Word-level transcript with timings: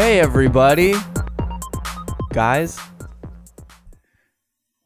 Hey, 0.00 0.20
everybody. 0.20 0.94
Guys. 2.30 2.78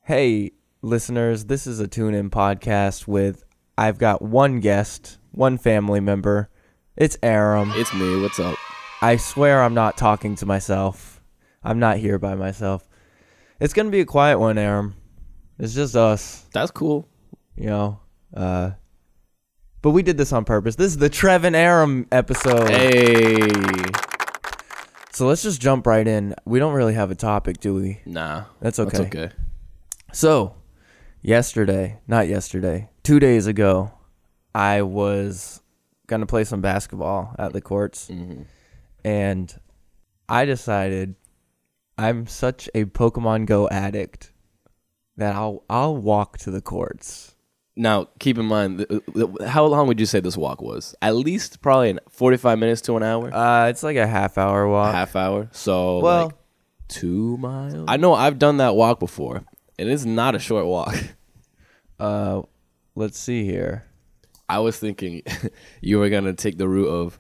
Hey, 0.05 0.53
listeners. 0.81 1.45
This 1.45 1.67
is 1.67 1.81
a 1.81 1.87
tune 1.87 2.15
in 2.15 2.31
podcast 2.31 3.07
with 3.07 3.45
I've 3.77 3.99
got 3.99 4.23
one 4.23 4.61
guest, 4.61 5.19
one 5.31 5.59
family 5.59 6.01
member. 6.01 6.49
It's 6.97 7.19
Aram. 7.23 7.73
It's 7.75 7.93
me. 7.93 8.23
What's 8.23 8.41
up? 8.41 8.57
I 9.03 9.17
swear 9.17 9.63
I'm 9.63 9.75
not 9.75 9.99
talking 9.99 10.35
to 10.37 10.47
myself. 10.47 11.21
I'm 11.63 11.79
not 11.79 11.99
here 11.99 12.19
by 12.19 12.35
myself. 12.35 12.89
It's 13.61 13.75
going 13.75 13.89
to 13.89 13.93
be 13.93 14.01
a 14.01 14.07
quiet 14.07 14.39
one, 14.39 14.57
Aram. 14.57 14.95
It's 15.59 15.75
just 15.75 15.95
us, 15.95 16.47
That's 16.55 16.71
cool. 16.71 17.07
you 17.55 17.67
know. 17.67 18.01
Uh 18.35 18.71
but 19.83 19.91
we 19.91 20.03
did 20.03 20.17
this 20.17 20.33
on 20.33 20.47
purpose. 20.47 20.77
This 20.77 20.93
is 20.93 20.97
the 20.97 21.11
Trevin 21.11 21.55
Aram 21.55 22.07
episode. 22.11 22.71
Hey. 22.71 23.51
So 25.13 25.27
let's 25.27 25.43
just 25.43 25.61
jump 25.61 25.87
right 25.87 26.07
in. 26.07 26.35
We 26.45 26.59
don't 26.59 26.73
really 26.73 26.95
have 26.95 27.11
a 27.11 27.15
topic, 27.15 27.61
do 27.61 27.75
we? 27.75 28.01
Nah. 28.07 28.45
That's 28.61 28.79
okay. 28.79 28.97
That's 28.97 29.17
okay. 29.17 29.31
So, 30.13 30.55
yesterday, 31.21 31.99
not 32.07 32.29
yesterday, 32.29 32.89
two 33.03 33.21
days 33.21 33.47
ago, 33.47 33.93
I 34.55 34.83
was 34.83 35.61
gonna 36.07 36.27
play 36.27 36.45
some 36.45 36.61
basketball 36.61 37.35
at 37.39 37.53
the 37.53 37.61
courts, 37.61 38.09
hmm 38.09 38.43
and 39.05 39.53
I 40.29 40.45
decided 40.45 41.17
I'm 41.99 42.27
such 42.29 42.71
a 42.73 42.85
Pokemon 42.85 43.47
Go 43.47 43.69
addict 43.69 44.33
that 45.17 45.35
I'll 45.35 45.65
I'll 45.69 45.97
walk 45.97 46.39
to 46.39 46.51
the 46.51 46.61
courts. 46.61 47.32
Now, 47.75 48.09
keep 48.19 48.37
in 48.37 48.45
mind, 48.45 48.85
how 49.47 49.65
long 49.65 49.87
would 49.89 49.99
you 49.99 50.05
say 50.07 50.21
this 50.21 50.37
walk 50.37 50.61
was? 50.61 50.95
At 51.01 51.17
least 51.17 51.63
probably 51.63 51.91
an 51.91 52.01
45 52.11 52.59
minutes 52.59 52.81
to 52.83 52.97
an 52.99 53.03
hour? 53.03 53.33
Uh, 53.35 53.69
it's 53.69 53.83
like 53.83 53.97
a 53.97 54.07
half 54.07 54.37
hour 54.37 54.69
walk. 54.69 54.95
half 54.95 55.17
hour? 55.17 55.49
So, 55.53 56.01
well, 56.01 56.27
like 56.27 56.35
two 56.89 57.39
miles? 57.39 57.87
I 57.89 57.97
know 57.97 58.13
I've 58.13 58.39
done 58.39 58.59
that 58.59 58.77
walk 58.77 59.01
before. 59.01 59.37
and 59.79 59.89
It 59.89 59.93
is 59.93 60.05
not 60.05 60.35
a 60.35 60.39
short 60.39 60.67
walk. 60.67 60.95
uh, 61.99 62.43
let's 62.95 63.19
see 63.19 63.45
here. 63.45 63.87
I 64.49 64.59
was 64.59 64.79
thinking 64.79 65.23
you 65.81 65.99
were 65.99 66.11
going 66.11 66.25
to 66.25 66.35
take 66.35 66.59
the 66.59 66.69
route 66.69 66.89
of, 66.89 67.19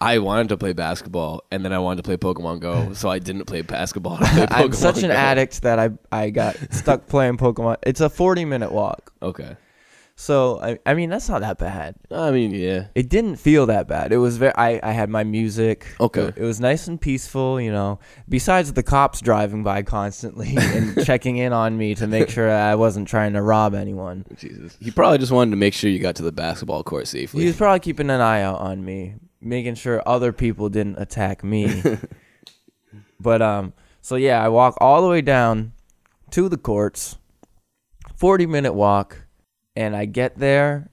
I 0.00 0.16
wanted 0.18 0.48
to 0.48 0.56
play 0.56 0.72
basketball 0.72 1.42
and 1.50 1.62
then 1.62 1.74
I 1.74 1.78
wanted 1.78 1.98
to 1.98 2.02
play 2.04 2.16
Pokemon 2.16 2.60
Go, 2.60 2.92
so 2.94 3.10
I 3.10 3.18
didn't 3.18 3.44
play 3.44 3.60
basketball. 3.60 4.16
I 4.18 4.46
played 4.46 4.48
I'm 4.50 4.72
such 4.72 5.02
an 5.02 5.10
Go. 5.10 5.14
addict 5.14 5.60
that 5.60 5.78
I 5.78 5.90
I 6.10 6.30
got 6.30 6.56
stuck 6.70 7.06
playing 7.06 7.36
Pokemon. 7.36 7.76
It's 7.82 8.00
a 8.00 8.08
40 8.08 8.46
minute 8.46 8.72
walk, 8.72 9.12
Okay. 9.20 9.56
So 10.20 10.60
I 10.60 10.78
I 10.84 10.92
mean 10.92 11.08
that's 11.08 11.30
not 11.30 11.40
that 11.40 11.56
bad. 11.56 11.94
I 12.10 12.30
mean, 12.30 12.50
yeah. 12.50 12.88
It 12.94 13.08
didn't 13.08 13.36
feel 13.36 13.64
that 13.66 13.88
bad. 13.88 14.12
It 14.12 14.18
was 14.18 14.36
very. 14.36 14.54
I, 14.54 14.78
I 14.82 14.92
had 14.92 15.08
my 15.08 15.24
music. 15.24 15.86
Okay. 15.98 16.24
It, 16.24 16.36
it 16.36 16.44
was 16.44 16.60
nice 16.60 16.88
and 16.88 17.00
peaceful, 17.00 17.58
you 17.58 17.72
know. 17.72 18.00
Besides 18.28 18.74
the 18.74 18.82
cops 18.82 19.22
driving 19.22 19.62
by 19.62 19.80
constantly 19.80 20.54
and 20.58 21.06
checking 21.06 21.38
in 21.38 21.54
on 21.54 21.78
me 21.78 21.94
to 21.94 22.06
make 22.06 22.28
sure 22.28 22.50
I 22.50 22.74
wasn't 22.74 23.08
trying 23.08 23.32
to 23.32 23.40
rob 23.40 23.74
anyone. 23.74 24.26
Jesus. 24.36 24.76
He 24.78 24.90
probably 24.90 25.16
just 25.16 25.32
wanted 25.32 25.52
to 25.52 25.56
make 25.56 25.72
sure 25.72 25.88
you 25.88 25.98
got 25.98 26.16
to 26.16 26.22
the 26.22 26.32
basketball 26.32 26.84
court 26.84 27.08
safely. 27.08 27.40
He 27.40 27.46
was 27.46 27.56
probably 27.56 27.80
keeping 27.80 28.10
an 28.10 28.20
eye 28.20 28.42
out 28.42 28.60
on 28.60 28.84
me, 28.84 29.14
making 29.40 29.76
sure 29.76 30.02
other 30.04 30.34
people 30.34 30.68
didn't 30.68 30.98
attack 30.98 31.42
me. 31.42 31.82
but 33.20 33.40
um, 33.40 33.72
so 34.02 34.16
yeah, 34.16 34.44
I 34.44 34.50
walk 34.50 34.76
all 34.82 35.00
the 35.00 35.08
way 35.08 35.22
down 35.22 35.72
to 36.32 36.50
the 36.50 36.58
courts, 36.58 37.16
forty 38.16 38.44
minute 38.44 38.74
walk, 38.74 39.24
and 39.76 39.96
I 39.96 40.04
get 40.04 40.38
there, 40.38 40.90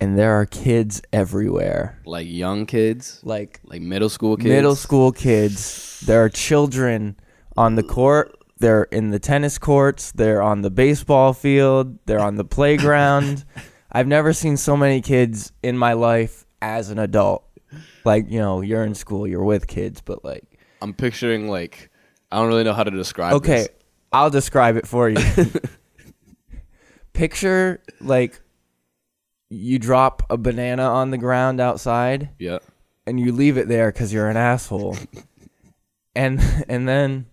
and 0.00 0.18
there 0.18 0.32
are 0.40 0.46
kids 0.46 1.02
everywhere. 1.12 2.00
like 2.04 2.26
young 2.28 2.66
kids, 2.66 3.20
Like 3.22 3.60
like 3.64 3.82
middle 3.82 4.08
school 4.08 4.36
kids. 4.36 4.48
middle 4.48 4.74
school 4.76 5.12
kids. 5.12 6.00
There 6.06 6.22
are 6.24 6.28
children 6.28 7.16
on 7.56 7.74
the 7.76 7.82
court. 7.82 8.36
They're 8.58 8.84
in 8.84 9.10
the 9.10 9.18
tennis 9.18 9.58
courts. 9.58 10.12
They're 10.12 10.42
on 10.42 10.62
the 10.62 10.70
baseball 10.70 11.32
field. 11.32 11.98
They're 12.06 12.20
on 12.20 12.36
the 12.36 12.44
playground. 12.44 13.44
I've 13.92 14.06
never 14.06 14.32
seen 14.32 14.56
so 14.56 14.76
many 14.76 15.00
kids 15.02 15.52
in 15.62 15.76
my 15.76 15.92
life 15.92 16.46
as 16.62 16.88
an 16.90 16.98
adult. 16.98 17.44
Like, 18.04 18.30
you 18.30 18.38
know, 18.38 18.60
you're 18.62 18.84
in 18.84 18.94
school, 18.94 19.26
you're 19.26 19.44
with 19.44 19.66
kids, 19.66 20.00
but 20.00 20.24
like, 20.24 20.44
I'm 20.80 20.94
picturing 20.94 21.48
like 21.48 21.90
I 22.30 22.38
don't 22.38 22.48
really 22.48 22.64
know 22.64 22.72
how 22.72 22.84
to 22.84 22.90
describe. 22.90 23.34
okay, 23.34 23.58
this. 23.62 23.68
I'll 24.12 24.30
describe 24.30 24.76
it 24.76 24.86
for 24.86 25.08
you. 25.08 25.18
Picture 27.12 27.82
like 28.00 28.40
you 29.50 29.78
drop 29.78 30.22
a 30.30 30.36
banana 30.38 30.84
on 30.84 31.10
the 31.10 31.18
ground 31.18 31.60
outside 31.60 32.30
Yeah. 32.38 32.58
and 33.06 33.20
you 33.20 33.32
leave 33.32 33.58
it 33.58 33.68
there 33.68 33.92
because 33.92 34.12
you're 34.12 34.28
an 34.28 34.36
asshole. 34.36 34.96
and 36.16 36.40
and 36.68 36.88
then 36.88 37.26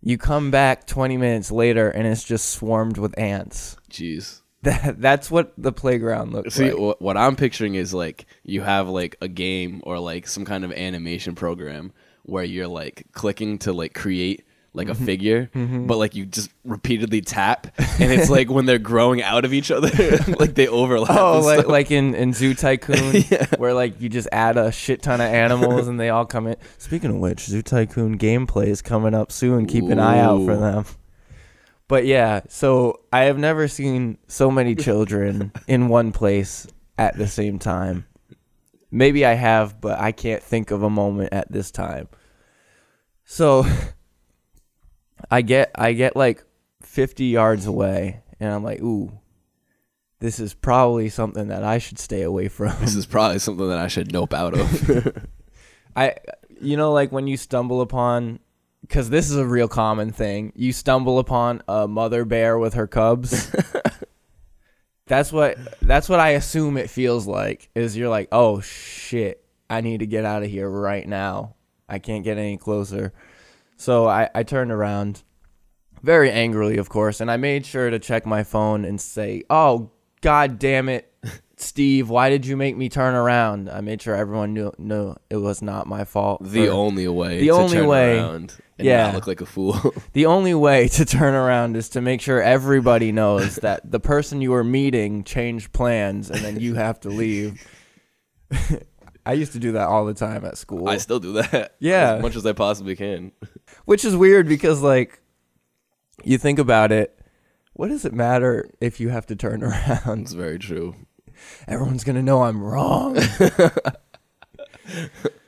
you 0.00 0.16
come 0.18 0.50
back 0.52 0.86
20 0.86 1.16
minutes 1.16 1.50
later 1.50 1.90
and 1.90 2.06
it's 2.06 2.22
just 2.22 2.50
swarmed 2.50 2.96
with 2.98 3.18
ants. 3.18 3.76
Jeez. 3.90 4.42
That 4.62 5.00
that's 5.00 5.30
what 5.30 5.52
the 5.58 5.72
playground 5.72 6.32
looks 6.32 6.54
See, 6.54 6.72
like. 6.72 6.98
wh- 6.98 7.02
what 7.02 7.16
I'm 7.16 7.36
picturing 7.36 7.74
is 7.76 7.94
like 7.94 8.26
you 8.44 8.60
have 8.62 8.88
like 8.88 9.16
a 9.20 9.28
game 9.28 9.80
or 9.84 9.98
like 10.00 10.26
some 10.26 10.44
kind 10.44 10.64
of 10.64 10.72
animation 10.72 11.34
program 11.34 11.92
where 12.24 12.44
you're 12.44 12.66
like 12.68 13.06
clicking 13.12 13.58
to 13.58 13.72
like 13.72 13.94
create 13.94 14.44
like 14.78 14.88
a 14.88 14.92
Mm-hmm. 14.92 15.04
figure, 15.04 15.50
but 15.86 15.98
like 15.98 16.14
you 16.14 16.24
just 16.24 16.50
repeatedly 16.64 17.20
tap, 17.20 17.66
and 18.00 18.10
it's 18.10 18.30
like 18.30 18.48
when 18.50 18.64
they're 18.64 18.78
growing 18.78 19.22
out 19.22 19.44
of 19.44 19.52
each 19.52 19.70
other, 19.70 19.90
like 20.40 20.54
they 20.54 20.66
overlap. 20.68 21.10
Oh, 21.10 21.36
and 21.36 21.44
like 21.44 21.58
stuff. 21.60 21.70
like 21.70 21.90
in, 21.90 22.14
in 22.14 22.32
Zoo 22.32 22.54
Tycoon, 22.54 23.22
where 23.58 23.74
like 23.74 24.00
you 24.00 24.08
just 24.08 24.28
add 24.32 24.56
a 24.56 24.72
shit 24.72 25.02
ton 25.02 25.20
of 25.20 25.26
animals 25.26 25.88
and 25.88 26.00
they 26.00 26.08
all 26.08 26.24
come 26.24 26.46
in. 26.46 26.56
Speaking 26.78 27.10
of 27.10 27.16
which, 27.16 27.40
Zoo 27.40 27.60
Tycoon 27.60 28.16
gameplay 28.16 28.68
is 28.68 28.80
coming 28.80 29.12
up 29.14 29.30
soon. 29.30 29.66
Keep 29.66 29.84
an 29.90 29.98
eye 29.98 30.20
out 30.20 30.44
for 30.46 30.52
Ooh. 30.52 30.60
them. 30.60 30.84
But 31.88 32.04
yeah, 32.06 32.40
so 32.48 33.00
I 33.12 33.24
have 33.24 33.38
never 33.38 33.66
seen 33.68 34.18
so 34.26 34.50
many 34.50 34.74
children 34.74 35.52
in 35.66 35.88
one 35.88 36.12
place 36.12 36.66
at 36.98 37.16
the 37.16 37.26
same 37.26 37.58
time. 37.58 38.04
Maybe 38.90 39.24
I 39.26 39.34
have, 39.34 39.80
but 39.80 39.98
I 39.98 40.12
can't 40.12 40.42
think 40.42 40.70
of 40.70 40.82
a 40.82 40.90
moment 40.90 41.32
at 41.32 41.50
this 41.50 41.70
time. 41.70 42.08
So 43.24 43.66
I 45.30 45.42
get 45.42 45.70
I 45.74 45.92
get 45.92 46.16
like 46.16 46.44
50 46.82 47.24
yards 47.24 47.66
away 47.66 48.22
and 48.40 48.52
I'm 48.52 48.64
like, 48.64 48.80
"Ooh, 48.80 49.12
this 50.20 50.40
is 50.40 50.54
probably 50.54 51.08
something 51.08 51.48
that 51.48 51.64
I 51.64 51.78
should 51.78 51.98
stay 51.98 52.22
away 52.22 52.48
from." 52.48 52.74
this 52.80 52.94
is 52.94 53.06
probably 53.06 53.38
something 53.38 53.68
that 53.68 53.78
I 53.78 53.88
should 53.88 54.12
nope 54.12 54.32
out 54.32 54.58
of. 54.58 55.26
I 55.96 56.16
you 56.60 56.76
know 56.76 56.92
like 56.92 57.12
when 57.12 57.26
you 57.26 57.36
stumble 57.36 57.80
upon 57.80 58.40
cuz 58.88 59.10
this 59.10 59.30
is 59.30 59.36
a 59.36 59.46
real 59.46 59.68
common 59.68 60.12
thing. 60.12 60.52
You 60.54 60.72
stumble 60.72 61.18
upon 61.18 61.62
a 61.68 61.86
mother 61.86 62.24
bear 62.24 62.58
with 62.58 62.74
her 62.74 62.86
cubs. 62.86 63.54
that's 65.06 65.32
what 65.32 65.58
that's 65.82 66.08
what 66.08 66.20
I 66.20 66.30
assume 66.30 66.76
it 66.76 66.88
feels 66.88 67.26
like. 67.26 67.68
Is 67.74 67.96
you're 67.96 68.08
like, 68.08 68.28
"Oh 68.32 68.60
shit, 68.60 69.44
I 69.68 69.82
need 69.82 69.98
to 70.00 70.06
get 70.06 70.24
out 70.24 70.42
of 70.42 70.50
here 70.50 70.70
right 70.70 71.06
now. 71.06 71.56
I 71.88 71.98
can't 71.98 72.24
get 72.24 72.38
any 72.38 72.56
closer." 72.56 73.12
So 73.78 74.06
I 74.08 74.28
I 74.34 74.42
turned 74.42 74.70
around 74.72 75.22
very 76.02 76.30
angrily, 76.30 76.76
of 76.78 76.88
course, 76.88 77.20
and 77.20 77.30
I 77.30 77.36
made 77.38 77.64
sure 77.64 77.88
to 77.90 77.98
check 77.98 78.26
my 78.26 78.42
phone 78.42 78.84
and 78.84 79.00
say, 79.00 79.44
"Oh 79.48 79.90
god 80.20 80.58
damn 80.58 80.88
it, 80.88 81.10
Steve, 81.56 82.10
why 82.10 82.28
did 82.28 82.44
you 82.44 82.56
make 82.56 82.76
me 82.76 82.88
turn 82.88 83.14
around?" 83.14 83.70
I 83.70 83.80
made 83.80 84.02
sure 84.02 84.14
everyone 84.14 84.52
knew 84.52 84.72
no, 84.78 85.16
it 85.30 85.36
was 85.36 85.62
not 85.62 85.86
my 85.86 86.04
fault. 86.04 86.42
the 86.44 86.68
only 86.68 87.08
way. 87.08 87.38
the 87.40 87.46
to 87.46 87.52
only 87.52 87.76
turn 87.78 87.86
way- 87.86 88.18
around 88.18 88.54
and 88.78 88.86
yeah. 88.86 89.06
not 89.06 89.14
look 89.14 89.26
like 89.26 89.40
a 89.40 89.46
fool. 89.46 89.76
The 90.12 90.26
only 90.26 90.54
way 90.54 90.88
to 90.88 91.04
turn 91.04 91.34
around 91.34 91.76
is 91.76 91.88
to 91.90 92.00
make 92.00 92.20
sure 92.20 92.42
everybody 92.42 93.10
knows 93.12 93.56
that 93.56 93.88
the 93.90 94.00
person 94.00 94.40
you 94.40 94.50
were 94.52 94.64
meeting 94.64 95.22
changed 95.24 95.72
plans 95.72 96.30
and 96.30 96.40
then 96.44 96.58
you 96.60 96.74
have 96.74 96.98
to 97.00 97.08
leave. 97.08 97.64
I 99.28 99.32
used 99.34 99.52
to 99.52 99.58
do 99.58 99.72
that 99.72 99.86
all 99.88 100.06
the 100.06 100.14
time 100.14 100.44
at 100.46 100.56
school. 100.56 100.88
I 100.88 100.96
still 100.96 101.20
do 101.20 101.32
that. 101.34 101.74
Yeah. 101.80 102.14
as 102.14 102.22
much 102.22 102.34
as 102.34 102.46
I 102.46 102.52
possibly 102.52 102.96
can. 102.96 103.32
Which 103.84 104.04
is 104.04 104.16
weird 104.16 104.48
because 104.48 104.80
like 104.82 105.20
you 106.24 106.38
think 106.38 106.58
about 106.58 106.92
it, 106.92 107.18
what 107.74 107.88
does 107.88 108.04
it 108.06 108.14
matter 108.14 108.70
if 108.80 109.00
you 109.00 109.10
have 109.10 109.26
to 109.26 109.36
turn 109.36 109.62
around? 109.68 110.22
It's 110.22 110.32
very 110.32 110.58
true. 110.58 110.94
Everyone's 111.68 112.04
going 112.04 112.16
to 112.16 112.22
know 112.22 112.42
I'm 112.42 112.62
wrong. 112.62 113.16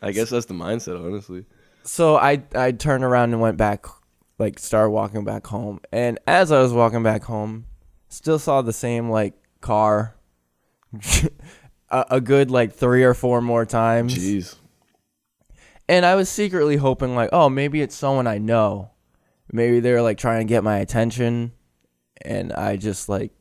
I 0.03 0.12
guess 0.12 0.31
that's 0.31 0.47
the 0.47 0.55
mindset, 0.55 1.03
honestly. 1.05 1.47
so 1.83 2.17
I 2.17 2.43
I 2.55 2.73
turned 2.73 3.05
around 3.05 3.33
and 3.33 3.41
went 3.41 3.56
back 3.56 3.87
like 4.38 4.59
started 4.59 4.91
walking 4.91 5.25
back 5.25 5.47
home. 5.47 5.81
And 5.91 6.19
as 6.26 6.53
I 6.53 6.61
was 6.61 6.73
walking 6.73 7.03
back 7.03 7.25
home, 7.25 7.67
still 8.09 8.38
saw 8.38 8.61
the 8.62 8.73
same 8.73 9.09
like 9.11 9.35
car 9.61 10.15
a, 11.91 12.07
a 12.11 12.21
good 12.21 12.51
like 12.51 12.73
3 12.73 13.05
or 13.05 13.15
4 13.15 13.41
more 13.41 13.65
times. 13.67 14.15
Jeez. 14.17 14.57
And 15.89 16.07
I 16.07 16.15
was 16.15 16.29
secretly 16.29 16.77
hoping 16.77 17.15
like, 17.17 17.31
oh, 17.33 17.49
maybe 17.49 17.81
it's 17.83 17.95
someone 17.97 18.27
I 18.27 18.39
know. 18.39 18.91
Maybe 19.53 19.81
they're 19.81 20.03
like 20.03 20.19
trying 20.19 20.47
to 20.47 20.49
get 20.49 20.63
my 20.63 20.79
attention 20.79 21.53
and 22.23 22.53
I 22.53 22.77
just 22.77 23.09
like 23.09 23.33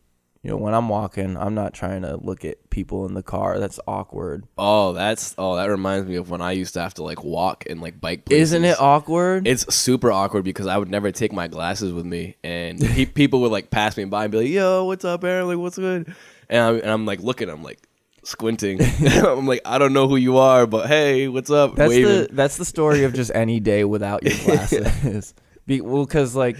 You 0.42 0.52
know, 0.52 0.58
when 0.58 0.74
I'm 0.74 0.88
walking, 0.88 1.36
I'm 1.36 1.54
not 1.54 1.74
trying 1.74 2.04
to 2.04 2.16
look 2.16 2.46
at 2.46 2.70
people 2.70 3.06
in 3.06 3.14
the 3.14 3.22
car. 3.22 3.60
That's 3.60 3.78
awkward. 3.86 4.46
Oh, 4.58 4.94
that's 4.94 5.36
oh, 5.38 5.58
that 5.58 5.66
reminds 5.70 6.08
me 6.08 6.16
of 6.16 6.30
when 6.30 6.42
I 6.42 6.54
used 6.54 6.76
to 6.76 6.82
have 6.82 6.94
to 6.94 7.04
like 7.04 7.26
walk 7.26 7.66
and 7.70 7.82
like 7.82 8.00
bike. 8.00 8.24
Places. 8.24 8.54
Isn't 8.54 8.64
it 8.64 8.80
awkward? 8.80 9.46
It's 9.46 9.76
super 9.76 10.14
awkward 10.14 10.46
because 10.46 10.66
I 10.66 10.78
would 10.78 10.90
never 10.90 11.12
take 11.12 11.34
my 11.34 11.50
glasses 11.50 11.92
with 11.92 12.06
me, 12.06 12.38
and 12.42 12.80
pe- 12.80 13.06
people 13.06 13.42
would 13.42 13.52
like 13.52 13.70
pass 13.70 13.98
me 13.98 14.06
by 14.06 14.24
and 14.24 14.32
be 14.32 14.38
like, 14.38 14.48
"Yo, 14.48 14.86
what's 14.86 15.04
up, 15.04 15.26
Aram? 15.26 15.50
Like, 15.50 15.58
what's 15.58 15.78
good?" 15.78 16.16
And 16.50 16.62
I'm, 16.62 16.76
and 16.78 16.90
I'm 16.90 17.06
like 17.06 17.20
looking, 17.20 17.50
I'm 17.50 17.62
like 17.62 17.80
squinting. 18.24 18.80
I'm 19.02 19.48
like, 19.48 19.62
I 19.66 19.78
don't 19.78 19.94
know 19.94 20.08
who 20.08 20.16
you 20.16 20.38
are, 20.38 20.68
but 20.68 20.88
hey, 20.88 21.28
what's 21.28 21.50
up? 21.50 21.76
that's 21.76 21.90
Waving. 21.90 22.06
the 22.06 22.30
that's 22.32 22.58
the 22.58 22.66
story 22.66 23.04
of 23.04 23.14
just 23.14 23.32
any 23.34 23.60
day 23.60 23.84
without 23.84 24.24
your 24.24 24.38
glasses. 24.46 25.34
Be, 25.66 25.82
well, 25.82 26.06
because 26.06 26.36
like 26.36 26.58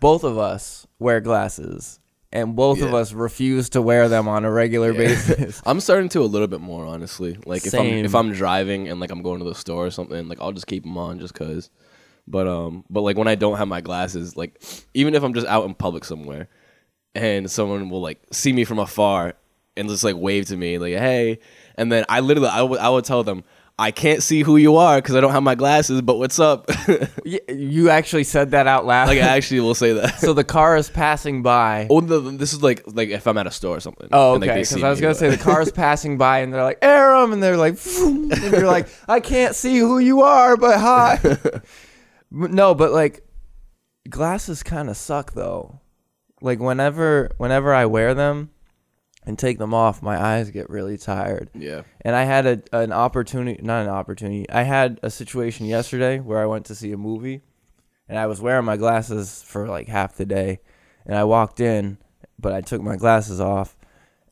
both 0.00 0.24
of 0.24 0.38
us 0.38 0.86
wear 0.98 1.20
glasses, 1.20 1.98
and 2.32 2.54
both 2.54 2.80
of 2.80 2.94
us 2.94 3.12
refuse 3.12 3.70
to 3.70 3.82
wear 3.82 4.08
them 4.08 4.28
on 4.28 4.44
a 4.44 4.50
regular 4.50 4.92
basis. 4.94 5.60
I'm 5.66 5.80
starting 5.80 6.08
to 6.10 6.20
a 6.20 6.24
little 6.24 6.48
bit 6.48 6.60
more 6.60 6.86
honestly. 6.86 7.38
Like 7.44 7.66
if 7.66 7.74
I'm 7.74 7.86
if 7.86 8.14
I'm 8.14 8.32
driving 8.32 8.88
and 8.88 9.00
like 9.00 9.10
I'm 9.10 9.22
going 9.22 9.40
to 9.40 9.44
the 9.44 9.54
store 9.54 9.86
or 9.86 9.90
something, 9.90 10.28
like 10.28 10.40
I'll 10.40 10.52
just 10.52 10.66
keep 10.66 10.84
them 10.84 10.96
on 10.96 11.18
just 11.18 11.34
cause. 11.34 11.70
But 12.26 12.46
um, 12.46 12.84
but 12.88 13.00
like 13.00 13.16
when 13.16 13.28
I 13.28 13.34
don't 13.34 13.58
have 13.58 13.68
my 13.68 13.80
glasses, 13.80 14.36
like 14.36 14.62
even 14.94 15.14
if 15.14 15.22
I'm 15.22 15.34
just 15.34 15.46
out 15.46 15.64
in 15.64 15.74
public 15.74 16.04
somewhere, 16.04 16.48
and 17.14 17.50
someone 17.50 17.90
will 17.90 18.00
like 18.00 18.20
see 18.32 18.52
me 18.52 18.64
from 18.64 18.78
afar 18.78 19.34
and 19.76 19.88
just 19.88 20.04
like 20.04 20.16
wave 20.16 20.46
to 20.46 20.56
me 20.56 20.78
like 20.78 20.94
hey, 20.94 21.38
and 21.76 21.90
then 21.90 22.04
I 22.08 22.20
literally 22.20 22.48
I 22.48 22.62
would 22.62 22.78
I 22.80 22.88
would 22.88 23.04
tell 23.04 23.22
them 23.24 23.44
I 23.80 23.92
can't 23.92 24.22
see 24.22 24.42
who 24.42 24.58
you 24.58 24.76
are 24.76 24.98
because 24.98 25.14
I 25.14 25.22
don't 25.22 25.32
have 25.32 25.42
my 25.42 25.54
glasses, 25.54 26.02
but 26.02 26.18
what's 26.18 26.38
up? 26.38 26.70
You 27.48 27.88
actually 27.90 28.24
said 28.24 28.50
that 28.50 28.66
out 28.66 28.84
loud. 28.84 29.08
like 29.08 29.18
I 29.18 29.28
actually 29.36 29.60
will 29.60 29.74
say 29.74 29.92
that. 29.94 30.18
so 30.18 30.32
the 30.32 30.44
car 30.44 30.76
is 30.76 30.90
passing 30.90 31.42
by. 31.42 31.86
Oh, 31.88 32.00
no, 32.00 32.20
this 32.20 32.52
is 32.52 32.62
like 32.62 32.82
like 32.86 33.08
if 33.08 33.26
I'm 33.26 33.38
at 33.38 33.46
a 33.46 33.50
store 33.50 33.76
or 33.76 33.80
something. 33.80 34.08
Oh, 34.12 34.34
okay. 34.34 34.46
Because 34.46 34.68
see 34.70 34.82
I 34.82 34.90
was 34.90 35.00
gonna 35.00 35.14
say 35.14 35.30
the 35.30 35.38
car 35.38 35.62
is 35.62 35.70
passing 35.84 36.18
by 36.18 36.40
and 36.40 36.52
they're 36.52 36.62
like 36.62 36.78
Aram, 36.82 37.32
and 37.32 37.42
they're 37.42 37.56
like, 37.56 37.78
and 38.00 38.30
you're 38.52 38.66
like, 38.66 38.88
I 39.08 39.20
can't 39.20 39.54
see 39.54 39.78
who 39.78 39.98
you 39.98 40.22
are, 40.22 40.56
but 40.56 40.78
hi. 40.78 41.18
No, 42.30 42.74
but 42.74 42.92
like, 42.92 43.24
glasses 44.08 44.62
kind 44.62 44.90
of 44.90 44.96
suck 44.96 45.32
though. 45.32 45.80
Like 46.42 46.58
whenever 46.58 47.30
whenever 47.38 47.72
I 47.72 47.86
wear 47.86 48.14
them 48.14 48.50
and 49.24 49.38
take 49.38 49.58
them 49.58 49.74
off, 49.74 50.02
my 50.02 50.20
eyes 50.20 50.50
get 50.50 50.70
really 50.70 50.96
tired. 50.96 51.50
yeah. 51.54 51.82
And 52.00 52.16
I 52.16 52.24
had 52.24 52.46
a 52.46 52.62
an 52.72 52.92
opportunity, 52.92 53.62
not 53.62 53.82
an 53.82 53.90
opportunity. 53.90 54.48
I 54.50 54.62
had 54.62 54.98
a 55.02 55.10
situation 55.10 55.66
yesterday 55.66 56.18
where 56.18 56.40
I 56.40 56.46
went 56.46 56.66
to 56.66 56.74
see 56.74 56.92
a 56.92 56.96
movie, 56.96 57.42
and 58.08 58.18
I 58.18 58.26
was 58.26 58.40
wearing 58.40 58.64
my 58.64 58.76
glasses 58.76 59.42
for 59.46 59.68
like 59.68 59.88
half 59.88 60.16
the 60.16 60.24
day, 60.26 60.60
and 61.06 61.16
I 61.16 61.24
walked 61.24 61.60
in, 61.60 61.98
but 62.38 62.52
I 62.52 62.60
took 62.60 62.82
my 62.82 62.96
glasses 62.96 63.40
off, 63.40 63.76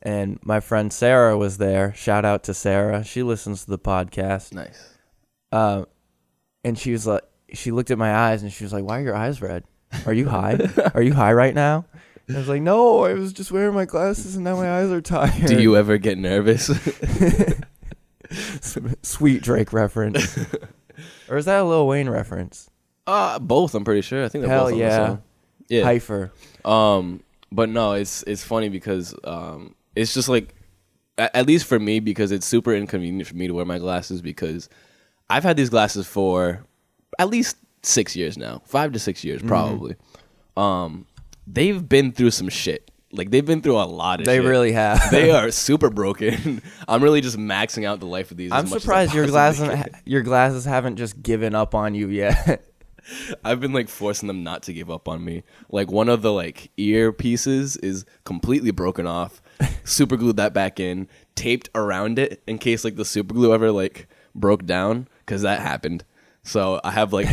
and 0.01 0.39
my 0.41 0.59
friend 0.59 0.91
Sarah 0.91 1.37
was 1.37 1.57
there. 1.59 1.93
Shout 1.93 2.25
out 2.25 2.43
to 2.45 2.53
Sarah. 2.53 3.03
She 3.03 3.21
listens 3.23 3.65
to 3.65 3.69
the 3.69 3.79
podcast. 3.79 4.53
Nice. 4.53 4.97
Uh, 5.51 5.85
and 6.63 6.77
she 6.77 6.91
was 6.91 7.07
like, 7.07 7.23
she 7.53 7.71
looked 7.71 7.91
at 7.91 7.97
my 7.97 8.13
eyes 8.13 8.43
and 8.43 8.51
she 8.51 8.63
was 8.63 8.73
like, 8.73 8.83
"Why 8.83 8.99
are 8.99 9.03
your 9.03 9.15
eyes 9.15 9.41
red? 9.41 9.63
Are 10.05 10.13
you 10.13 10.27
high? 10.27 10.59
are 10.93 11.01
you 11.01 11.13
high 11.13 11.33
right 11.33 11.55
now?" 11.55 11.85
I 12.29 12.37
was 12.37 12.47
like, 12.47 12.61
"No, 12.61 13.05
I 13.05 13.13
was 13.13 13.33
just 13.33 13.51
wearing 13.51 13.73
my 13.73 13.85
glasses 13.85 14.35
and 14.35 14.43
now 14.43 14.55
my 14.55 14.79
eyes 14.79 14.89
are 14.91 15.01
tired." 15.01 15.47
Do 15.47 15.61
you 15.61 15.75
ever 15.75 15.97
get 15.97 16.17
nervous? 16.17 16.69
Sweet 19.01 19.41
Drake 19.41 19.73
reference. 19.73 20.37
or 21.29 21.37
is 21.37 21.45
that 21.45 21.61
a 21.61 21.63
Lil 21.63 21.87
Wayne 21.87 22.09
reference? 22.09 22.69
Uh 23.07 23.39
both. 23.39 23.73
I'm 23.73 23.83
pretty 23.83 24.01
sure. 24.01 24.23
I 24.23 24.29
think 24.29 24.43
they're 24.43 24.53
Hell 24.53 24.65
both. 24.65 24.73
on 24.73 24.79
the 24.79 24.85
yeah. 24.85 25.17
Yeah. 25.67 25.83
Heifer. 25.83 26.31
Um, 26.65 27.23
but 27.51 27.69
no, 27.69 27.93
it's 27.93 28.23
it's 28.23 28.43
funny 28.43 28.69
because 28.69 29.15
um, 29.23 29.75
it's 29.95 30.13
just 30.13 30.29
like, 30.29 30.53
at, 31.17 31.35
at 31.35 31.47
least 31.47 31.65
for 31.65 31.79
me, 31.79 31.99
because 31.99 32.31
it's 32.31 32.45
super 32.45 32.73
inconvenient 32.75 33.27
for 33.27 33.35
me 33.35 33.47
to 33.47 33.53
wear 33.53 33.65
my 33.65 33.79
glasses 33.79 34.21
because 34.21 34.69
I've 35.29 35.43
had 35.43 35.57
these 35.57 35.69
glasses 35.69 36.05
for 36.07 36.63
at 37.17 37.29
least 37.29 37.57
six 37.81 38.15
years 38.15 38.37
now, 38.37 38.61
five 38.65 38.91
to 38.93 38.99
six 38.99 39.19
Mm-hmm. 39.21 39.27
years 39.27 39.41
probably. 39.41 39.95
Um, 40.57 41.05
they've 41.51 41.87
been 41.87 42.11
through 42.11 42.31
some 42.31 42.49
shit. 42.49 42.89
Like 43.11 43.31
they've 43.31 43.45
been 43.45 43.61
through 43.61 43.79
a 43.79 43.83
lot 43.83 44.19
of. 44.19 44.25
Shit. 44.25 44.27
They 44.27 44.37
shit. 44.37 44.45
really 44.45 44.71
have. 44.73 45.09
They 45.09 45.31
are 45.31 45.49
super 45.49 45.89
broken. 45.89 46.61
I'm 46.87 47.03
really 47.03 47.21
just 47.21 47.37
maxing 47.37 47.85
out 47.85 47.99
the 47.99 48.05
life 48.05 48.29
of 48.29 48.37
these. 48.37 48.51
I'm 48.51 48.65
as 48.65 48.71
much 48.71 48.77
as 48.77 48.83
I 48.83 48.85
surprised 48.85 49.13
your 49.15 49.27
glasses 49.27 49.67
can. 49.67 49.89
your 50.05 50.21
glasses 50.21 50.65
haven't 50.65 50.97
just 50.97 51.21
given 51.21 51.55
up 51.55 51.73
on 51.73 51.95
you 51.95 52.07
yet. 52.09 52.65
I've 53.43 53.59
been 53.59 53.73
like 53.73 53.89
forcing 53.89 54.27
them 54.27 54.43
not 54.43 54.61
to 54.63 54.73
give 54.73 54.91
up 54.91 55.07
on 55.07 55.25
me. 55.25 55.43
Like 55.69 55.89
one 55.89 56.09
of 56.09 56.21
the 56.21 56.31
like 56.31 56.69
ear 56.77 57.11
pieces 57.11 57.77
is 57.77 58.05
completely 58.25 58.69
broken 58.69 59.07
off. 59.07 59.41
super 59.83 60.15
glued 60.15 60.37
that 60.37 60.53
back 60.53 60.79
in, 60.79 61.07
taped 61.33 61.69
around 61.73 62.19
it 62.19 62.43
in 62.45 62.59
case 62.59 62.83
like 62.83 62.95
the 62.95 63.05
super 63.05 63.33
glue 63.33 63.51
ever 63.55 63.71
like 63.71 64.07
broke 64.35 64.67
down 64.67 65.07
because 65.25 65.41
that 65.41 65.61
happened. 65.61 66.03
So 66.43 66.79
I 66.83 66.91
have 66.91 67.11
like 67.11 67.25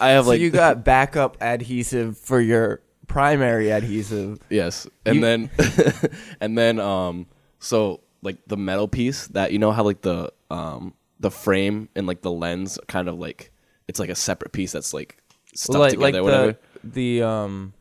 I 0.00 0.10
have 0.10 0.26
so 0.26 0.30
like 0.30 0.40
you 0.40 0.50
got 0.50 0.84
backup 0.84 1.36
adhesive 1.40 2.16
for 2.16 2.40
your 2.40 2.82
primary 3.18 3.70
adhesive. 3.70 4.38
yes, 4.48 4.86
and 5.04 5.16
you- 5.16 5.20
then 5.22 5.50
and 6.40 6.56
then 6.56 6.78
um 6.80 7.26
so 7.58 8.00
like 8.22 8.36
the 8.46 8.56
metal 8.56 8.86
piece 8.88 9.26
that 9.28 9.52
you 9.52 9.58
know 9.58 9.72
how 9.72 9.82
like 9.82 10.00
the 10.02 10.32
um 10.50 10.94
the 11.20 11.30
frame 11.30 11.88
and 11.96 12.06
like 12.06 12.22
the 12.22 12.30
lens 12.30 12.78
kind 12.86 13.08
of 13.08 13.18
like 13.18 13.50
it's 13.88 13.98
like 13.98 14.08
a 14.10 14.14
separate 14.14 14.52
piece 14.52 14.72
that's 14.72 14.94
like 14.94 15.18
stuck 15.54 15.76
like 15.80 15.90
together 15.92 16.04
like 16.12 16.14
or 16.20 16.22
whatever. 16.22 16.58
the 16.84 17.18
the 17.20 17.26
um 17.26 17.72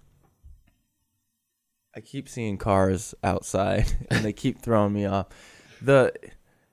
I 1.95 1.99
keep 1.99 2.29
seeing 2.29 2.57
cars 2.57 3.13
outside 3.23 3.85
and 4.09 4.23
they 4.23 4.33
keep 4.33 4.59
throwing 4.59 4.93
me 4.93 5.05
off. 5.05 5.27
The 5.81 6.13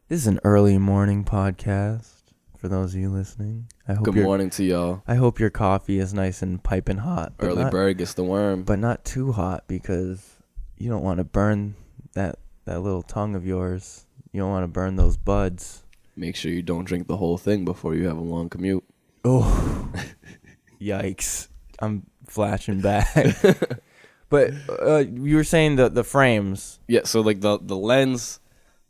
this 0.09 0.21
is 0.21 0.27
an 0.27 0.41
early 0.45 0.77
morning 0.79 1.25
podcast 1.25 2.11
for 2.59 2.69
those 2.69 2.95
of 2.95 3.01
you 3.01 3.11
listening. 3.11 3.69
I 3.87 3.93
hope 3.95 4.05
Good 4.05 4.15
your 4.15 4.25
morning 4.25 4.49
to 4.51 4.65
y'all. 4.65 5.03
I 5.07 5.15
hope 5.17 5.39
your 5.39 5.51
coffee 5.51 5.99
is 5.99 6.15
nice 6.15 6.41
and 6.41 6.63
piping 6.63 6.99
hot. 6.99 7.35
but 7.37 7.47
Early 7.49 7.63
not- 7.65 7.73
bird 7.73 7.99
gets 7.99 8.15
the 8.15 8.25
worm. 8.25 8.63
but 8.65 8.79
not 8.79 9.05
too 9.05 9.33
hot 9.33 9.65
because 9.69 10.37
you 10.79 10.89
don't 10.89 11.03
want 11.03 11.19
to 11.19 11.25
burn 11.25 11.75
that 12.15 12.39
that 12.65 12.81
little 12.81 13.03
tongue 13.03 13.35
of 13.35 13.47
yours. 13.47 14.07
You 14.33 14.41
don't 14.41 14.51
want 14.51 14.65
to 14.65 14.69
burn 14.69 14.97
those 14.97 15.17
buds. 15.19 15.83
Make 16.17 16.35
sure 16.35 16.51
you 16.51 16.63
don't 16.63 16.85
drink 16.85 17.09
the 17.09 17.17
whole 17.19 17.37
thing 17.37 17.65
before 17.65 17.95
you 17.95 18.07
have 18.07 18.17
a 18.17 18.23
long 18.23 18.49
commute. 18.49 18.85
Oh, 19.25 19.91
yikes! 20.81 21.49
I'm 21.79 22.07
flashing 22.27 22.81
back. 22.81 23.15
but 24.31 24.53
uh, 24.81 25.05
you 25.13 25.37
were 25.37 25.45
saying 25.45 25.77
the 25.77 25.91
the 25.91 26.05
frames. 26.05 26.81
Yeah, 26.89 27.03
so 27.05 27.21
like 27.21 27.41
the 27.43 27.59
the 27.61 27.77
lens, 27.77 28.41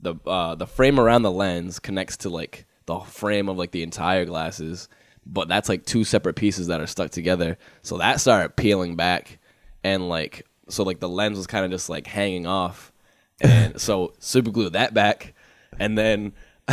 the 0.00 0.14
uh 0.26 0.54
the 0.54 0.66
frame 0.68 1.00
around 1.00 1.22
the 1.22 1.32
lens 1.32 1.80
connects 1.80 2.16
to 2.18 2.28
like 2.30 2.66
the 2.86 3.00
frame 3.00 3.48
of 3.48 3.56
like 3.56 3.70
the 3.70 3.82
entire 3.82 4.24
glasses, 4.24 4.88
but 5.26 5.48
that's 5.48 5.68
like 5.68 5.84
two 5.84 6.04
separate 6.04 6.36
pieces 6.36 6.68
that 6.68 6.80
are 6.80 6.86
stuck 6.86 7.10
together. 7.10 7.58
So 7.82 7.98
that 7.98 8.20
started 8.20 8.56
peeling 8.56 8.96
back, 8.96 9.38
and 9.82 10.08
like 10.08 10.46
so 10.68 10.82
like 10.82 11.00
the 11.00 11.08
lens 11.08 11.36
was 11.36 11.46
kind 11.46 11.64
of 11.64 11.70
just 11.70 11.88
like 11.88 12.06
hanging 12.06 12.46
off, 12.46 12.92
and 13.40 13.80
so 13.80 14.14
super 14.18 14.50
glued 14.50 14.74
that 14.74 14.94
back, 14.94 15.34
and 15.78 15.96
then. 15.96 16.32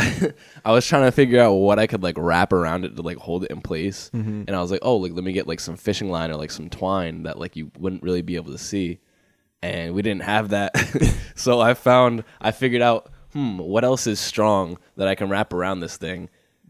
I 0.64 0.72
was 0.72 0.86
trying 0.86 1.02
to 1.02 1.12
figure 1.12 1.38
out 1.38 1.52
what 1.52 1.78
I 1.78 1.86
could 1.86 2.02
like 2.02 2.16
wrap 2.16 2.54
around 2.54 2.86
it 2.86 2.96
to 2.96 3.02
like 3.02 3.18
hold 3.18 3.44
it 3.44 3.50
in 3.50 3.60
place, 3.60 4.10
mm-hmm. 4.14 4.44
and 4.46 4.56
I 4.56 4.62
was 4.62 4.70
like, 4.70 4.80
"Oh, 4.80 4.96
like 4.96 5.12
let 5.12 5.22
me 5.22 5.34
get 5.34 5.46
like 5.46 5.60
some 5.60 5.76
fishing 5.76 6.08
line 6.08 6.30
or 6.30 6.36
like 6.36 6.50
some 6.50 6.70
twine 6.70 7.24
that 7.24 7.38
like 7.38 7.56
you 7.56 7.70
wouldn't 7.78 8.02
really 8.02 8.22
be 8.22 8.36
able 8.36 8.52
to 8.52 8.58
see." 8.58 9.00
and 9.62 9.94
we 9.94 10.02
didn't 10.02 10.22
have 10.22 10.50
that. 10.50 10.76
so 11.36 11.60
I 11.60 11.74
found, 11.74 12.24
I 12.40 12.50
figured 12.50 12.82
out, 12.82 13.10
hmm, 13.32 13.58
what 13.58 13.84
else 13.84 14.06
is 14.06 14.20
strong 14.20 14.78
that 14.96 15.08
I 15.08 15.14
can 15.14 15.28
wrap 15.28 15.52
around 15.52 15.80
this 15.80 15.96
thing? 15.96 16.28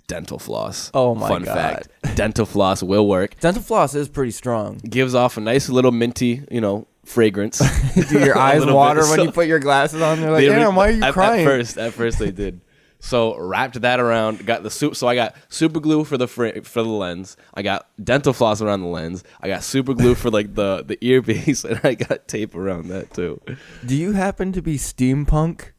Dental 0.08 0.38
floss. 0.38 0.90
Oh 0.92 1.14
my 1.14 1.28
Fun 1.28 1.44
God. 1.44 1.54
fact: 1.54 2.16
dental 2.16 2.44
floss 2.44 2.82
will 2.82 3.06
work. 3.06 3.38
Dental 3.40 3.62
floss 3.62 3.94
is 3.94 4.08
pretty 4.08 4.32
strong. 4.32 4.78
Gives 4.78 5.14
off 5.14 5.36
a 5.36 5.40
nice 5.40 5.68
little 5.70 5.92
minty, 5.92 6.42
you 6.50 6.60
know, 6.60 6.86
fragrance. 7.04 7.58
Do 8.10 8.18
your 8.18 8.36
eyes 8.48 8.66
water 8.66 9.00
bit. 9.00 9.08
when 9.08 9.18
So- 9.18 9.22
you 9.24 9.32
put 9.32 9.46
your 9.46 9.60
glasses 9.60 10.02
on? 10.02 10.20
They're 10.20 10.30
like, 10.30 10.44
They- 10.46 10.50
Aram, 10.52 10.74
why 10.74 10.88
are 10.88 10.90
you 10.92 11.02
at, 11.04 11.12
crying? 11.14 11.46
At 11.46 11.50
first, 11.50 11.78
at 11.78 11.92
first 11.94 12.18
they 12.18 12.30
did. 12.30 12.60
So 13.04 13.36
wrapped 13.38 13.80
that 13.80 13.98
around, 14.00 14.44
got 14.46 14.62
the 14.62 14.70
soup. 14.70 14.94
So 14.96 15.08
I 15.08 15.14
got 15.16 15.34
super 15.48 15.80
glue 15.80 16.04
for 16.04 16.16
the 16.18 16.28
fr- 16.28 16.60
for 16.62 16.82
the 16.82 16.88
lens. 16.88 17.36
I 17.54 17.62
got 17.62 17.88
dental 18.02 18.32
floss 18.32 18.60
around 18.60 18.82
the 18.82 18.86
lens. 18.88 19.24
I 19.40 19.48
got 19.48 19.62
super 19.64 19.94
glue 19.94 20.14
for 20.14 20.30
like 20.30 20.54
the 20.54 20.84
the 20.86 20.98
earpiece, 21.04 21.64
and 21.68 21.80
I 21.84 21.94
got 21.94 22.28
tape 22.28 22.54
around 22.54 22.88
that 22.88 23.12
too. 23.14 23.40
Do 23.86 23.96
you 23.96 24.12
happen 24.12 24.52
to 24.52 24.60
be 24.62 24.76
steampunk? 24.78 25.70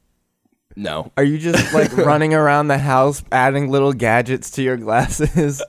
No, 0.75 1.11
Are 1.17 1.23
you 1.23 1.37
just 1.37 1.73
like 1.73 1.95
running 1.97 2.33
around 2.33 2.67
the 2.67 2.77
house 2.79 3.23
adding 3.31 3.69
little 3.69 3.93
gadgets 3.93 4.49
to 4.51 4.63
your 4.63 4.77
glasses? 4.77 5.61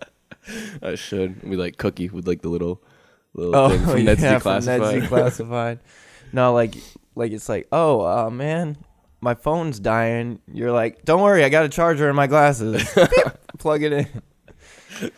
I 0.83 0.95
should. 0.95 1.43
We 1.43 1.57
like 1.57 1.77
cookie 1.79 2.09
with 2.09 2.27
like 2.27 2.41
the 2.43 2.49
little 2.49 2.83
little 3.35 3.55
Oh, 3.57 3.69
thing 3.71 3.81
from 3.81 3.99
yeah, 3.99 4.05
Ned's 4.15 4.21
from 4.43 4.53
Declassified. 4.61 4.67
Ned's 5.01 5.07
Declassified. 5.09 5.79
no, 6.33 6.53
like, 6.55 6.75
like 7.15 7.33
it's 7.33 7.49
like, 7.49 7.69
oh, 7.73 8.01
uh, 8.01 8.31
man, 8.31 8.77
my 9.21 9.35
phone's 9.35 9.79
dying. 9.81 10.41
You're 10.53 10.73
like, 10.73 11.05
don't 11.05 11.21
worry, 11.23 11.45
I 11.45 11.49
got 11.49 11.65
a 11.65 11.69
charger 11.69 12.09
in 12.09 12.17
my 12.17 12.27
glasses. 12.27 12.83
Plug 13.59 13.83
it 13.83 13.93
in. 13.93 15.11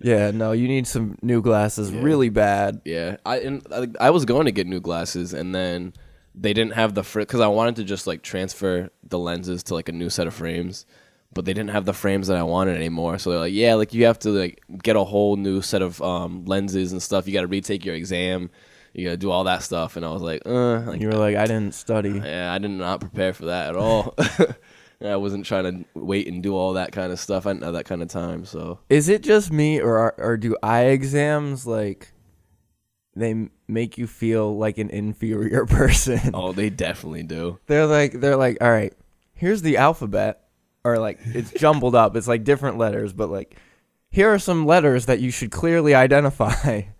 yeah, 0.00 0.30
no, 0.30 0.52
you 0.52 0.68
need 0.68 0.86
some 0.86 1.18
new 1.22 1.40
glasses 1.42 1.90
Yeah. 1.90 2.02
really 2.02 2.28
bad. 2.28 2.80
yeah, 2.84 3.16
I 3.24 3.38
and 3.40 3.66
I, 3.72 3.86
I 4.06 4.10
was 4.10 4.24
going 4.24 4.46
to 4.46 4.52
get 4.52 4.66
new 4.66 4.80
glasses, 4.80 5.32
and 5.32 5.54
then 5.54 5.92
they 6.34 6.52
didn't 6.52 6.72
have 6.74 6.94
the 6.94 7.02
because 7.02 7.40
I 7.40 7.46
wanted 7.48 7.76
to 7.76 7.84
just 7.84 8.06
like 8.06 8.22
transfer 8.22 8.90
the 9.02 9.18
lenses 9.18 9.62
to 9.64 9.74
like 9.74 9.88
a 9.88 9.92
new 9.92 10.10
set 10.10 10.26
of 10.26 10.34
frames, 10.34 10.84
but 11.32 11.44
they 11.44 11.52
didn't 11.54 11.70
have 11.70 11.84
the 11.84 11.92
frames 11.92 12.28
that 12.28 12.36
I 12.36 12.42
wanted 12.42 12.76
anymore. 12.76 13.18
So 13.18 13.30
they're 13.30 13.38
like, 13.38 13.52
yeah, 13.52 13.74
like 13.74 13.94
you 13.94 14.06
have 14.06 14.18
to 14.20 14.30
like 14.30 14.60
get 14.82 14.96
a 14.96 15.04
whole 15.04 15.36
new 15.36 15.62
set 15.62 15.82
of 15.82 16.00
um, 16.02 16.44
lenses 16.44 16.92
and 16.92 17.02
stuff. 17.02 17.26
You 17.26 17.32
got 17.34 17.42
to 17.42 17.46
retake 17.46 17.84
your 17.84 17.94
exam. 17.94 18.50
You 18.92 19.04
got 19.06 19.10
to 19.12 19.16
do 19.16 19.30
all 19.30 19.44
that 19.44 19.62
stuff. 19.64 19.96
And 19.96 20.04
I 20.06 20.10
was 20.12 20.22
like, 20.22 20.42
uh, 20.46 20.80
like, 20.82 21.00
You 21.00 21.08
were 21.08 21.14
like, 21.16 21.36
I 21.36 21.46
didn't 21.46 21.74
study. 21.74 22.20
yeah, 22.24 22.52
I 22.52 22.58
did 22.58 22.70
not 22.70 23.00
prepare 23.00 23.32
for 23.32 23.46
that 23.46 23.70
at 23.70 23.76
all. 23.76 24.14
I 25.04 25.16
wasn't 25.16 25.44
trying 25.44 25.64
to 25.64 26.00
wait 26.00 26.28
and 26.28 26.42
do 26.42 26.54
all 26.56 26.74
that 26.74 26.92
kind 26.92 27.12
of 27.12 27.18
stuff. 27.18 27.44
I 27.46 27.50
didn't 27.52 27.64
have 27.64 27.74
that 27.74 27.84
kind 27.84 28.02
of 28.02 28.08
time. 28.08 28.44
So 28.44 28.78
Is 28.88 29.08
it 29.08 29.22
just 29.22 29.52
me, 29.52 29.80
or 29.80 29.98
are, 29.98 30.14
or 30.16 30.36
do 30.36 30.56
eye 30.62 30.84
exams 30.84 31.66
like 31.66 32.12
they 33.16 33.48
make 33.68 33.98
you 33.98 34.06
feel 34.06 34.56
like 34.56 34.78
an 34.78 34.90
inferior 34.90 35.66
person? 35.66 36.30
oh, 36.34 36.52
they 36.52 36.70
definitely 36.70 37.22
do. 37.22 37.58
They're 37.66 37.86
like 37.86 38.12
they're 38.20 38.36
like, 38.36 38.58
all 38.60 38.70
right, 38.70 38.92
here's 39.34 39.62
the 39.62 39.76
alphabet, 39.76 40.48
or 40.84 40.98
like 40.98 41.20
it's 41.24 41.50
jumbled 41.56 41.94
up. 41.94 42.16
It's 42.16 42.28
like 42.28 42.44
different 42.44 42.78
letters, 42.78 43.12
but 43.12 43.30
like 43.30 43.56
here 44.10 44.32
are 44.32 44.38
some 44.38 44.66
letters 44.66 45.06
that 45.06 45.20
you 45.20 45.30
should 45.30 45.50
clearly 45.50 45.94
identify. 45.94 46.82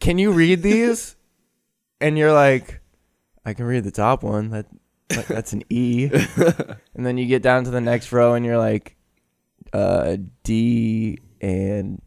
Can 0.00 0.18
you 0.18 0.32
read 0.32 0.62
these? 0.62 1.16
And 2.00 2.16
you're 2.16 2.32
like, 2.32 2.80
I 3.44 3.54
can 3.54 3.64
read 3.64 3.84
the 3.84 3.90
top 3.90 4.22
one. 4.22 4.50
That, 4.50 4.66
that 5.08 5.26
that's 5.26 5.52
an 5.52 5.62
E. 5.70 6.10
and 6.94 7.06
then 7.06 7.16
you 7.18 7.26
get 7.26 7.42
down 7.42 7.64
to 7.64 7.70
the 7.70 7.80
next 7.80 8.12
row, 8.12 8.34
and 8.34 8.44
you're 8.44 8.58
like, 8.58 8.96
uh, 9.72 10.18
D 10.44 11.18
and 11.40 12.00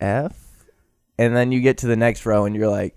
F. 0.00 0.45
And 1.18 1.34
then 1.34 1.52
you 1.52 1.60
get 1.60 1.78
to 1.78 1.86
the 1.86 1.96
next 1.96 2.26
row, 2.26 2.44
and 2.44 2.54
you're 2.54 2.68
like, 2.68 2.96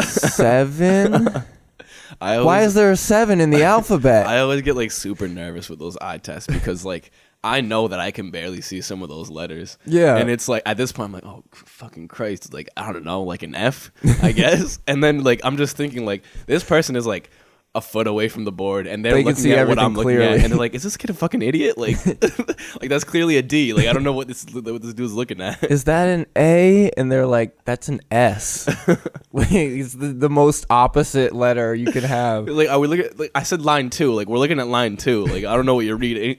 seven. 0.00 1.28
I 2.20 2.34
always, 2.34 2.46
Why 2.46 2.62
is 2.62 2.74
there 2.74 2.90
a 2.90 2.96
seven 2.96 3.40
in 3.40 3.50
the 3.50 3.62
alphabet? 3.64 4.26
I 4.26 4.38
always 4.40 4.62
get 4.62 4.76
like 4.76 4.90
super 4.90 5.28
nervous 5.28 5.68
with 5.68 5.78
those 5.78 5.96
eye 5.96 6.18
tests 6.18 6.46
because 6.52 6.84
like 6.84 7.10
I 7.42 7.60
know 7.60 7.88
that 7.88 7.98
I 7.98 8.10
can 8.10 8.30
barely 8.30 8.60
see 8.60 8.80
some 8.80 9.02
of 9.02 9.08
those 9.08 9.30
letters. 9.30 9.78
Yeah. 9.86 10.16
And 10.16 10.30
it's 10.30 10.46
like 10.48 10.62
at 10.66 10.76
this 10.76 10.92
point 10.92 11.06
I'm 11.06 11.12
like, 11.12 11.24
oh 11.24 11.42
fucking 11.52 12.08
Christ, 12.08 12.52
like 12.52 12.68
I 12.76 12.92
don't 12.92 13.04
know, 13.04 13.22
like 13.22 13.42
an 13.42 13.54
F, 13.54 13.90
I 14.22 14.32
guess. 14.36 14.78
and 14.86 15.02
then 15.02 15.24
like 15.24 15.40
I'm 15.42 15.56
just 15.56 15.76
thinking 15.76 16.04
like 16.04 16.22
this 16.46 16.62
person 16.62 16.96
is 16.96 17.06
like 17.06 17.30
a 17.74 17.80
foot 17.80 18.06
away 18.06 18.28
from 18.28 18.44
the 18.44 18.52
board 18.52 18.86
and 18.86 19.02
they're 19.02 19.12
They 19.14 19.20
can 19.22 19.28
looking 19.28 19.42
see 19.44 19.52
at 19.54 19.66
what 19.66 19.78
I'm 19.78 19.94
looking 19.94 20.02
clearly. 20.16 20.26
at 20.38 20.44
and 20.44 20.52
they're 20.52 20.58
like, 20.58 20.74
is 20.74 20.82
this 20.82 20.98
kid 20.98 21.08
a 21.08 21.14
fucking 21.14 21.40
idiot? 21.40 21.78
Like 21.78 22.04
like 22.06 22.90
that's 22.90 23.02
clearly 23.04 23.38
a 23.38 23.42
D. 23.42 23.72
Like 23.72 23.86
I 23.86 23.94
don't 23.94 24.04
know 24.04 24.12
what 24.12 24.28
this 24.28 24.44
what 24.52 24.64
this 24.82 24.92
dude's 24.92 25.14
looking 25.14 25.40
at. 25.40 25.62
Is 25.64 25.84
that 25.84 26.06
an 26.08 26.26
A? 26.36 26.90
And 26.98 27.10
they're 27.10 27.26
like, 27.26 27.64
that's 27.64 27.88
an 27.88 28.00
S. 28.10 28.68
Like, 29.34 29.50
it's 29.50 29.94
the, 29.94 30.08
the 30.08 30.28
most 30.28 30.66
opposite 30.68 31.34
letter 31.34 31.74
you 31.74 31.90
could 31.90 32.04
have. 32.04 32.46
like 32.48 32.68
are 32.68 32.78
we 32.78 32.86
looking 32.88 33.06
at, 33.06 33.18
like 33.18 33.30
I 33.34 33.42
said 33.44 33.62
line 33.62 33.88
two. 33.88 34.12
Like 34.12 34.28
we're 34.28 34.36
looking 34.36 34.60
at 34.60 34.66
line 34.66 34.98
two. 34.98 35.24
Like 35.24 35.44
I 35.44 35.56
don't 35.56 35.64
know 35.64 35.74
what 35.74 35.86
you're 35.86 35.96
reading. 35.96 36.36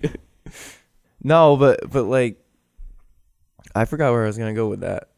No, 1.24 1.58
but 1.58 1.90
but 1.90 2.04
like, 2.04 2.38
I 3.74 3.86
forgot 3.86 4.12
where 4.12 4.24
I 4.24 4.28
was 4.28 4.38
gonna 4.38 4.54
go 4.54 4.68
with 4.68 4.82
that. 4.82 5.10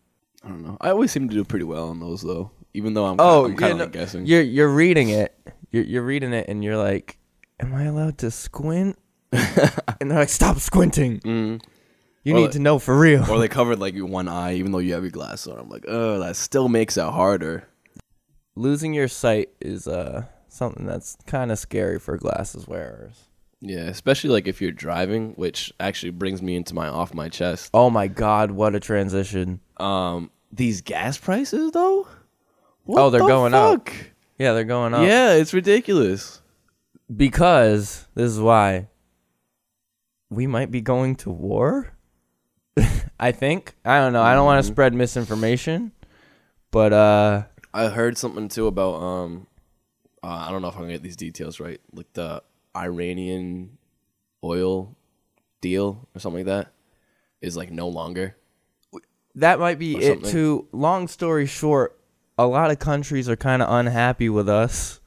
I 0.44 0.48
don't 0.48 0.64
know. 0.64 0.78
I 0.80 0.92
always 0.92 1.12
seem 1.12 1.28
to 1.28 1.34
do 1.36 1.44
pretty 1.44 1.66
well 1.66 1.90
on 1.90 2.00
those 2.00 2.22
though. 2.22 2.52
Even 2.74 2.94
though 2.94 3.06
I'm 3.06 3.18
Oh, 3.20 3.46
I'm 3.46 3.52
yeah, 3.52 3.58
kind 3.58 3.72
of 3.74 3.78
no, 3.80 3.84
like 3.86 3.94
guessing. 3.94 4.26
You're 4.26 4.42
you're 4.42 4.70
reading 4.70 5.10
it. 5.10 5.36
You're 5.76 5.84
you're 5.84 6.04
reading 6.04 6.32
it, 6.32 6.48
and 6.48 6.64
you're 6.64 6.78
like, 6.78 7.18
"Am 7.60 7.74
I 7.74 7.84
allowed 7.84 8.18
to 8.20 8.32
squint?" 8.32 8.98
and 9.34 10.10
they're 10.10 10.20
like, 10.20 10.30
"Stop 10.30 10.60
squinting. 10.60 11.20
Mm. 11.20 11.62
You 12.24 12.34
Or 12.34 12.38
need 12.38 12.42
like- 12.44 12.52
to 12.52 12.60
know 12.60 12.80
for 12.80 12.98
real." 12.98 13.30
or 13.30 13.40
they 13.40 13.50
covered 13.50 13.80
like 13.80 13.94
your 13.94 14.06
one 14.06 14.30
eye, 14.30 14.54
even 14.56 14.72
though 14.72 14.78
you 14.80 14.94
have 14.94 15.04
your 15.04 15.12
glass 15.12 15.46
on. 15.48 15.60
I'm 15.60 15.68
like, 15.70 15.84
oh, 15.88 16.20
that 16.20 16.38
still 16.38 16.70
makes 16.70 16.96
it 16.96 17.04
harder. 17.04 17.68
Losing 18.56 18.94
your 18.94 19.10
sight 19.10 19.50
is 19.60 19.86
uh 19.86 20.24
something 20.48 20.86
that's 20.86 21.18
kind 21.28 21.52
of 21.52 21.60
scary 21.60 22.00
for 22.00 22.16
glasses 22.18 22.68
wearers. 22.70 23.26
Yeah, 23.60 23.82
especially 23.88 24.30
like 24.30 24.48
if 24.48 24.62
you're 24.62 24.72
driving, 24.72 25.34
which 25.34 25.74
actually 25.82 26.12
brings 26.12 26.42
me 26.42 26.56
into 26.56 26.74
my 26.74 26.88
off 26.88 27.14
my 27.14 27.28
chest. 27.28 27.70
Oh 27.74 27.90
my 27.90 28.08
god, 28.08 28.52
what 28.52 28.76
a 28.76 28.80
transition! 28.80 29.60
Um, 29.76 30.32
these 30.54 30.80
gas 30.80 31.18
prices 31.18 31.72
though. 31.72 32.08
What 32.86 33.02
Oh, 33.02 33.10
they're 33.10 33.20
the 33.22 33.28
going 33.28 33.54
up. 33.54 33.90
Yeah, 34.38 34.54
they're 34.54 34.64
going 34.66 34.94
up. 34.94 35.06
Yeah, 35.08 35.34
it's 35.34 35.54
ridiculous. 35.54 36.42
because 37.16 38.08
this 38.16 38.32
is 38.32 38.40
why 38.40 38.88
we 40.30 40.48
might 40.48 40.72
be 40.72 40.82
going 40.82 41.16
to 41.18 41.30
war. 41.30 41.94
I 43.20 43.32
think. 43.32 43.76
I 43.86 44.00
don't 44.00 44.12
know. 44.14 44.24
I 44.24 44.34
don't 44.34 44.46
want 44.46 44.64
to 44.66 44.70
Mhm. 44.70 44.74
spread 44.74 44.94
misinformation, 44.94 45.92
but 46.72 46.92
uh 46.94 47.44
I 47.74 47.88
heard 47.90 48.18
something 48.18 48.48
too 48.50 48.68
about 48.68 48.96
um, 49.02 49.48
uh, 50.24 50.28
I 50.48 50.52
don't 50.52 50.62
know 50.62 50.70
if 50.70 50.76
I'm 50.76 50.82
gonna 50.82 50.94
get 50.94 51.04
these 51.04 51.16
details 51.18 51.60
right, 51.60 51.80
like 51.94 52.12
the 52.14 52.42
Iranian 52.76 53.78
oil 54.44 54.96
deal 55.62 56.08
or 56.16 56.20
something 56.20 56.46
like 56.46 56.66
that 56.66 56.74
is 57.42 57.56
like 57.56 57.72
no 57.72 57.88
longer. 57.88 58.36
that 59.36 59.60
might 59.60 59.78
be 59.78 59.98
it 59.98 60.24
too. 60.24 60.68
Long 60.72 61.08
story 61.08 61.46
short, 61.46 61.95
a 62.38 62.46
lot 62.48 62.72
of 62.72 62.80
countries 62.80 63.30
are 63.30 63.36
kind 63.36 63.62
of 63.62 63.72
unhappy 63.72 64.30
with 64.30 64.50
us. 64.50 65.00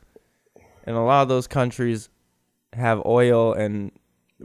And 0.85 0.97
a 0.97 1.00
lot 1.00 1.23
of 1.23 1.28
those 1.28 1.47
countries 1.47 2.08
have 2.73 3.02
oil 3.04 3.52
and 3.52 3.92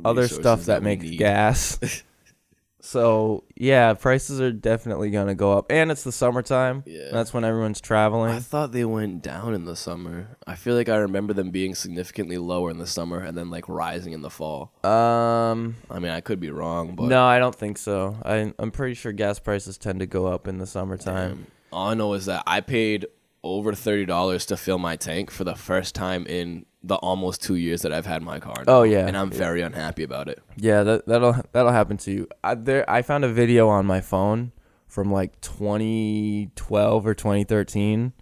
other 0.04 0.28
stuff 0.28 0.66
that, 0.66 0.82
we 0.82 0.86
makes 0.96 1.10
gas. 1.12 2.04
so, 2.82 3.46
yeah, 3.56 3.94
prices 3.94 4.42
are 4.42 4.52
definitely 4.52 5.10
going 5.10 5.28
to 5.28 5.36
go 5.36 5.54
up. 5.54 5.68
And 5.70 5.90
it's 5.90 6.04
the 6.04 6.12
summertime. 6.12 6.84
Yeah. 6.86 7.10
That's 7.14 7.34
when 7.34 7.46
everyone's 7.46 7.80
traveling. 7.80 8.32
I 8.34 8.40
thought 8.40 8.74
they 8.74 8.84
went 8.84 9.22
down 9.22 9.54
in 9.54 9.64
the 9.64 9.76
summer. 9.78 10.36
I 10.46 10.56
feel 10.56 10.76
like 10.76 10.90
I 10.90 10.98
remember 10.98 11.32
them 11.32 11.52
being 11.52 11.76
significantly 11.76 12.38
lower 12.38 12.70
in 12.72 12.78
the 12.78 12.88
summer 12.88 13.20
and 13.20 13.38
then 13.38 13.50
like 13.50 13.70
rising 13.70 14.12
in 14.12 14.22
the 14.22 14.30
fall. 14.30 14.74
Um 14.84 15.76
I 15.90 16.00
mean, 16.00 16.12
I 16.12 16.20
could 16.20 16.42
be 16.42 16.50
wrong, 16.50 16.96
but 16.96 17.06
No, 17.06 17.24
I 17.24 17.40
don't 17.40 17.56
think 17.56 17.78
so. 17.78 18.18
I, 18.26 18.54
I'm 18.60 18.72
pretty 18.72 18.96
sure 18.96 19.14
gas 19.14 19.40
prices 19.40 19.78
tend 19.78 20.02
to 20.02 20.06
go 20.06 20.26
up 20.28 20.46
in 20.48 20.58
the 20.58 20.68
summertime. 20.68 21.32
um, 21.32 21.48
all 21.74 21.90
I 21.90 21.94
know 21.94 22.14
is 22.14 22.26
that 22.28 22.44
I 22.48 22.62
paid 22.62 23.06
over 23.44 23.74
thirty 23.74 24.06
dollars 24.06 24.46
to 24.48 24.58
fill 24.58 24.78
my 24.80 24.96
tank 24.96 25.30
for 25.32 25.44
the 25.44 25.56
first 25.56 25.96
time 25.96 26.26
in 26.28 26.66
the 26.86 26.96
almost 26.96 27.42
two 27.42 27.56
years 27.56 27.82
that 27.84 27.94
I've 27.94 28.06
had 28.06 28.22
my 28.22 28.40
car. 28.40 28.56
now, 28.68 28.80
Oh, 28.80 28.84
yeah. 28.84 29.08
and 29.08 29.16
I'm 29.18 29.30
very 29.32 29.62
unhappy 29.62 30.04
about 30.04 30.28
it. 30.28 30.40
Yeah, 30.58 30.84
that 30.84 31.06
that'll 31.08 31.36
that'll 31.52 31.72
happen 31.72 31.98
to 31.98 32.12
you. 32.12 32.28
I, 32.44 32.56
there, 32.56 32.90
I 32.90 33.02
found 33.02 33.24
a 33.26 33.30
video 33.30 33.68
on 33.70 33.86
my 33.86 34.02
phone 34.02 34.52
from 34.88 35.12
like 35.12 35.40
2012 35.42 37.08
or 37.08 37.14
2013, 37.14 38.14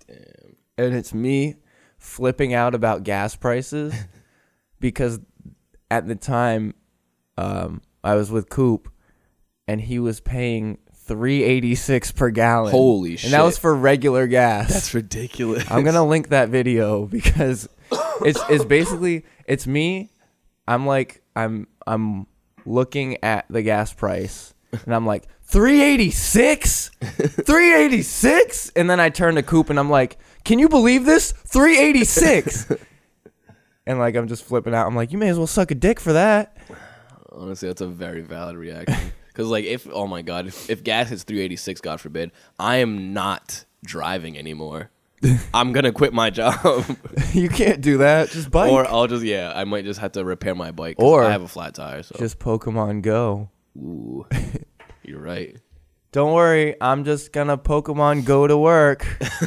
and 0.78 0.96
it's 0.96 1.14
me 1.14 1.56
flipping 1.98 2.54
out 2.54 2.74
about 2.76 3.04
gas 3.04 3.36
prices 3.36 3.94
because 4.80 5.20
at 5.90 6.08
the 6.08 6.16
time 6.16 6.74
um, 7.38 7.82
I 8.04 8.16
was 8.16 8.32
with 8.32 8.50
Coop, 8.50 8.92
and 9.68 9.82
he 9.82 10.00
was 10.00 10.20
paying 10.20 10.78
386 11.12 12.14
per 12.14 12.30
gallon. 12.30 12.72
Holy 12.72 13.18
shit! 13.18 13.26
And 13.26 13.34
that 13.34 13.44
was 13.44 13.58
for 13.58 13.76
regular 13.76 14.28
gas. 14.28 14.72
that's 14.72 14.94
ridiculous. 14.94 15.70
I'm 15.70 15.84
gonna 15.84 16.06
link 16.08 16.30
that 16.30 16.48
video 16.50 17.06
because 17.18 17.68
it's 18.22 18.40
it's 18.50 18.64
basically 18.64 19.26
it's 19.46 19.68
me. 19.68 20.10
I'm 20.68 20.88
like 20.88 21.22
I'm 21.36 21.68
I'm 21.86 22.28
looking 22.66 23.22
at 23.24 23.46
the 23.50 23.62
gas 23.62 23.94
price 23.94 24.54
and 24.86 24.96
I'm 24.96 25.06
like 25.06 25.28
386, 25.44 26.92
386, 27.02 28.72
and 28.76 28.90
then 28.90 29.02
I 29.02 29.10
turn 29.10 29.36
to 29.36 29.44
Coop 29.44 29.70
and 29.70 29.78
I'm 29.78 29.90
like, 29.90 30.18
can 30.46 30.60
you 30.60 30.70
believe 30.70 31.06
this? 31.06 31.34
386. 31.34 32.72
And 33.88 33.98
like 33.98 34.16
I'm 34.16 34.28
just 34.28 34.44
flipping 34.44 34.76
out. 34.76 34.86
I'm 34.86 34.96
like, 34.96 35.12
you 35.12 35.18
may 35.18 35.28
as 35.30 35.40
well 35.40 35.48
suck 35.48 35.72
a 35.72 35.76
dick 35.76 36.00
for 36.00 36.14
that. 36.14 36.56
Honestly, 37.32 37.68
that's 37.68 37.82
a 37.82 37.88
very 37.88 38.22
valid 38.22 38.56
reaction. 38.56 39.12
Because 39.32 39.48
like, 39.48 39.66
if 39.66 39.88
oh 39.92 40.08
my 40.08 40.22
god, 40.22 40.48
if, 40.48 40.70
if 40.70 40.84
gas 40.84 41.10
hits 41.10 41.24
three 41.24 41.40
eighty 41.42 41.56
six, 41.56 41.80
God 41.82 42.02
forbid, 42.02 42.32
I 42.60 42.78
am 42.78 43.14
not 43.14 43.66
driving 43.84 44.38
anymore. 44.38 44.90
I'm 45.54 45.72
gonna 45.72 45.92
quit 45.92 46.14
my 46.14 46.30
job, 46.32 46.84
you 47.34 47.48
can't 47.50 47.80
do 47.82 48.00
that. 48.00 48.30
Just 48.30 48.50
bike. 48.52 48.72
or 48.72 48.88
I'll 48.88 49.08
just 49.08 49.24
yeah, 49.24 49.54
I 49.56 49.64
might 49.66 49.86
just 49.86 50.00
have 50.00 50.14
to 50.14 50.26
repair 50.26 50.56
my 50.56 50.72
bike. 50.72 50.98
'cause 50.98 51.06
Or- 51.06 51.24
I 51.24 51.32
have 51.32 51.44
a 51.44 51.48
flat 51.48 51.76
tire, 51.76 52.02
so 52.04 52.16
just 52.18 52.40
Pokemon 52.40 53.04
Go. 53.04 53.50
Ooh, 53.78 54.26
you're 55.04 55.22
right. 55.22 55.56
Don't 56.12 56.34
worry, 56.34 56.76
I'm 56.82 57.06
just 57.06 57.32
gonna 57.32 57.58
Pokemon 57.58 58.26
go 58.26 58.48
to 58.48 58.58
work. 58.58 59.06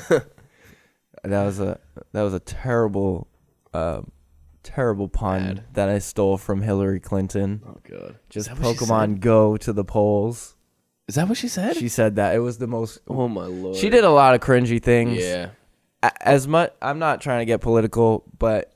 that 0.09 1.45
was 1.45 1.61
a 1.61 1.79
that 2.12 2.23
was 2.23 2.35
a 2.35 2.41
terrible, 2.41 3.26
uh, 3.73 4.03
terrible 4.64 5.09
pun 5.09 5.40
Bad. 5.56 5.64
that 5.75 5.88
I 5.88 5.99
stole 6.00 6.37
from 6.38 6.62
Hillary 6.62 6.99
Clinton. 7.00 7.62
Oh 7.66 7.76
god, 7.88 8.16
Just 8.28 8.49
that 8.49 8.59
what 8.59 8.76
she 8.76 8.85
Pokemon 8.85 9.12
said? 9.12 9.21
go 9.21 9.56
to 9.59 9.73
the 9.73 9.85
polls. 9.85 10.56
Is 11.06 11.14
that 11.16 11.28
what 11.28 11.37
she 11.38 11.49
said? 11.49 11.76
She 11.76 11.88
said 11.88 12.16
that 12.16 12.35
it 12.35 12.38
was 12.40 12.59
the 12.59 12.66
most. 12.66 12.99
oh 13.09 13.28
my 13.28 13.44
lord. 13.47 13.76
She 13.76 13.90
did 13.90 14.04
a 14.04 14.11
lot 14.11 14.35
of 14.35 14.40
cringy 14.40 14.83
things. 14.83 15.18
Yeah. 15.23 15.50
A- 16.02 16.26
As 16.28 16.49
much, 16.49 16.73
I'm 16.83 16.99
not 16.99 17.21
trying 17.21 17.40
to 17.40 17.44
get 17.44 17.61
political, 17.61 18.25
but 18.38 18.73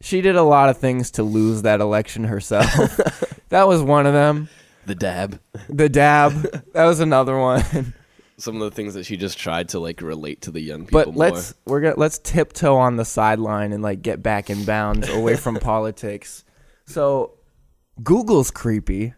she 0.00 0.20
did 0.20 0.36
a 0.36 0.42
lot 0.42 0.68
of 0.68 0.78
things 0.78 1.10
to 1.12 1.22
lose 1.22 1.62
that 1.62 1.80
election 1.80 2.24
herself. 2.24 2.66
that 3.50 3.66
was 3.68 3.82
one 3.82 4.06
of 4.06 4.12
them. 4.12 4.48
The 4.86 4.94
dab. 4.96 5.40
The 5.68 5.88
dab. 5.88 6.32
that 6.72 6.84
was 6.86 7.00
another 7.00 7.38
one. 7.38 7.94
some 8.42 8.56
of 8.60 8.62
the 8.68 8.74
things 8.74 8.94
that 8.94 9.04
she 9.06 9.16
just 9.16 9.38
tried 9.38 9.68
to 9.68 9.78
like 9.78 10.00
relate 10.02 10.42
to 10.42 10.50
the 10.50 10.60
young 10.60 10.84
people 10.84 10.98
But 11.04 11.06
more. 11.14 11.30
let's 11.30 11.54
we're 11.64 11.80
gonna 11.80 11.94
let's 11.96 12.18
tiptoe 12.18 12.76
on 12.76 12.96
the 12.96 13.04
sideline 13.04 13.72
and 13.72 13.82
like 13.82 14.02
get 14.02 14.22
back 14.22 14.50
in 14.50 14.64
bounds 14.64 15.08
away 15.08 15.36
from 15.36 15.56
politics. 15.60 16.44
So 16.86 17.34
Google's 18.02 18.50
creepy. 18.50 19.14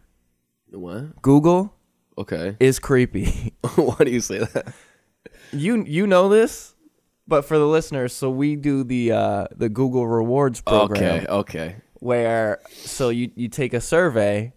what? 0.70 1.22
Google 1.22 1.74
Okay. 2.18 2.56
is 2.60 2.78
creepy. 2.78 3.54
Why 3.76 3.96
do 4.04 4.10
you 4.10 4.20
say 4.20 4.38
that? 4.40 4.74
you 5.52 5.82
you 5.84 6.06
know 6.06 6.28
this, 6.28 6.74
but 7.26 7.44
for 7.44 7.58
the 7.58 7.66
listeners, 7.66 8.12
so 8.12 8.28
we 8.30 8.56
do 8.56 8.84
the 8.84 9.12
uh 9.12 9.46
the 9.56 9.68
Google 9.68 10.06
Rewards 10.06 10.60
program 10.60 11.02
Okay. 11.22 11.26
Okay. 11.26 11.76
where 11.94 12.60
so 12.70 13.08
you 13.08 13.30
you 13.34 13.48
take 13.48 13.72
a 13.72 13.80
survey 13.80 14.52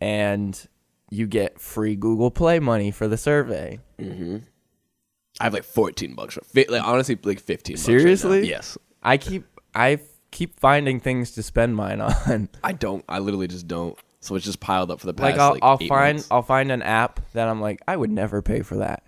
and 0.00 0.68
you 1.10 1.26
get 1.26 1.60
free 1.60 1.96
Google 1.96 2.30
Play 2.30 2.58
money 2.58 2.90
for 2.90 3.08
the 3.08 3.16
survey. 3.16 3.78
I 4.00 5.44
have 5.44 5.52
like 5.52 5.64
14 5.64 6.14
bucks. 6.14 6.34
For, 6.34 6.40
fi- 6.44 6.66
like 6.68 6.82
honestly, 6.82 7.18
like 7.22 7.40
15. 7.40 7.74
bucks 7.74 7.88
right. 7.88 8.00
Seriously? 8.00 8.48
yes. 8.48 8.76
I 9.02 9.16
keep 9.18 9.44
I 9.74 10.00
keep 10.30 10.58
finding 10.58 10.98
things 11.00 11.32
to 11.32 11.42
spend 11.42 11.76
mine 11.76 12.00
on. 12.26 12.48
I 12.64 12.72
don't. 12.72 13.04
I 13.08 13.18
literally 13.20 13.48
just 13.48 13.68
don't. 13.68 13.98
So 14.20 14.34
it's 14.34 14.44
just 14.44 14.58
piled 14.60 14.90
up 14.90 14.98
for 15.00 15.06
the 15.06 15.14
past. 15.14 15.22
like 15.32 15.38
I'll 15.40 15.52
like, 15.52 15.62
I'll 15.62 15.78
find 15.78 16.16
months. 16.16 16.28
I'll 16.30 16.42
find 16.42 16.72
an 16.72 16.82
app 16.82 17.20
that 17.32 17.48
I'm 17.48 17.60
like 17.60 17.80
I 17.86 17.96
would 17.96 18.10
never 18.10 18.42
pay 18.42 18.62
for 18.62 18.78
that, 18.78 19.04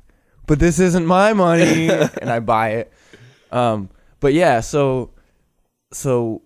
but 0.47 0.61
this 0.61 0.78
isn't 0.78 1.07
my 1.07 1.33
money, 1.33 1.88
and 2.21 2.31
I 2.31 2.38
buy 2.38 2.71
it. 2.75 2.93
Um, 3.50 3.88
but 4.21 4.35
yeah, 4.35 4.61
so 4.61 5.11
so 5.93 6.43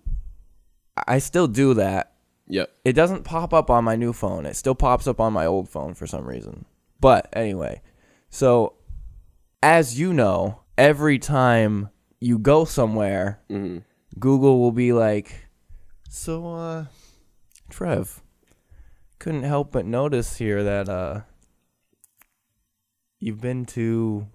I 1.07 1.19
still 1.19 1.47
do 1.47 1.75
that. 1.75 2.12
Yep. 2.47 2.69
It 2.83 2.93
doesn't 2.93 3.23
pop 3.23 3.53
up 3.53 3.69
on 3.69 3.83
my 3.83 3.95
new 3.95 4.13
phone. 4.13 4.45
It 4.45 4.55
still 4.55 4.75
pops 4.75 5.07
up 5.07 5.19
on 5.19 5.33
my 5.33 5.45
old 5.45 5.69
phone 5.69 5.93
for 5.93 6.05
some 6.05 6.25
reason. 6.25 6.65
But 6.99 7.29
anyway, 7.33 7.81
so 8.29 8.73
as 9.61 9.99
you 9.99 10.13
know, 10.13 10.59
every 10.77 11.19
time 11.19 11.89
you 12.19 12.37
go 12.37 12.65
somewhere, 12.65 13.39
hmm 13.49 13.79
Google 14.19 14.59
will 14.59 14.71
be 14.71 14.93
like, 14.93 15.47
"So, 16.07 16.53
uh, 16.53 16.85
Trev, 17.69 18.21
couldn't 19.17 19.43
help 19.43 19.71
but 19.71 19.87
notice 19.87 20.37
here 20.37 20.63
that 20.63 20.87
uh, 20.87 21.21
you've 23.19 23.41
been 23.41 23.65
to 23.67 24.27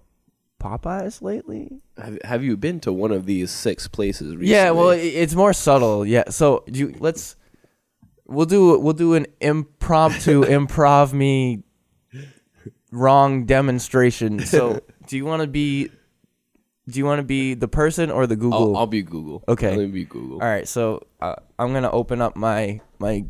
Popeyes 0.61 1.21
lately." 1.21 1.79
Have, 1.97 2.19
have 2.23 2.43
you 2.43 2.57
been 2.57 2.81
to 2.81 2.91
one 2.91 3.11
of 3.13 3.25
these 3.25 3.51
six 3.51 3.87
places 3.87 4.35
recently? 4.35 4.51
Yeah, 4.51 4.71
well, 4.71 4.89
it's 4.89 5.33
more 5.33 5.53
subtle. 5.53 6.05
Yeah, 6.05 6.29
so 6.29 6.65
do 6.69 6.79
you, 6.79 6.95
let's 6.99 7.37
we'll 8.29 8.45
do 8.45 8.79
we'll 8.79 8.93
do 8.93 9.15
an 9.15 9.25
impromptu 9.41 10.43
improv 10.45 11.13
me 11.13 11.63
wrong 12.91 13.45
demonstration. 13.45 14.39
So, 14.45 14.79
do 15.07 15.17
you 15.17 15.25
want 15.25 15.41
to 15.41 15.47
be 15.47 15.89
do 16.89 16.99
you 16.99 17.05
want 17.05 17.19
to 17.19 17.23
be 17.23 17.53
the 17.53 17.67
person 17.67 18.09
or 18.09 18.25
the 18.27 18.35
Google? 18.35 18.75
I'll, 18.75 18.81
I'll 18.81 18.87
be 18.87 19.03
Google. 19.03 19.43
Okay. 19.47 19.69
Let 19.69 19.77
me 19.77 19.87
be 19.87 20.05
Google. 20.05 20.41
All 20.41 20.47
right, 20.47 20.67
so 20.67 21.05
uh, 21.21 21.35
I'm 21.57 21.73
gonna 21.73 21.91
open 21.91 22.21
up 22.21 22.35
my 22.35 22.81
my 22.99 23.25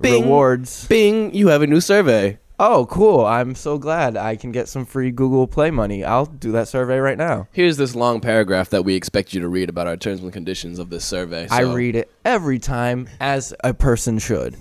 Bing. 0.00 0.22
rewards. 0.22 0.86
Bing, 0.86 1.34
you 1.34 1.48
have 1.48 1.62
a 1.62 1.66
new 1.66 1.80
survey. 1.80 2.38
Oh, 2.60 2.86
cool! 2.86 3.24
I'm 3.24 3.54
so 3.54 3.78
glad 3.78 4.16
I 4.16 4.34
can 4.34 4.50
get 4.50 4.66
some 4.68 4.84
free 4.84 5.12
Google 5.12 5.46
Play 5.46 5.70
money. 5.70 6.02
I'll 6.02 6.26
do 6.26 6.50
that 6.52 6.66
survey 6.66 6.98
right 6.98 7.16
now. 7.16 7.46
Here's 7.52 7.76
this 7.76 7.94
long 7.94 8.20
paragraph 8.20 8.70
that 8.70 8.84
we 8.84 8.96
expect 8.96 9.32
you 9.32 9.40
to 9.40 9.48
read 9.48 9.68
about 9.68 9.86
our 9.86 9.96
terms 9.96 10.20
and 10.22 10.32
conditions 10.32 10.80
of 10.80 10.90
this 10.90 11.04
survey. 11.04 11.46
I 11.52 11.60
So, 11.62 11.72
read 11.72 11.94
it 11.94 12.10
every 12.24 12.58
time, 12.58 13.08
as 13.20 13.54
a 13.62 13.72
person 13.72 14.18
should. 14.18 14.56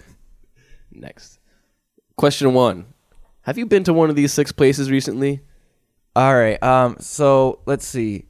Next. 0.91 1.39
Question 2.17 2.53
one 2.53 2.85
Have 3.41 3.57
you 3.57 3.65
been 3.65 3.83
to 3.85 3.93
one 3.93 4.11
of 4.11 4.15
these 4.15 4.31
six 4.31 4.51
places 4.51 4.91
recently? 4.91 5.41
All 6.15 6.35
right. 6.35 6.61
Um. 6.61 6.97
So 6.99 7.59
let's 7.65 7.85
see. 7.87 8.26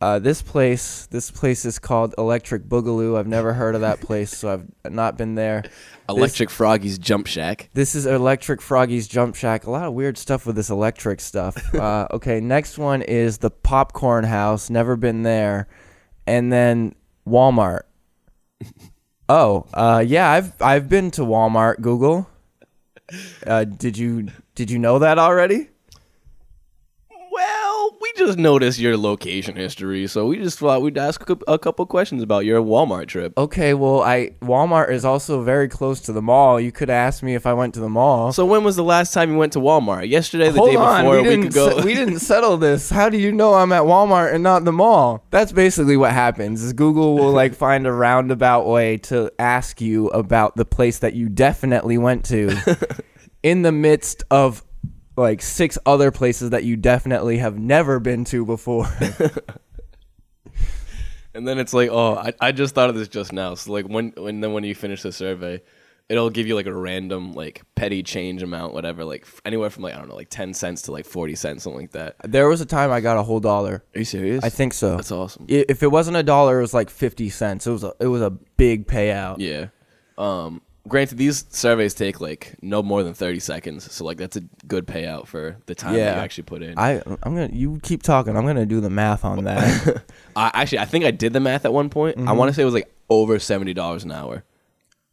Uh, 0.00 0.18
this 0.18 0.40
place, 0.40 1.06
this 1.06 1.30
place 1.30 1.66
is 1.66 1.78
called 1.78 2.14
Electric 2.16 2.64
Boogaloo. 2.64 3.18
I've 3.18 3.26
never 3.26 3.52
heard 3.52 3.74
of 3.74 3.82
that 3.82 4.00
place, 4.00 4.34
so 4.34 4.64
I've 4.84 4.92
not 4.92 5.18
been 5.18 5.34
there. 5.34 5.62
Electric 6.08 6.48
Froggy's 6.48 6.98
Jump 6.98 7.26
Shack. 7.26 7.68
This 7.74 7.94
is 7.94 8.06
Electric 8.06 8.62
Froggy's 8.62 9.06
Jump 9.06 9.34
Shack. 9.34 9.64
A 9.66 9.70
lot 9.70 9.86
of 9.86 9.92
weird 9.92 10.16
stuff 10.16 10.46
with 10.46 10.56
this 10.56 10.70
electric 10.70 11.20
stuff. 11.20 11.56
Uh, 11.80 12.06
okay, 12.12 12.40
next 12.40 12.76
one 12.76 13.00
is 13.00 13.38
the 13.38 13.48
Popcorn 13.50 14.24
House. 14.24 14.68
Never 14.68 14.96
been 14.96 15.22
there. 15.22 15.66
And 16.26 16.52
then 16.52 16.94
Walmart. 17.26 17.82
Oh, 19.32 19.64
uh, 19.72 20.02
yeah, 20.04 20.28
I've 20.28 20.60
I've 20.60 20.88
been 20.88 21.12
to 21.12 21.20
Walmart. 21.22 21.80
Google. 21.80 22.28
Uh, 23.46 23.62
did 23.62 23.96
you 23.96 24.26
did 24.56 24.72
you 24.72 24.78
know 24.80 24.98
that 24.98 25.20
already? 25.20 25.69
Well, 27.80 27.96
we 27.98 28.12
just 28.14 28.36
noticed 28.36 28.78
your 28.78 28.98
location 28.98 29.56
history, 29.56 30.06
so 30.06 30.26
we 30.26 30.36
just 30.36 30.58
thought 30.58 30.82
we'd 30.82 30.98
ask 30.98 31.26
a 31.48 31.58
couple 31.58 31.86
questions 31.86 32.22
about 32.22 32.44
your 32.44 32.60
Walmart 32.60 33.06
trip. 33.06 33.32
Okay, 33.38 33.72
well, 33.72 34.02
I 34.02 34.32
Walmart 34.42 34.90
is 34.90 35.02
also 35.06 35.42
very 35.42 35.66
close 35.66 35.98
to 36.00 36.12
the 36.12 36.20
mall. 36.20 36.60
You 36.60 36.72
could 36.72 36.90
ask 36.90 37.22
me 37.22 37.34
if 37.34 37.46
I 37.46 37.54
went 37.54 37.72
to 37.74 37.80
the 37.80 37.88
mall. 37.88 38.34
So 38.34 38.44
when 38.44 38.64
was 38.64 38.76
the 38.76 38.84
last 38.84 39.14
time 39.14 39.30
you 39.32 39.38
went 39.38 39.54
to 39.54 39.60
Walmart? 39.60 40.10
Yesterday, 40.10 40.50
the 40.50 40.58
Hold 40.58 40.70
day 40.72 40.76
on, 40.76 41.04
before, 41.04 41.12
we 41.14 41.18
a 41.18 41.22
week 41.22 41.30
didn't 41.30 41.46
ago. 41.52 41.78
se- 41.78 41.84
we 41.86 41.94
didn't 41.94 42.18
settle 42.32 42.58
this. 42.58 42.90
How 42.90 43.08
do 43.08 43.16
you 43.16 43.32
know 43.32 43.54
I'm 43.54 43.72
at 43.72 43.84
Walmart 43.84 44.34
and 44.34 44.42
not 44.42 44.66
the 44.66 44.72
mall? 44.72 45.24
That's 45.30 45.52
basically 45.52 45.96
what 45.96 46.12
happens. 46.12 46.62
Is 46.62 46.74
Google 46.74 47.14
will 47.14 47.32
like 47.32 47.54
find 47.66 47.86
a 47.86 47.92
roundabout 47.92 48.66
way 48.66 48.98
to 48.98 49.32
ask 49.38 49.80
you 49.80 50.08
about 50.08 50.54
the 50.56 50.66
place 50.66 50.98
that 50.98 51.14
you 51.14 51.30
definitely 51.30 51.96
went 51.96 52.26
to 52.26 52.54
in 53.42 53.62
the 53.62 53.72
midst 53.72 54.22
of 54.30 54.62
like 55.20 55.42
six 55.42 55.78
other 55.86 56.10
places 56.10 56.50
that 56.50 56.64
you 56.64 56.76
definitely 56.76 57.38
have 57.38 57.58
never 57.58 58.00
been 58.00 58.24
to 58.26 58.44
before. 58.44 58.86
And 61.32 61.46
then 61.46 61.58
it's 61.58 61.72
like, 61.72 61.90
oh, 61.92 62.16
I, 62.16 62.32
I 62.40 62.50
just 62.52 62.74
thought 62.74 62.90
of 62.90 62.96
this 62.96 63.06
just 63.06 63.32
now. 63.32 63.54
So 63.54 63.72
like 63.72 63.86
when 63.86 64.12
when 64.16 64.40
then 64.40 64.52
when 64.52 64.64
you 64.64 64.74
finish 64.74 65.02
the 65.02 65.12
survey, 65.12 65.62
it'll 66.08 66.28
give 66.28 66.48
you 66.48 66.56
like 66.56 66.66
a 66.66 66.74
random 66.74 67.32
like 67.34 67.62
petty 67.76 68.02
change 68.02 68.42
amount, 68.42 68.74
whatever, 68.74 69.04
like 69.04 69.22
f- 69.22 69.40
anywhere 69.44 69.70
from 69.70 69.84
like 69.84 69.94
I 69.94 69.98
don't 69.98 70.08
know, 70.08 70.16
like 70.16 70.28
ten 70.28 70.52
cents 70.54 70.82
to 70.82 70.92
like 70.92 71.06
forty 71.06 71.36
cents, 71.36 71.62
something 71.62 71.82
like 71.82 71.92
that. 71.92 72.16
there 72.24 72.48
was 72.48 72.60
a 72.60 72.66
time 72.66 72.90
I 72.90 73.00
got 73.00 73.16
a 73.16 73.22
whole 73.22 73.38
dollar. 73.38 73.84
Are 73.94 73.98
you 74.00 74.04
serious? 74.04 74.42
I 74.42 74.48
think 74.48 74.74
so. 74.74 74.96
that's 74.96 75.12
awesome. 75.12 75.46
I- 75.48 75.66
If 75.68 75.84
it 75.84 75.88
wasn't 75.92 76.16
a 76.16 76.24
dollar, 76.24 76.58
it 76.58 76.62
was 76.62 76.74
like 76.74 76.90
fifty 76.90 77.28
cents. 77.30 77.64
It 77.64 77.70
was 77.70 77.84
a 77.84 77.92
it 78.00 78.08
was 78.08 78.22
a 78.22 78.30
big 78.30 78.88
payout. 78.88 79.36
Yeah. 79.38 79.66
Um. 80.18 80.62
Granted, 80.88 81.18
these 81.18 81.44
surveys 81.50 81.92
take 81.94 82.20
like 82.20 82.54
no 82.62 82.82
more 82.82 83.02
than 83.02 83.12
thirty 83.14 83.38
seconds, 83.38 83.92
so 83.92 84.04
like 84.04 84.16
that's 84.16 84.36
a 84.36 84.40
good 84.66 84.86
payout 84.86 85.26
for 85.26 85.56
the 85.66 85.74
time 85.74 85.92
that 85.92 85.98
Yeah. 85.98 86.14
you 86.16 86.20
actually 86.22 86.44
put 86.44 86.62
in. 86.62 86.78
I 86.78 87.02
I'm 87.22 87.34
gonna 87.34 87.50
you 87.52 87.78
keep 87.82 88.02
talking. 88.02 88.36
I'm 88.36 88.46
gonna 88.46 88.64
do 88.66 88.80
the 88.80 88.88
math 88.90 89.24
on 89.24 89.44
that. 89.44 90.04
I 90.36 90.50
actually 90.54 90.78
I 90.78 90.86
think 90.86 91.04
I 91.04 91.10
did 91.10 91.32
the 91.34 91.40
math 91.40 91.64
at 91.66 91.72
one 91.72 91.90
point. 91.90 92.16
Mm-hmm. 92.16 92.28
I 92.28 92.32
want 92.32 92.48
to 92.48 92.54
say 92.54 92.62
it 92.62 92.64
was 92.64 92.74
like 92.74 92.90
over 93.10 93.38
seventy 93.38 93.74
dollars 93.74 94.04
an 94.04 94.10
hour. 94.12 94.42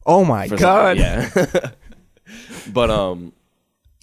oh 0.06 0.24
my 0.24 0.48
for 0.48 0.56
god! 0.56 0.98
something, 0.98 1.46
Yeah. 1.54 1.72
but 2.74 2.90
um, 2.90 3.34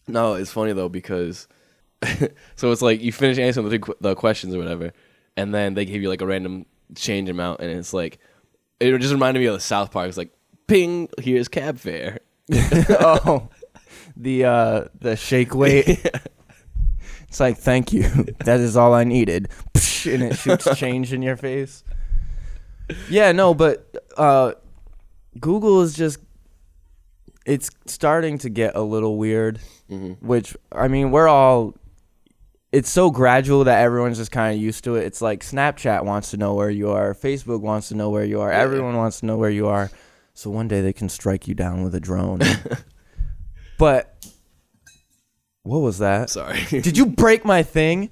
no, 0.07 0.35
it's 0.35 0.53
funny 0.53 0.72
though 0.74 0.90
because 0.90 1.48
so 2.57 2.72
it's 2.72 2.83
like 2.83 3.00
you 3.00 3.11
finish 3.11 3.38
answering 3.38 3.68
the, 3.70 3.79
qu- 3.79 3.96
the 4.00 4.14
questions 4.14 4.55
or 4.55 4.59
whatever, 4.59 4.92
and 5.37 5.55
then 5.55 5.72
they 5.74 5.87
give 5.87 6.03
you 6.03 6.11
like 6.11 6.20
a 6.20 6.27
random 6.27 6.66
change 6.94 7.31
amount, 7.31 7.61
and 7.61 7.70
it's 7.70 7.94
like 7.94 8.18
it 8.81 8.96
just 8.98 9.14
reminded 9.14 9.40
me 9.40 9.46
of 9.46 9.55
the 9.55 9.61
South 9.61 9.90
Park. 9.90 10.09
It's 10.09 10.18
like, 10.18 10.31
ping, 10.66 11.09
here's 11.18 11.48
cab 11.48 11.79
fare. 11.79 12.20
oh, 12.53 13.48
the 14.16 14.44
uh 14.44 14.85
the 15.00 15.16
shake 15.16 15.55
weight. 15.55 16.05
It's 17.35 17.40
like 17.40 17.59
thank 17.59 17.92
you. 17.92 18.05
That 18.44 18.61
is 18.61 18.77
all 18.77 18.94
I 18.94 19.03
needed. 19.03 19.48
And 20.07 20.22
it 20.22 20.37
shoots 20.37 20.68
change 20.77 21.12
in 21.12 21.20
your 21.20 21.37
face. 21.37 21.83
Yeah, 23.11 23.33
no, 23.33 23.55
but 23.55 23.92
uh, 24.16 24.53
Google 25.40 25.83
is 25.83 25.94
just 25.94 26.20
it's 27.44 27.70
starting 27.87 28.38
to 28.38 28.48
get 28.48 28.77
a 28.77 28.83
little 28.83 29.16
weird. 29.16 29.59
Which 30.20 30.57
I 30.70 30.87
mean, 30.87 31.11
we're 31.11 31.27
all. 31.27 31.74
It's 32.70 32.88
so 32.88 33.11
gradual 33.11 33.64
that 33.64 33.83
everyone's 33.83 34.18
just 34.18 34.31
kind 34.31 34.55
of 34.55 34.62
used 34.62 34.85
to 34.85 34.94
it. 34.94 35.05
It's 35.05 35.20
like 35.20 35.42
Snapchat 35.42 36.05
wants 36.05 36.31
to 36.31 36.37
know 36.37 36.55
where 36.55 36.70
you 36.70 36.90
are, 36.90 37.14
Facebook 37.14 37.62
wants 37.62 37.88
to 37.88 37.96
know 37.96 38.11
where 38.11 38.24
you 38.24 38.42
are, 38.42 38.53
everyone 38.53 38.96
wants 38.96 39.18
to 39.20 39.27
know 39.27 39.37
where 39.37 39.50
you 39.50 39.66
are. 39.66 39.90
So 40.35 40.51
one 40.51 40.68
day 40.68 40.81
they 40.81 40.92
can 40.92 41.09
strike 41.09 41.47
you 41.47 41.55
down 41.55 41.83
with 41.85 41.94
a 41.94 42.01
drone. 42.01 42.40
but 43.79 44.27
what 45.62 45.79
was 45.79 45.99
that? 45.99 46.31
Sorry, 46.31 46.61
Did 46.68 46.99
you 46.99 47.07
break 47.07 47.44
my 47.44 47.62
thing? 47.62 48.11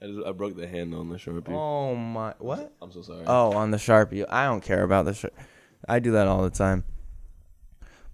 I, 0.00 0.06
just, 0.06 0.26
I 0.26 0.32
broke 0.32 0.56
the 0.56 0.68
handle 0.68 1.00
on 1.00 1.08
the 1.08 1.16
sharpie. 1.16 1.50
Oh 1.50 1.94
my! 1.94 2.34
What? 2.38 2.72
I'm 2.80 2.92
so 2.92 3.02
sorry. 3.02 3.24
Oh, 3.26 3.52
on 3.52 3.70
the 3.70 3.76
sharpie. 3.76 4.24
I 4.28 4.46
don't 4.46 4.62
care 4.62 4.82
about 4.82 5.04
the. 5.06 5.14
Shar- 5.14 5.30
I 5.88 5.98
do 5.98 6.12
that 6.12 6.28
all 6.28 6.42
the 6.42 6.50
time. 6.50 6.84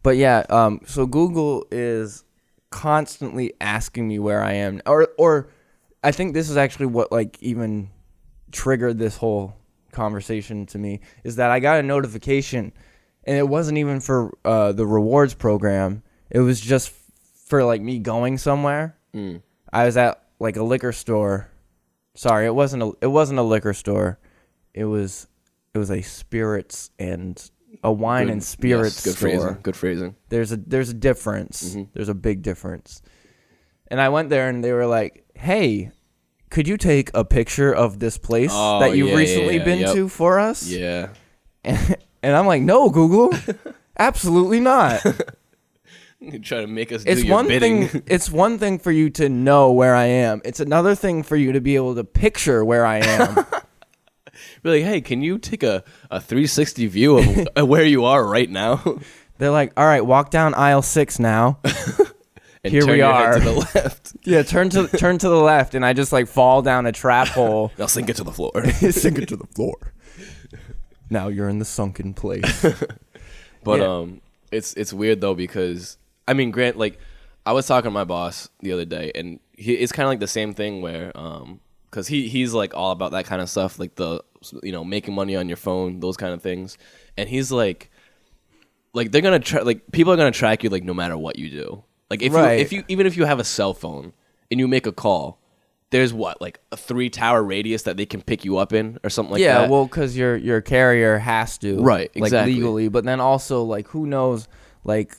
But 0.03 0.17
yeah, 0.17 0.45
um, 0.49 0.81
so 0.87 1.07
Google 1.07 1.67
is 1.71 2.25
constantly 2.71 3.53
asking 3.61 4.09
me 4.09 4.19
where 4.19 4.43
I 4.43 4.53
am, 4.53 4.81
or 4.87 5.09
or 5.19 5.51
I 6.03 6.13
think 6.13 6.33
this 6.33 6.49
is 6.49 6.57
actually 6.57 6.87
what 6.87 7.13
like 7.13 7.37
even 7.43 7.91
triggered 8.53 8.99
this 8.99 9.17
whole 9.17 9.57
conversation 9.93 10.67
to 10.67 10.79
me 10.79 11.01
is 11.25 11.37
that 11.37 11.51
I 11.51 11.61
got 11.61 11.79
a 11.79 11.83
notification, 11.83 12.73
and 13.25 13.37
it 13.37 13.49
wasn't 13.49 13.79
even 13.79 14.01
for 14.01 14.33
uh, 14.45 14.73
the 14.73 14.87
rewards 14.87 15.35
program. 15.35 16.03
It 16.31 16.41
was 16.41 16.61
just 16.61 16.93
for 17.47 17.65
like 17.65 17.81
me 17.83 17.99
going 17.99 18.39
somewhere. 18.39 18.97
Mm. 19.15 19.43
I 19.73 19.85
was 19.85 19.97
at 19.97 20.23
like 20.39 20.57
a 20.57 20.63
liquor 20.63 20.93
store. 20.93 21.49
Sorry, 22.15 22.47
it 22.47 22.55
wasn't 22.55 22.83
a 22.83 22.93
it 23.01 23.07
wasn't 23.09 23.39
a 23.39 23.43
liquor 23.43 23.73
store. 23.75 24.19
It 24.75 24.85
was 24.85 25.27
it 25.75 25.79
was 25.79 25.91
a 25.91 26.03
spirits 26.03 26.91
and 26.99 27.41
a 27.85 27.93
wine 27.93 28.27
Good- 28.27 28.33
and 28.33 28.43
spirits 28.45 28.97
yes, 28.97 29.05
good 29.05 29.15
store. 29.17 29.31
phrasing. 29.31 29.63
Good 29.63 29.77
phrasing. 29.77 30.17
There's 30.29 30.53
a 30.53 30.57
there's 30.57 30.91
a 30.91 30.95
difference. 30.95 31.75
Mhm. 31.77 31.89
There's 31.93 32.09
a 32.09 32.15
big 32.15 32.43
difference. 32.43 33.03
And 33.89 34.01
I 34.01 34.09
went 34.09 34.29
there 34.31 34.49
and 34.49 34.63
they 34.63 34.73
were 34.73 34.87
like, 34.87 35.25
"Hey, 35.35 35.91
could 36.51 36.69
you 36.69 36.77
take 36.77 37.11
a 37.15 37.25
picture 37.25 37.73
of 37.73 37.99
this 38.01 38.19
place 38.19 38.51
Oh, 38.53 38.81
that 38.81 38.97
you've 38.97 39.09
yeah, 39.09 39.13
yeah, 39.15 39.19
recently 39.19 39.57
yeah, 39.57 39.65
been 39.65 39.79
yep. 39.81 39.95
to 39.95 40.09
for 40.09 40.39
us?" 40.39 40.69
Yeah. 40.69 41.09
And, 41.65 41.97
and 42.23 42.37
I'm 42.37 42.47
like, 42.47 42.63
"No, 42.63 42.91
Google. 42.91 43.33
Absolutely 43.99 44.61
not. 44.61 45.05
You 46.21 46.39
try 46.39 46.61
to 46.61 46.67
make 46.67 46.93
us 46.93 47.03
It's 47.07 47.23
do 47.23 47.27
your 47.29 47.37
one 47.37 47.49
bidding. 47.49 47.89
thing 47.89 48.03
it's 48.07 48.31
one 48.31 48.59
thing 48.59 48.79
for 48.79 48.91
you 48.93 49.09
to 49.11 49.29
know 49.29 49.73
where 49.73 49.95
I 49.95 50.05
am. 50.05 50.43
It's 50.45 50.61
another 50.61 50.95
thing 50.95 51.23
for 51.23 51.37
you 51.37 51.53
to 51.53 51.61
be 51.61 51.77
able 51.77 51.95
to 51.95 52.05
picture 52.05 52.65
where 52.65 52.85
I 52.85 52.99
am." 52.99 53.47
Be 54.63 54.71
like, 54.71 54.85
hey, 54.85 55.01
can 55.01 55.23
you 55.23 55.39
take 55.39 55.63
a, 55.63 55.83
a 56.11 56.21
360 56.21 56.87
view 56.87 57.47
of 57.57 57.69
where 57.69 57.85
you 57.85 58.05
are 58.05 58.27
right 58.27 58.49
now? 58.49 58.99
They're 59.39 59.51
like, 59.51 59.73
"All 59.77 59.85
right, 59.87 60.05
walk 60.05 60.31
down 60.31 60.55
aisle 60.55 60.83
6 60.83 61.19
now." 61.19 61.59
And 62.63 62.73
Here 62.73 62.87
we 62.87 63.01
are. 63.01 63.39
to 63.39 63.41
the 63.41 63.53
left. 63.75 64.17
yeah, 64.25 64.43
turn 64.43 64.69
to 64.71 64.87
turn 64.89 65.17
to 65.19 65.29
the 65.29 65.41
left 65.41 65.75
and 65.75 65.85
I 65.85 65.93
just 65.95 66.13
like 66.13 66.27
fall 66.29 66.61
down 66.63 66.85
a 66.87 66.93
trap 66.93 67.29
hole. 67.29 67.73
I'll 67.79 67.89
sink 67.89 68.11
it 68.11 68.17
to 68.17 68.25
the 68.25 68.33
floor. 68.33 68.65
sink 68.91 69.19
it 69.19 69.29
to 69.29 69.37
the 69.37 69.47
floor. 69.47 69.77
Now 71.09 71.29
you're 71.29 71.49
in 71.49 71.59
the 71.59 71.65
sunken 71.65 72.13
place. 72.15 72.63
But 73.65 73.81
Yeah. 73.81 73.87
um, 73.99 74.21
it's 74.53 74.75
it's 74.75 74.93
weird 74.93 75.21
though 75.21 75.35
because 75.35 75.97
I 76.29 76.35
mean, 76.35 76.51
Grant, 76.51 76.77
like 76.77 76.99
I 77.47 77.53
was 77.53 77.67
talking 77.67 77.89
to 77.89 77.93
my 77.93 78.05
boss 78.05 78.49
the 78.61 78.73
other 78.73 78.85
day, 78.85 79.11
and 79.15 79.41
he, 79.57 79.73
it's 79.75 79.93
kind 79.93 80.05
of 80.05 80.11
like 80.11 80.21
the 80.21 80.27
same 80.27 80.53
thing 80.55 80.83
where 80.83 81.17
um, 81.17 81.61
because 81.91 82.09
he 82.09 82.29
he's 82.29 82.53
like 82.53 82.75
all 82.75 82.91
about 82.93 83.13
that 83.13 83.25
kind 83.25 83.41
of 83.41 83.49
stuff, 83.49 83.79
like 83.79 83.95
the 83.95 84.23
you 84.63 84.73
know 84.73 84.85
making 84.85 85.15
money 85.15 85.35
on 85.37 85.49
your 85.49 85.57
phone, 85.57 86.01
those 86.01 86.17
kind 86.17 86.33
of 86.35 86.43
things, 86.43 86.77
and 87.17 87.29
he's 87.29 87.51
like, 87.51 87.91
like 88.93 89.11
they're 89.13 89.23
gonna 89.23 89.39
try, 89.41 89.63
like 89.63 89.91
people 89.93 90.13
are 90.13 90.17
gonna 90.17 90.31
track 90.31 90.63
you 90.63 90.71
like 90.71 90.85
no 90.85 90.95
matter 90.95 91.17
what 91.17 91.39
you 91.39 91.51
do. 91.51 91.85
Like 92.11 92.23
if 92.23 92.33
Right. 92.33 92.55
you 92.57 92.61
if 92.61 92.73
you 92.73 92.85
even 92.89 93.07
if 93.07 93.17
you 93.17 93.25
have 93.25 93.39
a 93.39 93.45
cell 93.45 93.73
phone 93.75 94.13
and 94.51 94.59
you 94.61 94.69
make 94.69 94.87
a 94.87 94.93
call. 94.93 95.39
There's 95.91 96.13
what 96.15 96.41
like 96.41 96.61
a 96.71 96.77
three 96.77 97.11
tower 97.11 97.43
radius 97.43 97.83
that 97.83 97.97
they 97.97 98.07
can 98.07 98.23
pick 98.23 98.45
you 98.45 98.59
up 98.59 98.73
in 98.73 99.01
or 99.03 99.11
something 99.11 99.33
like 99.33 99.41
that? 99.41 99.45
yeah, 99.45 99.59
that. 99.63 99.71
well, 99.71 99.87
because 99.87 100.17
your 100.17 100.37
your 100.37 100.61
carrier 100.61 101.19
has 101.19 101.59
to, 101.59 101.83
Right, 101.83 102.11
Like 102.15 102.27
exactly. 102.27 102.55
legally, 102.55 102.87
but 102.89 103.05
then 103.05 103.19
also 103.19 103.65
like 103.65 103.89
who 103.89 104.07
knows, 104.07 104.47
like 104.85 105.17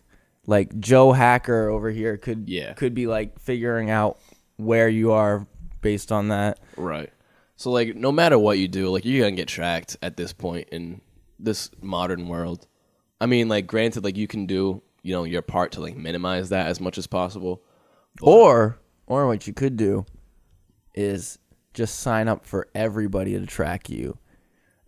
like 0.48 0.80
Joe 0.80 1.12
Hacker 1.12 1.68
over 1.68 1.90
here 1.92 2.16
could 2.16 2.48
Yeah. 2.48 2.72
could 2.72 2.94
be 2.94 3.06
like 3.06 3.38
figuring 3.38 3.90
out 3.90 4.20
where 4.56 4.88
you 4.88 5.12
are 5.12 5.46
based 5.82 6.10
on 6.10 6.30
that. 6.30 6.58
Right. 6.78 7.10
So 7.58 7.70
like 7.70 7.94
no 7.98 8.14
matter 8.14 8.40
what 8.40 8.58
you 8.58 8.70
do, 8.70 8.90
like 8.92 9.04
you're 9.04 9.26
gonna 9.26 9.36
get 9.36 9.50
tracked 9.50 9.98
at 10.02 10.16
this 10.16 10.32
point 10.32 10.70
in 10.72 11.02
this 11.38 11.70
modern 11.82 12.30
world. 12.30 12.66
I 13.20 13.26
mean, 13.26 13.50
like 13.50 13.68
granted, 13.68 14.06
like 14.06 14.16
you 14.16 14.26
can 14.28 14.46
do, 14.46 14.82
you 15.04 15.14
know, 15.14 15.24
your 15.24 15.42
part 15.42 15.72
to 15.74 15.82
like 15.82 15.98
minimize 15.98 16.50
that 16.50 16.68
as 16.68 16.80
much 16.80 16.98
as 16.98 17.08
possible. 17.08 17.64
Or 18.22 18.80
or 19.08 19.28
what 19.28 19.48
you 19.48 19.54
could 19.54 19.78
do 19.78 20.06
is 20.94 21.40
just 21.74 22.00
sign 22.00 22.28
up 22.28 22.46
for 22.46 22.68
everybody 22.76 23.38
to 23.38 23.46
track 23.46 23.90
you. 23.90 24.18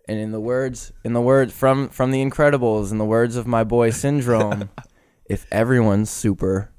And 0.06 0.18
in 0.18 0.32
the 0.32 0.40
words 0.40 0.92
in 1.02 1.14
the 1.14 1.20
words 1.20 1.52
from 1.52 1.88
from 1.88 2.10
the 2.10 2.24
Incredibles, 2.24 2.92
in 2.92 2.98
the 2.98 3.04
words 3.04 3.36
of 3.36 3.46
my 3.46 3.64
boy 3.64 3.90
Syndrome, 3.90 4.68
if 5.24 5.46
everyone's 5.50 6.10
super, 6.10 6.70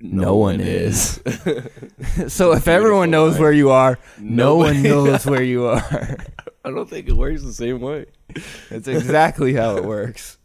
no, 0.00 0.36
one, 0.36 0.60
is. 0.60 1.20
so 2.28 2.52
if 2.52 2.68
everyone 2.68 3.10
knows 3.10 3.34
line. 3.34 3.42
where 3.42 3.52
you 3.52 3.70
are, 3.70 3.98
no 4.18 4.56
one 4.56 4.82
knows 4.82 5.24
where 5.26 5.42
you 5.42 5.64
are. 5.64 6.16
I 6.64 6.70
don't 6.70 6.88
think 6.88 7.08
it 7.08 7.16
works 7.16 7.42
the 7.42 7.52
same 7.52 7.80
way. 7.80 8.06
That's 8.70 8.88
exactly 8.88 9.54
how 9.54 9.76
it 9.76 9.84
works. 9.84 10.38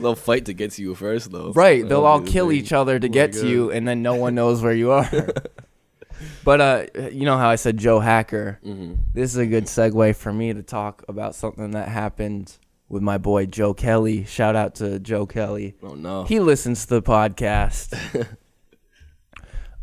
They'll 0.00 0.14
fight 0.14 0.46
to 0.46 0.52
get 0.54 0.72
to 0.72 0.82
you 0.82 0.94
first, 0.94 1.30
though. 1.30 1.52
Right, 1.52 1.86
they'll 1.86 2.06
all 2.06 2.20
kill 2.22 2.48
thing. 2.48 2.58
each 2.58 2.72
other 2.72 2.98
to 2.98 3.08
my 3.08 3.12
get 3.12 3.32
to 3.34 3.48
you 3.48 3.70
and 3.70 3.86
then 3.86 4.02
no 4.02 4.14
one 4.14 4.34
knows 4.34 4.62
where 4.62 4.72
you 4.72 4.90
are. 4.92 5.08
but 6.44 6.60
uh 6.60 6.86
you 7.12 7.24
know 7.24 7.38
how 7.38 7.48
I 7.48 7.56
said 7.56 7.76
Joe 7.78 8.00
Hacker? 8.00 8.58
Mhm. 8.64 8.98
This 9.14 9.30
is 9.30 9.36
a 9.36 9.46
good 9.46 9.64
segue 9.64 10.16
for 10.16 10.32
me 10.32 10.52
to 10.52 10.62
talk 10.62 11.04
about 11.08 11.34
something 11.34 11.70
that 11.72 11.88
happened 11.88 12.56
with 12.88 13.02
my 13.02 13.18
boy 13.18 13.46
Joe 13.46 13.72
Kelly. 13.72 14.24
Shout 14.24 14.56
out 14.56 14.74
to 14.76 14.98
Joe 14.98 15.24
Kelly. 15.26 15.76
Oh 15.82 15.94
no. 15.94 16.24
He 16.24 16.40
listens 16.40 16.84
to 16.86 16.94
the 17.00 17.02
podcast. 17.02 17.94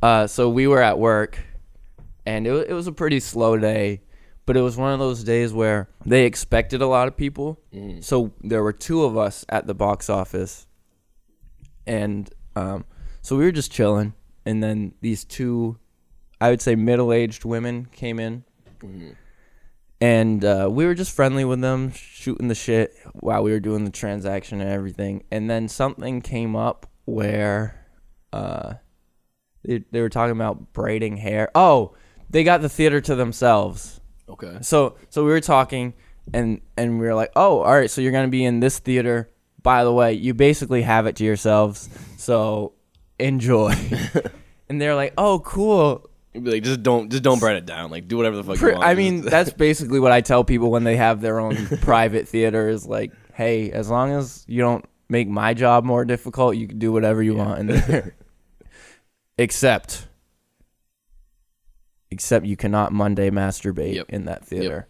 uh, 0.02 0.28
so 0.28 0.50
we 0.50 0.68
were 0.68 0.82
at 0.82 1.00
work, 1.00 1.40
and 2.26 2.46
it, 2.46 2.70
it 2.70 2.74
was 2.74 2.88
a 2.88 2.92
pretty 2.92 3.20
slow 3.20 3.58
day, 3.58 4.02
but 4.48 4.58
it 4.58 4.62
was 4.62 4.76
one 4.78 4.92
of 4.94 4.98
those 4.98 5.24
days 5.24 5.54
where 5.54 5.88
they 6.06 6.26
expected 6.26 6.82
a 6.82 6.88
lot 6.88 7.08
of 7.08 7.16
people. 7.16 7.60
Mhm. 7.72 8.04
So 8.04 8.32
there 8.42 8.64
were 8.64 8.74
two 8.74 9.04
of 9.04 9.16
us 9.16 9.46
at 9.50 9.68
the 9.68 9.76
box 9.76 10.10
office, 10.10 10.66
and 11.86 12.30
um, 12.56 12.86
so 13.22 13.38
we 13.38 13.44
were 13.44 13.52
just 13.52 13.72
chilling, 13.72 14.14
and 14.46 14.64
then 14.64 14.94
these 15.02 15.24
two, 15.24 15.78
I 16.42 16.50
would 16.50 16.62
say 16.62 16.74
middle-aged 16.76 17.46
women 17.46 17.88
came 17.92 18.20
in 18.20 18.44
Mhm. 18.80 19.16
and 20.02 20.46
uh, 20.46 20.70
we 20.72 20.86
were 20.86 20.96
just 20.96 21.12
friendly 21.12 21.44
with 21.46 21.62
them, 21.62 21.92
shooting 21.92 22.48
the 22.48 22.56
shit 22.56 22.94
while 23.14 23.44
we 23.44 23.52
were 23.52 23.60
doing 23.60 23.86
the 23.86 23.92
transaction 23.92 24.62
and 24.62 24.70
everything. 24.70 25.24
And 25.32 25.50
then 25.50 25.68
something 25.68 26.22
came 26.22 26.56
up 26.56 26.88
where 27.06 27.86
uh, 28.34 28.76
they 29.64 29.84
they 29.92 30.02
were 30.02 30.10
talking 30.10 30.36
about 30.36 30.74
braiding 30.74 31.18
hair. 31.18 31.50
Oh, 31.56 31.94
they 32.30 32.44
got 32.44 32.62
the 32.62 32.70
theater 32.70 33.02
to 33.02 33.16
themselves. 33.16 34.00
Okay. 34.30 34.58
So 34.62 34.96
so 35.10 35.24
we 35.24 35.32
were 35.32 35.42
talking, 35.42 35.94
and 36.34 36.62
and 36.76 37.00
we 37.00 37.06
were 37.08 37.16
like, 37.16 37.32
oh, 37.36 37.60
all 37.60 37.74
right. 37.74 37.90
So 37.90 38.02
you're 38.02 38.12
gonna 38.12 38.28
be 38.28 38.44
in 38.46 38.60
this 38.60 38.80
theater. 38.80 39.30
By 39.64 39.84
the 39.84 39.92
way, 39.94 40.14
you 40.14 40.34
basically 40.34 40.82
have 40.84 41.08
it 41.08 41.16
to 41.18 41.24
yourselves. 41.24 41.90
So 42.18 42.74
enjoy. 43.20 43.74
and 44.70 44.80
they're 44.82 44.96
like, 44.96 45.14
oh, 45.18 45.40
cool. 45.40 46.10
You'd 46.34 46.44
be 46.44 46.52
like, 46.52 46.64
just 46.64 46.84
don't, 46.84 47.10
just 47.10 47.24
don't 47.24 47.40
burn 47.40 47.56
it 47.56 47.66
down. 47.66 47.90
Like, 47.90 48.08
do 48.08 48.16
whatever 48.16 48.36
the 48.38 48.44
fuck 48.44 48.58
Pre- 48.58 48.70
you 48.74 48.76
want. 48.78 48.88
I 48.88 48.94
mean, 48.94 49.22
that's 49.26 49.52
basically 49.52 50.00
what 50.00 50.12
I 50.12 50.22
tell 50.22 50.44
people 50.44 50.70
when 50.72 50.84
they 50.84 50.96
have 50.96 51.20
their 51.20 51.40
own 51.40 51.56
private 51.82 52.28
theater 52.28 52.70
is 52.70 52.86
like, 52.86 53.12
hey, 53.34 53.72
as 53.72 53.90
long 53.90 54.12
as 54.12 54.46
you 54.48 54.62
don't 54.62 54.86
make 55.10 55.28
my 55.28 55.54
job 55.54 55.84
more 55.84 56.06
difficult, 56.06 56.56
you 56.56 56.68
can 56.68 56.78
do 56.80 56.92
whatever 56.92 57.22
you 57.24 57.36
Yeah. 57.36 57.46
want 57.46 57.60
in 57.62 57.68
there. 57.68 58.16
except, 59.38 60.07
except 62.12 62.46
you 62.46 62.56
cannot 62.58 62.94
Monday 62.94 63.30
masturbate 63.30 63.96
Yep. 63.96 64.06
in 64.10 64.26
that 64.26 64.46
theater. 64.46 64.88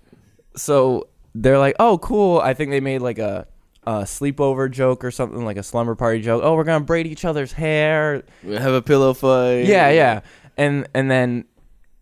So 0.56 1.08
they're 1.36 1.60
like, 1.60 1.76
oh, 1.80 1.98
cool. 2.00 2.40
I 2.40 2.54
think 2.54 2.72
they 2.72 2.80
made 2.80 3.00
like 3.02 3.20
a, 3.20 3.48
a 3.86 4.02
sleepover 4.02 4.70
joke 4.72 5.04
or 5.04 5.12
something, 5.12 5.46
like 5.46 5.58
a 5.58 5.64
slumber 5.64 5.96
party 5.96 6.22
joke. 6.22 6.42
Oh, 6.44 6.56
we're 6.56 6.64
gonna 6.64 6.84
braid 6.84 7.08
each 7.08 7.26
other's 7.26 7.52
hair. 7.54 8.24
We 8.44 8.56
have 8.56 8.74
a 8.74 8.82
pillow 8.82 9.14
fight. 9.14 9.66
Yeah, 9.66 9.90
yeah. 9.92 10.22
And 10.58 10.88
and 10.94 11.10
then 11.12 11.46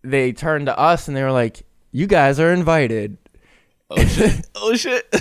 they 0.02 0.32
turned 0.32 0.66
to 0.66 0.78
us 0.78 1.08
and 1.08 1.16
they 1.16 1.22
were 1.22 1.32
like, 1.32 1.64
"You 1.92 2.06
guys 2.06 2.40
are 2.40 2.52
invited." 2.52 3.18
Oh 3.90 4.04
shit. 4.04 4.46
oh 4.54 4.74
shit. 4.74 5.14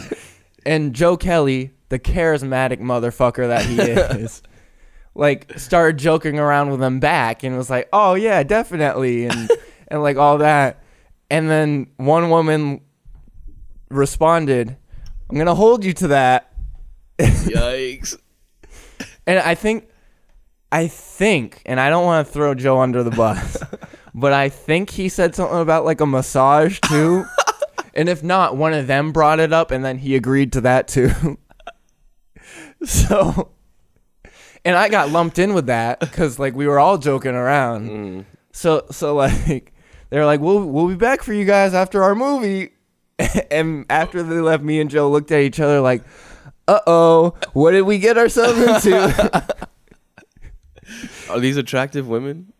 And 0.65 0.93
Joe 0.95 1.17
Kelly, 1.17 1.71
the 1.89 1.99
charismatic 1.99 2.79
motherfucker 2.79 3.47
that 3.47 3.65
he 3.65 3.79
is, 4.21 4.41
like 5.13 5.59
started 5.59 5.97
joking 5.97 6.39
around 6.39 6.71
with 6.71 6.79
them 6.79 6.99
back 6.99 7.43
and 7.43 7.57
was 7.57 7.69
like, 7.69 7.89
"Oh 7.93 8.13
yeah, 8.15 8.43
definitely." 8.43 9.25
And 9.25 9.51
and 9.87 10.01
like 10.01 10.17
all 10.17 10.39
that. 10.39 10.81
And 11.29 11.49
then 11.49 11.87
one 11.97 12.29
woman 12.29 12.81
responded, 13.89 14.75
"I'm 15.29 15.35
going 15.35 15.47
to 15.47 15.55
hold 15.55 15.83
you 15.83 15.93
to 15.93 16.07
that." 16.09 16.53
Yikes. 17.19 18.17
And 19.27 19.39
I 19.39 19.55
think, 19.55 19.89
I 20.71 20.87
think, 20.87 21.63
and 21.65 21.79
I 21.79 21.89
don't 21.89 22.05
want 22.05 22.27
to 22.27 22.31
throw 22.31 22.53
Joe 22.53 22.79
under 22.79 23.01
the 23.01 23.09
bus, 23.09 23.57
but 24.13 24.33
I 24.33 24.49
think 24.49 24.91
he 24.91 25.09
said 25.09 25.33
something 25.33 25.59
about 25.59 25.83
like 25.83 25.99
a 25.99 26.05
massage 26.05 26.79
too. 26.81 27.25
and 27.95 28.07
if 28.07 28.23
not, 28.23 28.55
one 28.55 28.73
of 28.73 28.85
them 28.85 29.11
brought 29.11 29.39
it 29.39 29.51
up, 29.51 29.71
and 29.71 29.83
then 29.83 29.97
he 29.97 30.15
agreed 30.15 30.53
to 30.53 30.61
that 30.61 30.87
too. 30.87 31.39
so, 32.83 33.49
and 34.63 34.75
I 34.75 34.89
got 34.89 35.09
lumped 35.09 35.39
in 35.39 35.55
with 35.55 35.65
that 35.65 35.99
because 35.99 36.37
like 36.37 36.55
we 36.55 36.67
were 36.67 36.77
all 36.77 36.99
joking 36.99 37.33
around. 37.33 37.89
Mm. 37.89 38.25
So, 38.51 38.85
so 38.91 39.15
like 39.15 39.73
they're 40.15 40.25
like, 40.25 40.39
"We'll 40.39 40.65
we'll 40.65 40.87
be 40.87 40.95
back 40.95 41.23
for 41.23 41.33
you 41.33 41.43
guys 41.43 41.73
after 41.73 42.01
our 42.01 42.15
movie." 42.15 42.71
and 43.51 43.85
after 43.89 44.23
they 44.23 44.39
left, 44.39 44.63
me 44.63 44.79
and 44.79 44.89
Joe 44.89 45.11
looked 45.11 45.29
at 45.29 45.41
each 45.41 45.59
other 45.59 45.81
like, 45.81 46.03
"Uh 46.69 46.79
oh, 46.87 47.33
what 47.51 47.71
did 47.71 47.81
we 47.81 47.99
get 47.99 48.17
ourselves 48.17 48.57
into?" 48.57 49.53
Are 51.29 51.39
these 51.39 51.57
attractive 51.57 52.07
women? 52.07 52.53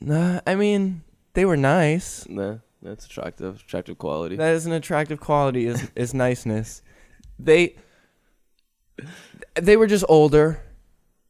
nah, 0.00 0.42
I 0.46 0.54
mean, 0.54 1.02
they 1.34 1.44
were 1.44 1.56
nice. 1.56 2.28
Nah, 2.28 2.58
that's 2.80 3.04
attractive. 3.04 3.56
Attractive 3.56 3.98
quality. 3.98 4.36
That 4.36 4.54
is 4.54 4.64
an 4.64 4.72
attractive 4.72 5.18
quality. 5.18 5.66
Is 5.66 5.90
is 5.96 6.14
niceness. 6.14 6.82
They 7.36 7.74
they 9.60 9.76
were 9.76 9.88
just 9.88 10.04
older. 10.08 10.62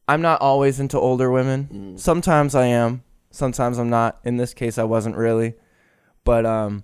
I'm 0.07 0.21
not 0.21 0.39
always 0.39 0.79
into 0.79 0.99
older 0.99 1.31
women. 1.31 1.69
Mm. 1.71 1.99
Sometimes 1.99 2.53
I 2.53 2.67
am, 2.67 3.03
Sometimes 3.31 3.77
I'm 3.79 3.89
not. 3.89 4.19
In 4.23 4.37
this 4.37 4.53
case, 4.53 4.77
I 4.77 4.83
wasn't 4.83 5.15
really, 5.15 5.55
but 6.23 6.45
um, 6.45 6.83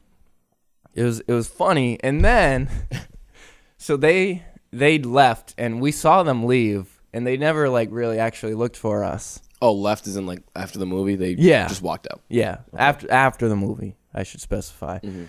it 0.93 1.03
was 1.03 1.19
it 1.21 1.33
was 1.33 1.47
funny. 1.47 1.99
And 2.03 2.23
then, 2.23 2.69
so 3.77 3.97
they 3.97 4.43
they 4.71 4.97
left, 4.99 5.53
and 5.57 5.79
we 5.81 5.91
saw 5.91 6.23
them 6.23 6.45
leave, 6.45 7.01
and 7.13 7.27
they 7.27 7.37
never 7.37 7.69
like 7.69 7.89
really 7.91 8.17
actually 8.19 8.53
looked 8.53 8.77
for 8.77 9.03
us. 9.03 9.41
Oh, 9.61 9.73
left 9.73 10.05
is 10.07 10.15
in 10.17 10.25
like 10.25 10.43
after 10.55 10.77
the 10.79 10.85
movie. 10.85 11.15
They 11.15 11.31
Yeah. 11.31 11.67
just 11.67 11.81
walked 11.81 12.07
out. 12.11 12.21
Yeah, 12.29 12.57
after 12.75 13.11
after 13.11 13.49
the 13.49 13.55
movie, 13.55 13.95
I 14.13 14.23
should 14.23 14.41
specify. 14.41 14.99
Mhm. 14.99 15.27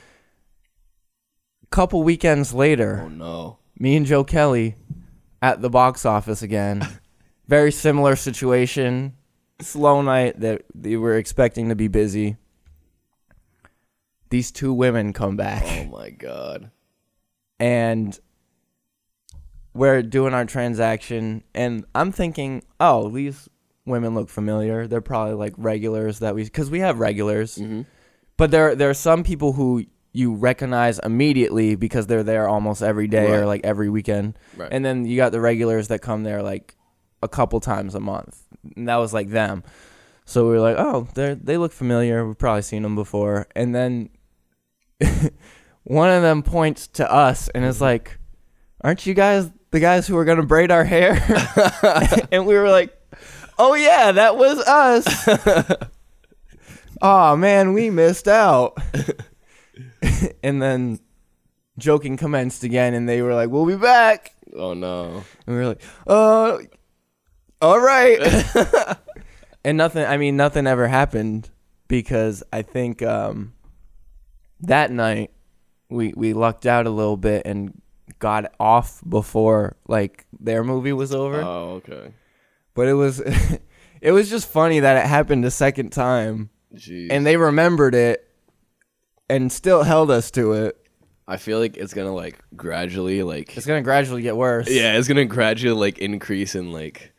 Couple 1.70 2.02
weekends 2.02 2.54
later, 2.54 3.02
Oh 3.04 3.08
no. 3.08 3.58
me 3.78 3.94
and 3.96 4.06
Joe 4.06 4.24
Kelly 4.24 4.76
at 5.42 5.60
the 5.60 5.68
box 5.70 6.06
office 6.06 6.40
again. 6.42 6.86
Very 7.46 7.70
similar 7.72 8.16
situation. 8.16 9.14
Slow 9.60 10.02
night 10.02 10.40
that 10.40 10.62
they 10.74 10.96
were 10.96 11.16
expecting 11.16 11.68
to 11.68 11.74
be 11.74 11.88
busy. 11.88 12.36
These 14.30 14.50
two 14.52 14.72
women 14.72 15.12
come 15.12 15.36
back 15.36 15.64
Oh 15.66 15.84
my 15.86 16.10
god. 16.10 16.70
and 17.58 18.18
we're 19.74 20.02
doing 20.02 20.34
our 20.34 20.44
transaction 20.44 21.44
and 21.54 21.84
I'm 21.94 22.12
thinking, 22.12 22.62
"Oh, 22.80 23.08
these 23.10 23.48
women 23.86 24.14
look 24.14 24.28
familiar. 24.28 24.86
They're 24.86 25.00
probably 25.00 25.34
like 25.34 25.54
regulars 25.56 26.18
that 26.18 26.34
we 26.34 26.48
cuz 26.48 26.70
we 26.70 26.80
have 26.80 26.98
regulars." 26.98 27.56
Mm-hmm. 27.56 27.82
But 28.36 28.50
there 28.50 28.74
there 28.74 28.90
are 28.90 28.94
some 28.94 29.22
people 29.24 29.52
who 29.54 29.84
you 30.12 30.34
recognize 30.34 30.98
immediately 31.00 31.74
because 31.74 32.06
they're 32.06 32.22
there 32.24 32.48
almost 32.48 32.82
every 32.82 33.06
day 33.06 33.30
or 33.32 33.46
like 33.46 33.60
every 33.64 33.88
weekend. 33.88 34.38
Right. 34.56 34.68
And 34.72 34.84
then 34.84 35.04
you 35.04 35.16
got 35.16 35.32
the 35.32 35.40
regulars 35.40 35.88
that 35.88 36.00
come 36.00 36.22
there 36.22 36.42
like 36.42 36.74
a 37.22 37.28
couple 37.28 37.60
times 37.60 37.94
a 37.94 38.00
month. 38.00 38.42
And 38.76 38.88
that 38.88 38.96
was 38.96 39.12
like 39.12 39.30
them. 39.30 39.62
So 40.28 40.44
we 40.44 40.50
were 40.50 40.60
like, 40.60 40.76
"Oh, 40.78 41.08
they 41.14 41.32
they 41.34 41.56
look 41.56 41.72
familiar. 41.72 42.26
We've 42.26 42.36
probably 42.36 42.60
seen 42.60 42.82
them 42.82 42.94
before." 42.94 43.46
And 43.56 43.74
then 43.74 44.10
one 45.84 46.10
of 46.10 46.20
them 46.20 46.42
points 46.42 46.86
to 46.88 47.10
us 47.10 47.48
and 47.48 47.64
is 47.64 47.80
like, 47.80 48.18
"Aren't 48.82 49.06
you 49.06 49.14
guys 49.14 49.50
the 49.70 49.80
guys 49.80 50.06
who 50.06 50.14
were 50.14 50.26
going 50.26 50.36
to 50.36 50.46
braid 50.46 50.70
our 50.70 50.84
hair?" 50.84 51.14
and 52.30 52.46
we 52.46 52.56
were 52.56 52.68
like, 52.68 52.94
"Oh 53.58 53.72
yeah, 53.72 54.12
that 54.12 54.36
was 54.36 54.58
us." 54.58 55.28
oh 57.02 57.34
man, 57.34 57.72
we 57.72 57.88
missed 57.88 58.28
out. 58.28 58.76
and 60.42 60.60
then 60.60 61.00
joking 61.78 62.18
commenced 62.18 62.64
again, 62.64 62.92
and 62.92 63.08
they 63.08 63.22
were 63.22 63.32
like, 63.32 63.48
"We'll 63.48 63.64
be 63.64 63.76
back," 63.76 64.34
oh 64.54 64.74
no. 64.74 65.24
and 65.46 65.56
we 65.56 65.62
were 65.62 65.68
like, 65.68 65.82
"Uh, 66.06 66.58
all 67.60 67.80
right." 67.80 68.18
and 69.64 69.76
nothing. 69.78 70.04
I 70.04 70.16
mean, 70.16 70.36
nothing 70.36 70.66
ever 70.66 70.88
happened 70.88 71.50
because 71.88 72.42
I 72.52 72.62
think 72.62 73.02
um, 73.02 73.54
that 74.60 74.90
night 74.90 75.30
we 75.88 76.12
we 76.16 76.32
lucked 76.32 76.66
out 76.66 76.86
a 76.86 76.90
little 76.90 77.16
bit 77.16 77.42
and 77.46 77.80
got 78.18 78.52
off 78.58 79.00
before 79.08 79.76
like 79.86 80.26
their 80.38 80.64
movie 80.64 80.92
was 80.92 81.14
over. 81.14 81.40
Oh 81.40 81.80
okay. 81.86 82.12
but 82.74 82.88
it 82.88 82.94
was 82.94 83.20
it 84.00 84.12
was 84.12 84.28
just 84.30 84.48
funny 84.48 84.80
that 84.80 84.96
it 84.96 85.06
happened 85.08 85.44
a 85.44 85.50
second 85.50 85.90
time 85.90 86.50
Jeez. 86.74 87.08
and 87.10 87.24
they 87.26 87.36
remembered 87.36 87.94
it 87.94 88.28
and 89.30 89.52
still 89.52 89.82
held 89.82 90.10
us 90.10 90.30
to 90.32 90.52
it. 90.52 90.76
I 91.28 91.36
feel 91.36 91.58
like 91.58 91.76
it's 91.76 91.92
gonna 91.94 92.14
like 92.14 92.38
gradually 92.56 93.22
like 93.22 93.56
It's 93.56 93.66
gonna 93.66 93.82
gradually 93.82 94.22
get 94.22 94.36
worse. 94.36 94.68
yeah, 94.70 94.96
it's 94.98 95.06
gonna 95.08 95.26
gradually 95.26 95.78
like 95.78 95.98
increase 95.98 96.54
in 96.54 96.72
like 96.72 97.12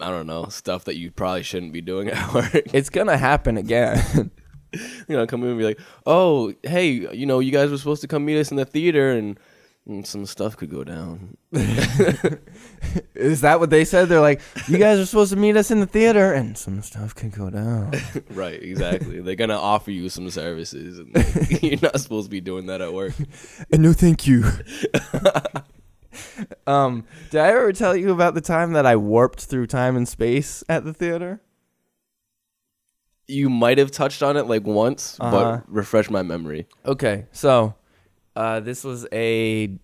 I 0.00 0.08
don't 0.10 0.26
know 0.26 0.46
stuff 0.46 0.84
that 0.84 0.96
you 0.96 1.10
probably 1.10 1.42
shouldn't 1.42 1.72
be 1.72 1.80
doing 1.80 2.08
at 2.10 2.32
work. 2.32 2.54
It's 2.72 2.90
gonna 2.90 3.16
happen 3.16 3.56
again. 3.56 4.30
you 5.08 5.16
know, 5.16 5.26
come 5.26 5.42
in 5.42 5.50
and 5.50 5.58
be 5.58 5.64
like, 5.64 5.80
oh, 6.06 6.54
hey, 6.62 6.90
you 7.14 7.26
know, 7.26 7.40
you 7.40 7.52
guys 7.52 7.70
were 7.70 7.78
supposed 7.78 8.02
to 8.02 8.08
come 8.08 8.24
meet 8.24 8.38
us 8.38 8.50
in 8.50 8.56
the 8.56 8.64
theater, 8.64 9.10
and, 9.10 9.38
and 9.86 10.06
some 10.06 10.26
stuff 10.26 10.56
could 10.56 10.70
go 10.70 10.84
down. 10.84 11.36
Is 13.14 13.40
that 13.40 13.58
what 13.58 13.70
they 13.70 13.84
said? 13.84 14.08
They're 14.08 14.20
like, 14.20 14.40
you 14.68 14.78
guys 14.78 14.98
are 15.00 15.06
supposed 15.06 15.32
to 15.32 15.38
meet 15.38 15.56
us 15.56 15.70
in 15.70 15.80
the 15.80 15.86
theater, 15.86 16.32
and 16.32 16.56
some 16.56 16.82
stuff 16.82 17.14
could 17.14 17.32
go 17.32 17.50
down. 17.50 17.92
right, 18.30 18.62
exactly. 18.62 19.20
They're 19.20 19.34
gonna 19.34 19.58
offer 19.58 19.90
you 19.90 20.08
some 20.08 20.30
services, 20.30 20.98
and 20.98 21.14
like, 21.14 21.62
you're 21.62 21.80
not 21.82 22.00
supposed 22.00 22.26
to 22.26 22.30
be 22.30 22.40
doing 22.40 22.66
that 22.66 22.80
at 22.80 22.92
work. 22.92 23.14
And 23.72 23.82
no, 23.82 23.92
thank 23.92 24.26
you. 24.26 24.44
Um, 26.70 27.04
did 27.30 27.40
I 27.40 27.48
ever 27.48 27.72
tell 27.72 27.96
you 27.96 28.12
about 28.12 28.34
the 28.34 28.40
time 28.40 28.72
that 28.74 28.86
I 28.86 28.96
warped 28.96 29.40
through 29.44 29.66
time 29.66 29.96
and 29.96 30.08
space 30.08 30.62
at 30.68 30.84
the 30.84 30.92
theater? 30.94 31.40
You 33.26 33.48
might 33.48 33.78
have 33.78 33.90
touched 33.90 34.22
on 34.22 34.36
it 34.36 34.46
like 34.46 34.64
once, 34.64 35.16
Uh-huh. 35.20 35.30
but 35.30 35.64
refresh 35.72 36.10
my 36.10 36.22
memory. 36.22 36.66
Okay, 36.84 37.26
so 37.32 37.74
uh, 38.34 38.60
this 38.60 38.82
was 38.82 39.06
a 39.12 39.78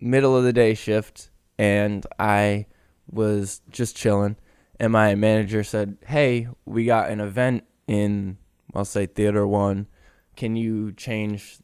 middle 0.00 0.36
of 0.36 0.44
the 0.44 0.52
day 0.52 0.74
shift, 0.74 1.30
and 1.58 2.06
I 2.18 2.66
was 3.10 3.60
just 3.70 3.96
chilling, 3.96 4.36
and 4.78 4.92
my 4.92 5.14
manager 5.16 5.64
said, 5.64 5.98
"Hey, 6.06 6.48
we 6.64 6.84
got 6.84 7.10
an 7.10 7.20
event 7.20 7.64
in, 7.88 8.38
I'll 8.72 8.84
say 8.84 9.06
Theater 9.06 9.46
One. 9.46 9.88
Can 10.36 10.54
you 10.56 10.92
change 10.92 11.58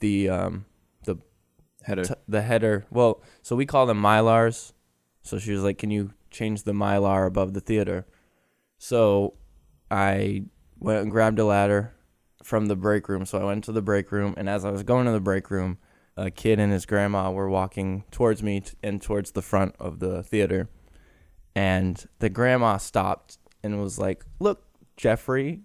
the 0.00 0.30
um 0.30 0.64
the 0.64 0.67
Header. 1.88 2.04
t- 2.04 2.14
the 2.28 2.42
header? 2.42 2.86
Well, 2.90 3.22
so 3.42 3.56
we 3.56 3.64
call 3.64 3.86
them 3.86 4.00
mylars. 4.00 4.72
So 5.22 5.38
she 5.38 5.52
was 5.52 5.62
like, 5.62 5.78
"Can 5.78 5.90
you 5.90 6.12
change 6.30 6.64
the 6.64 6.72
mylar 6.72 7.26
above 7.26 7.54
the 7.54 7.60
theater?" 7.60 8.06
So 8.76 9.34
I 9.90 10.44
went 10.78 11.02
and 11.02 11.10
grabbed 11.10 11.38
a 11.38 11.44
ladder 11.44 11.94
from 12.42 12.66
the 12.66 12.76
break 12.76 13.08
room. 13.08 13.24
So 13.24 13.38
I 13.38 13.44
went 13.44 13.64
to 13.64 13.72
the 13.72 13.82
break 13.82 14.12
room, 14.12 14.34
and 14.36 14.48
as 14.48 14.64
I 14.64 14.70
was 14.70 14.82
going 14.82 15.06
to 15.06 15.12
the 15.12 15.20
break 15.20 15.50
room, 15.50 15.78
a 16.16 16.30
kid 16.30 16.58
and 16.60 16.70
his 16.72 16.84
grandma 16.84 17.30
were 17.30 17.48
walking 17.48 18.04
towards 18.10 18.42
me 18.42 18.60
t- 18.60 18.76
and 18.82 19.00
towards 19.00 19.30
the 19.30 19.42
front 19.42 19.74
of 19.78 19.98
the 19.98 20.22
theater. 20.22 20.68
And 21.54 22.06
the 22.18 22.28
grandma 22.28 22.76
stopped 22.76 23.38
and 23.62 23.80
was 23.80 23.98
like, 23.98 24.24
"Look, 24.38 24.64
Jeffrey, 24.96 25.62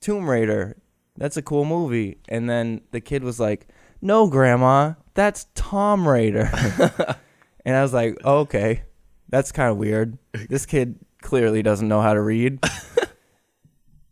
Tomb 0.00 0.28
Raider. 0.28 0.76
That's 1.16 1.36
a 1.36 1.42
cool 1.42 1.64
movie." 1.64 2.18
And 2.28 2.50
then 2.50 2.82
the 2.90 3.00
kid 3.00 3.24
was 3.24 3.40
like, 3.40 3.68
"No, 4.04 4.28
grandma, 4.28 4.94
that's 5.14 5.46
Tom 5.56 6.06
Raider." 6.06 6.48
and 7.64 7.74
I 7.74 7.82
was 7.82 7.92
like, 7.92 8.18
oh, 8.24 8.38
"Okay, 8.40 8.82
that's 9.28 9.50
kind 9.50 9.70
of 9.70 9.76
weird. 9.78 10.16
This 10.48 10.66
kid 10.66 11.00
clearly 11.22 11.62
doesn't 11.62 11.88
know 11.88 12.00
how 12.02 12.14
to 12.14 12.20
read." 12.20 12.60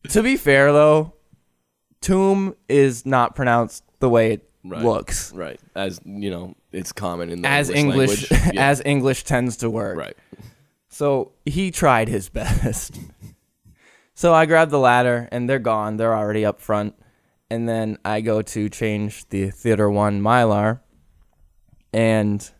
to 0.08 0.22
be 0.22 0.36
fair 0.36 0.72
though, 0.72 1.14
Tomb 2.00 2.56
is 2.68 3.06
not 3.06 3.34
pronounced 3.36 3.84
the 4.00 4.08
way 4.08 4.32
it 4.32 4.48
Right. 4.64 4.82
looks. 4.84 5.32
Right, 5.34 5.58
as 5.74 6.00
you 6.04 6.30
know, 6.30 6.54
it's 6.70 6.92
common 6.92 7.30
in 7.30 7.42
the 7.42 7.48
As 7.48 7.68
English, 7.68 8.30
language. 8.30 8.54
Yeah. 8.54 8.68
as 8.68 8.80
English 8.84 9.24
tends 9.24 9.56
to 9.58 9.68
work. 9.70 9.98
right. 9.98 10.16
So 10.88 11.32
he 11.44 11.70
tried 11.72 12.08
his 12.08 12.28
best. 12.38 13.00
so 14.14 14.32
I 14.32 14.46
grabbed 14.46 14.70
the 14.70 14.78
ladder 14.78 15.28
and 15.32 15.48
they're 15.50 15.58
gone. 15.58 15.96
They're 15.96 16.14
already 16.16 16.44
up 16.44 16.60
front. 16.60 16.94
And 17.52 17.68
then 17.68 17.98
I 18.02 18.22
go 18.22 18.40
to 18.40 18.70
change 18.70 19.28
the 19.28 19.50
Theater 19.50 19.90
1 19.90 20.22
Mylar. 20.22 20.80
And 21.92 22.50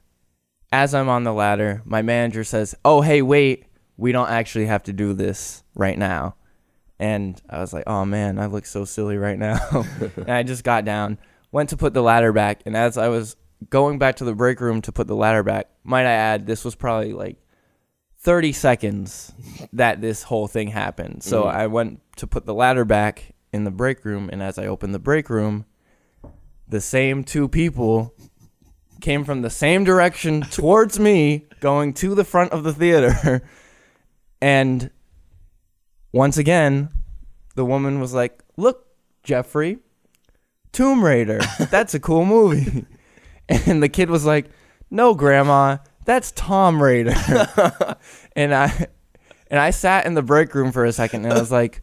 as 0.71 0.95
I'm 0.95 1.09
on 1.09 1.25
the 1.25 1.33
ladder, 1.33 1.81
my 1.87 2.03
manager 2.03 2.45
says, 2.45 2.75
Oh, 2.85 3.01
hey, 3.01 3.23
wait. 3.23 3.65
We 3.97 4.13
don't 4.13 4.29
actually 4.29 4.67
have 4.67 4.83
to 4.83 4.93
do 4.93 5.15
this 5.15 5.65
right 5.75 5.97
now. 5.97 6.35
And 6.99 7.41
I 7.49 7.61
was 7.61 7.73
like, 7.73 7.85
Oh 7.87 8.05
man, 8.05 8.39
I 8.39 8.45
look 8.47 8.67
so 8.67 8.85
silly 8.85 9.17
right 9.17 9.39
now. 9.39 9.59
and 10.17 10.31
I 10.31 10.43
just 10.43 10.63
got 10.63 10.85
down, 10.85 11.17
went 11.53 11.71
to 11.71 11.79
put 11.79 11.95
the 11.95 12.03
ladder 12.03 12.35
back. 12.35 12.61
And 12.67 12.77
as 12.77 12.99
I 12.99 13.09
was 13.09 13.37
going 13.71 13.99
back 13.99 14.17
to 14.17 14.25
the 14.25 14.35
break 14.35 14.61
room 14.61 14.83
to 14.83 14.93
put 14.93 15.07
the 15.07 15.17
ladder 15.17 15.43
back, 15.43 15.71
might 15.85 16.05
I 16.05 16.13
add, 16.13 16.45
this 16.47 16.67
was 16.67 16.75
probably 16.75 17.15
like 17.15 17.39
30 18.19 18.53
seconds 18.53 19.33
that 19.73 20.03
this 20.03 20.23
whole 20.25 20.49
thing 20.49 20.69
happened. 20.69 21.23
So 21.23 21.45
Mhm. 21.45 21.55
I 21.55 21.67
went 21.69 22.01
to 22.17 22.27
put 22.27 22.45
the 22.45 22.53
ladder 22.53 22.85
back 22.85 23.33
in 23.53 23.65
the 23.65 23.71
break 23.71 24.05
room, 24.05 24.29
and 24.33 24.43
as 24.43 24.59
I 24.59 24.67
opened 24.67 24.95
the 24.95 24.99
break 24.99 25.29
room, 25.29 25.67
the 26.69 26.81
same 26.81 27.25
two 27.25 27.49
people 27.49 28.15
came 29.01 29.25
from 29.25 29.43
the 29.43 29.51
same 29.51 29.85
direction 29.85 30.41
towards 30.51 30.99
me, 30.99 31.47
going 31.61 31.93
to 31.95 32.15
the 32.15 32.25
front 32.25 32.53
of 32.53 32.65
the 32.65 32.73
theater. 32.73 33.43
And 34.45 34.91
once 36.13 36.37
again, 36.37 36.89
the 37.55 37.65
woman 37.65 38.01
was 38.01 38.13
like, 38.13 38.43
Look, 38.57 38.89
Jeffrey, 39.23 39.79
Tomb 40.73 41.05
Raider. 41.05 41.39
That's 41.71 41.95
a 41.95 42.01
cool 42.01 42.25
movie. 42.25 42.85
And 43.49 43.81
the 43.81 43.89
kid 43.89 44.11
was 44.11 44.25
like, 44.25 44.51
No, 44.91 45.15
Grandma, 45.15 45.77
that's 46.05 46.33
Tom 46.33 46.83
Raider. 46.83 47.15
and 48.35 48.53
I 48.53 48.89
and 49.49 49.61
I 49.61 49.71
sat 49.71 50.07
in 50.07 50.15
the 50.15 50.23
break 50.23 50.55
room 50.55 50.73
for 50.73 50.85
a 50.85 50.93
second 50.93 51.25
and 51.25 51.35
I 51.35 51.39
was 51.39 51.53
like, 51.53 51.83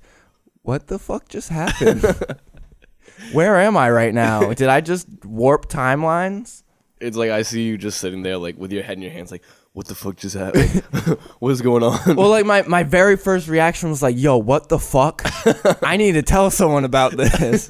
What 0.70 0.86
the 0.86 1.00
fuck 1.00 1.28
just 1.28 1.50
happened? 1.50 2.04
Where 3.32 3.60
am 3.60 3.76
I 3.76 3.90
right 3.90 4.14
now? 4.14 4.54
Did 4.54 4.70
I 4.70 4.82
just 4.82 5.08
warp 5.26 5.68
timelines? 5.68 6.62
It's 7.02 7.18
like 7.18 7.32
I 7.32 7.42
see 7.42 7.64
you 7.64 7.76
just 7.76 8.00
sitting 8.00 8.22
there, 8.22 8.38
like 8.38 8.56
with 8.56 8.72
your 8.72 8.84
head 8.84 8.98
in 8.98 9.02
your 9.02 9.12
hands, 9.12 9.32
like, 9.32 9.44
what 9.74 9.88
the 9.88 9.96
fuck 9.96 10.18
just 10.18 10.36
happened? 10.36 10.70
What's 11.40 11.62
going 11.62 11.82
on? 11.82 12.16
Well, 12.16 12.30
like 12.30 12.46
my, 12.46 12.62
my 12.68 12.84
very 12.84 13.18
first 13.18 13.48
reaction 13.48 13.90
was 13.90 14.04
like, 14.04 14.16
yo, 14.16 14.38
what 14.38 14.70
the 14.70 14.78
fuck? 14.78 15.24
I 15.82 15.98
need 15.98 16.12
to 16.12 16.22
tell 16.22 16.52
someone 16.52 16.86
about 16.86 17.18
this. 17.18 17.68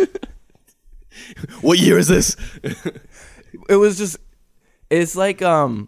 what 1.62 1.80
year 1.80 1.98
is 1.98 2.10
this? 2.10 2.36
it 3.70 3.78
was 3.78 3.98
just 3.98 4.18
it's 4.90 5.16
like 5.16 5.42
um 5.42 5.88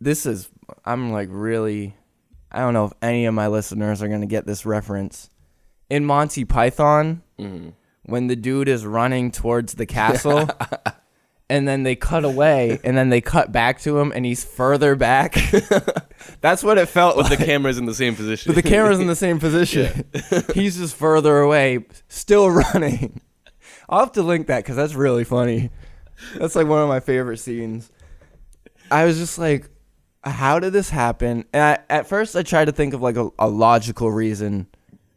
this 0.00 0.26
is 0.26 0.48
I'm 0.84 1.12
like 1.12 1.28
really 1.30 1.94
I 2.58 2.62
don't 2.62 2.74
know 2.74 2.86
if 2.86 2.92
any 3.00 3.24
of 3.26 3.34
my 3.34 3.46
listeners 3.46 4.02
are 4.02 4.08
going 4.08 4.22
to 4.22 4.26
get 4.26 4.44
this 4.44 4.66
reference. 4.66 5.30
In 5.88 6.04
Monty 6.04 6.44
Python, 6.44 7.22
mm-hmm. 7.38 7.68
when 8.02 8.26
the 8.26 8.34
dude 8.34 8.66
is 8.68 8.84
running 8.84 9.30
towards 9.30 9.74
the 9.74 9.86
castle 9.98 10.50
and 11.48 11.68
then 11.68 11.84
they 11.84 11.94
cut 11.94 12.24
away 12.24 12.80
and 12.82 12.96
then 12.96 13.10
they 13.10 13.20
cut 13.20 13.52
back 13.52 13.80
to 13.82 14.00
him 14.00 14.10
and 14.12 14.26
he's 14.26 14.42
further 14.42 14.96
back. 14.96 15.34
That's 16.40 16.64
what 16.64 16.78
it 16.78 16.86
felt 16.86 17.14
But 17.14 17.30
like. 17.30 17.38
the 17.38 17.44
camera's 17.44 17.78
in 17.78 17.86
the 17.86 17.94
same 17.94 18.16
position. 18.16 18.52
But 18.52 18.60
the 18.60 18.68
camera's 18.68 18.98
in 18.98 19.06
the 19.06 19.14
same 19.14 19.38
position. 19.40 20.04
He's 20.52 20.78
just 20.78 20.96
further 20.96 21.38
away, 21.38 21.86
still 22.08 22.50
running. 22.50 23.20
I'll 23.88 24.00
have 24.00 24.12
to 24.12 24.22
link 24.24 24.48
that 24.48 24.64
because 24.64 24.74
that's 24.74 24.94
really 24.94 25.22
funny. 25.22 25.70
That's 26.34 26.56
like 26.56 26.66
one 26.66 26.82
of 26.82 26.88
my 26.88 26.98
favorite 26.98 27.38
scenes. 27.38 27.92
I 28.90 29.04
was 29.04 29.16
just 29.16 29.38
like, 29.38 29.70
how 30.24 30.58
did 30.58 30.72
this 30.72 30.90
happen? 30.90 31.44
And 31.52 31.62
I, 31.62 31.78
at 31.88 32.06
first, 32.06 32.36
I 32.36 32.42
tried 32.42 32.66
to 32.66 32.72
think 32.72 32.94
of 32.94 33.02
like 33.02 33.16
a, 33.16 33.28
a 33.38 33.48
logical 33.48 34.10
reason. 34.10 34.66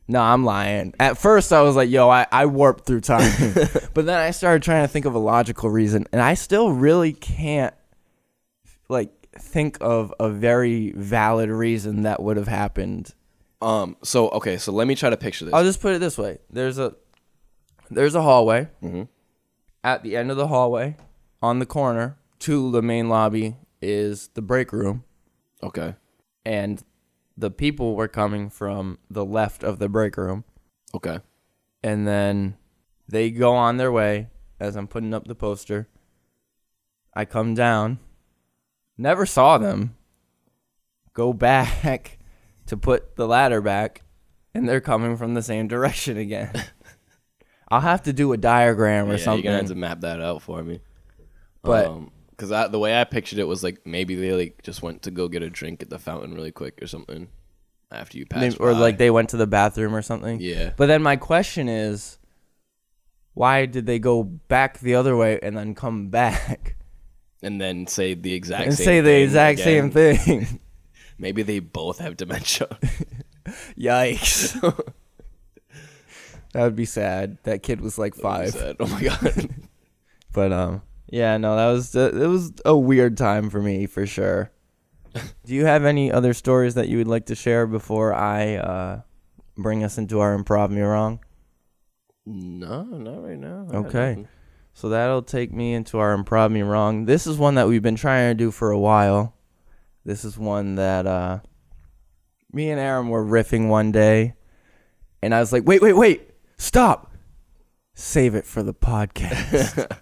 No, 0.07 0.21
I'm 0.21 0.43
lying. 0.43 0.93
At 0.99 1.17
first, 1.17 1.53
I 1.53 1.61
was 1.61 1.75
like, 1.75 1.89
yo, 1.89 2.09
I, 2.09 2.25
I 2.31 2.45
warped 2.45 2.85
through 2.85 3.01
time. 3.01 3.31
but 3.93 4.05
then 4.05 4.17
I 4.17 4.31
started 4.31 4.61
trying 4.63 4.83
to 4.83 4.87
think 4.87 5.05
of 5.05 5.15
a 5.15 5.19
logical 5.19 5.69
reason. 5.69 6.05
And 6.11 6.21
I 6.21 6.33
still 6.33 6.71
really 6.71 7.13
can't 7.13 7.73
like 8.89 9.09
think 9.39 9.77
of 9.79 10.13
a 10.19 10.29
very 10.29 10.91
valid 10.91 11.49
reason 11.49 12.03
that 12.03 12.21
would 12.21 12.37
have 12.37 12.49
happened 12.49 13.13
um. 13.61 13.95
So 14.03 14.29
okay. 14.29 14.57
So 14.57 14.71
let 14.71 14.87
me 14.87 14.95
try 14.95 15.09
to 15.09 15.17
picture 15.17 15.45
this. 15.45 15.53
I'll 15.53 15.63
just 15.63 15.81
put 15.81 15.93
it 15.93 15.99
this 15.99 16.17
way: 16.17 16.39
there's 16.49 16.79
a 16.79 16.95
there's 17.89 18.15
a 18.15 18.21
hallway. 18.21 18.67
Mhm. 18.81 19.07
At 19.83 20.03
the 20.03 20.15
end 20.15 20.31
of 20.31 20.37
the 20.37 20.47
hallway, 20.47 20.95
on 21.41 21.59
the 21.59 21.65
corner 21.65 22.17
to 22.39 22.71
the 22.71 22.81
main 22.81 23.09
lobby, 23.09 23.55
is 23.81 24.29
the 24.35 24.41
break 24.41 24.71
room, 24.71 25.03
okay. 25.63 25.95
and 26.45 26.83
the 27.37 27.51
people 27.51 27.95
were 27.95 28.07
coming 28.07 28.49
from 28.49 28.97
the 29.09 29.25
left 29.25 29.63
of 29.63 29.79
the 29.79 29.89
break 29.89 30.17
room, 30.17 30.43
Okay. 30.93 31.19
and 31.83 32.07
then 32.07 32.57
they 33.07 33.31
go 33.31 33.53
on 33.53 33.77
their 33.77 33.91
way 33.91 34.27
as 34.59 34.75
I'm 34.75 34.87
putting 34.87 35.13
up 35.13 35.27
the 35.27 35.35
poster. 35.35 35.87
I 37.15 37.25
come 37.25 37.55
down, 37.55 37.99
never 38.97 39.25
saw 39.25 39.57
them. 39.57 39.95
Go 41.13 41.33
back 41.49 42.19
to 42.67 42.77
put 42.77 43.15
the 43.15 43.27
ladder 43.27 43.61
back, 43.61 44.03
and 44.53 44.67
they're 44.69 44.79
coming 44.81 45.17
from 45.17 45.33
the 45.33 45.41
same 45.41 45.67
direction 45.67 46.17
again. 46.17 46.51
I'll 47.69 47.81
have 47.81 48.03
to 48.03 48.13
do 48.13 48.33
a 48.33 48.37
diagram 48.37 49.07
or 49.09 49.13
yeah, 49.13 49.17
something. 49.23 49.43
you're 49.45 49.51
gonna 49.53 49.63
have 49.63 49.69
to 49.69 49.75
map 49.75 50.01
that 50.01 50.21
out 50.21 50.41
for 50.41 50.61
me. 50.61 50.79
But- 51.63 51.87
um, 51.87 52.11
because 52.41 52.71
the 52.71 52.79
way 52.79 52.99
I 52.99 53.03
pictured 53.03 53.37
it 53.37 53.47
was 53.47 53.63
like 53.63 53.85
maybe 53.85 54.15
they 54.15 54.31
like 54.31 54.63
just 54.63 54.81
went 54.81 55.03
to 55.03 55.11
go 55.11 55.27
get 55.27 55.43
a 55.43 55.49
drink 55.49 55.83
at 55.83 55.91
the 55.91 55.99
fountain 55.99 56.33
really 56.33 56.51
quick 56.51 56.81
or 56.81 56.87
something 56.87 57.27
after 57.91 58.17
you 58.17 58.25
They- 58.25 58.47
passed. 58.47 58.57
or 58.59 58.73
by. 58.73 58.79
like 58.79 58.97
they 58.97 59.11
went 59.11 59.29
to 59.29 59.37
the 59.37 59.45
bathroom 59.45 59.93
or 59.93 60.01
something. 60.01 60.39
Yeah. 60.41 60.71
But 60.75 60.87
then 60.87 61.03
my 61.03 61.17
question 61.17 61.69
is, 61.69 62.17
why 63.35 63.67
did 63.67 63.85
they 63.85 63.99
go 63.99 64.23
back 64.23 64.79
the 64.79 64.95
other 64.95 65.15
way 65.15 65.39
and 65.43 65.55
then 65.55 65.75
come 65.75 66.07
back 66.09 66.77
and 67.43 67.61
then 67.61 67.85
say 67.85 68.15
the 68.15 68.33
exact 68.33 68.65
and 68.67 68.73
same 68.75 68.85
say 68.85 69.01
the 69.01 69.09
thing 69.09 69.23
exact 69.23 69.59
same 69.59 69.91
thing? 69.91 70.59
Maybe 71.19 71.43
they 71.43 71.59
both 71.59 71.99
have 71.99 72.17
dementia. 72.17 72.67
Yikes. 73.77 74.59
that 76.53 76.63
would 76.63 76.75
be 76.75 76.85
sad. 76.85 77.37
That 77.43 77.61
kid 77.61 77.81
was 77.81 77.99
like 77.99 78.15
five. 78.15 78.49
Sad. 78.49 78.77
Oh 78.79 78.87
my 78.87 79.03
god. 79.03 79.49
But 80.33 80.51
um, 80.51 80.81
yeah, 81.11 81.37
no, 81.37 81.55
that 81.57 81.67
was 81.67 81.93
it 81.93 82.13
was 82.27 82.53
a 82.65 82.75
weird 82.75 83.17
time 83.17 83.49
for 83.49 83.61
me 83.61 83.85
for 83.85 84.07
sure. 84.07 84.51
Do 85.13 85.53
you 85.53 85.65
have 85.65 85.83
any 85.83 86.09
other 86.11 86.33
stories 86.33 86.75
that 86.75 86.87
you 86.87 86.97
would 86.97 87.07
like 87.07 87.25
to 87.25 87.35
share 87.35 87.67
before 87.67 88.13
I 88.13 88.55
uh 88.55 89.01
bring 89.57 89.83
us 89.83 89.97
into 89.97 90.21
our 90.21 90.35
improv 90.35 90.71
me 90.71 90.81
wrong? 90.81 91.19
no, 92.25 92.83
not 92.83 93.23
right 93.23 93.37
now. 93.37 93.67
I 93.71 93.75
Okay. 93.77 94.25
So 94.73 94.87
that'll 94.87 95.23
take 95.23 95.51
me 95.51 95.73
into 95.73 95.99
our 95.99 96.15
improv 96.15 96.49
me 96.49 96.61
wrong. 96.61 97.05
This 97.05 97.27
is 97.27 97.37
one 97.37 97.55
that 97.55 97.67
we've 97.67 97.81
been 97.83 97.97
trying 97.97 98.31
to 98.31 98.35
do 98.35 98.49
for 98.51 98.71
a 98.71 98.79
while. 98.79 99.35
This 100.05 100.23
is 100.23 100.37
one 100.37 100.75
that 100.75 101.05
uh 101.05 101.39
me 102.53 102.69
and 102.71 102.79
Aaron 102.79 103.09
were 103.09 103.25
riffing 103.25 103.67
one 103.67 103.91
day 103.91 104.35
and 105.21 105.35
I 105.35 105.41
was 105.41 105.51
like, 105.51 105.67
"Wait, 105.67 105.81
wait, 105.81 105.93
wait. 105.93 106.29
Stop. 106.57 107.11
Save 107.93 108.33
it 108.35 108.45
for 108.45 108.63
the 108.63 108.73
podcast." 108.89 109.97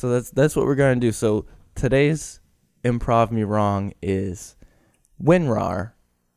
So 0.00 0.08
that's 0.08 0.30
that's 0.30 0.56
what 0.56 0.64
we're 0.64 0.76
going 0.76 0.98
to 0.98 1.06
do. 1.06 1.12
So 1.12 1.44
today's 1.74 2.40
improv 2.82 3.30
me 3.30 3.42
wrong 3.42 3.92
is 4.00 4.56
WinRAR 5.22 5.92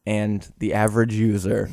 and 0.06 0.52
the 0.60 0.74
average 0.74 1.14
user. 1.14 1.70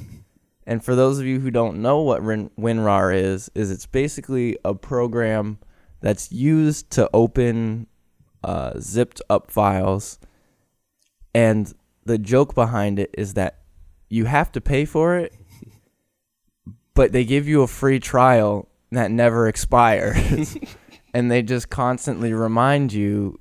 And 0.64 0.84
for 0.84 0.94
those 0.94 1.18
of 1.18 1.26
you 1.26 1.40
who 1.40 1.50
don't 1.50 1.82
know 1.82 2.00
what 2.00 2.22
WinRAR 2.22 3.12
is, 3.12 3.50
is 3.56 3.72
it's 3.72 3.86
basically 3.86 4.56
a 4.64 4.72
program 4.72 5.58
that's 6.00 6.30
used 6.30 6.90
to 6.90 7.10
open 7.12 7.88
uh, 8.44 8.78
zipped 8.78 9.20
up 9.28 9.50
files. 9.50 10.20
And 11.34 11.74
the 12.04 12.18
joke 12.18 12.54
behind 12.54 13.00
it 13.00 13.10
is 13.18 13.34
that 13.34 13.62
you 14.08 14.26
have 14.26 14.52
to 14.52 14.60
pay 14.60 14.84
for 14.84 15.18
it, 15.18 15.34
but 16.94 17.10
they 17.10 17.24
give 17.24 17.48
you 17.48 17.62
a 17.62 17.66
free 17.66 17.98
trial 17.98 18.68
that 18.92 19.10
never 19.10 19.48
expires. 19.48 20.56
and 21.14 21.30
they 21.30 21.42
just 21.42 21.70
constantly 21.70 22.32
remind 22.32 22.92
you 22.92 23.38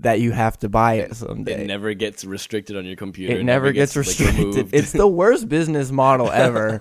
that 0.00 0.20
you 0.20 0.32
have 0.32 0.58
to 0.58 0.68
buy 0.68 0.94
it 0.94 1.14
someday 1.14 1.64
It 1.64 1.66
never 1.66 1.92
gets 1.94 2.24
restricted 2.24 2.76
on 2.76 2.84
your 2.84 2.96
computer. 2.96 3.36
it 3.36 3.44
never 3.44 3.72
gets, 3.72 3.94
like, 3.94 4.06
restricted. 4.06 4.38
removed. 4.38 4.70
it's 4.74 4.92
the 4.92 5.06
worst 5.06 5.48
business 5.48 5.90
model 5.90 6.30
ever. 6.30 6.80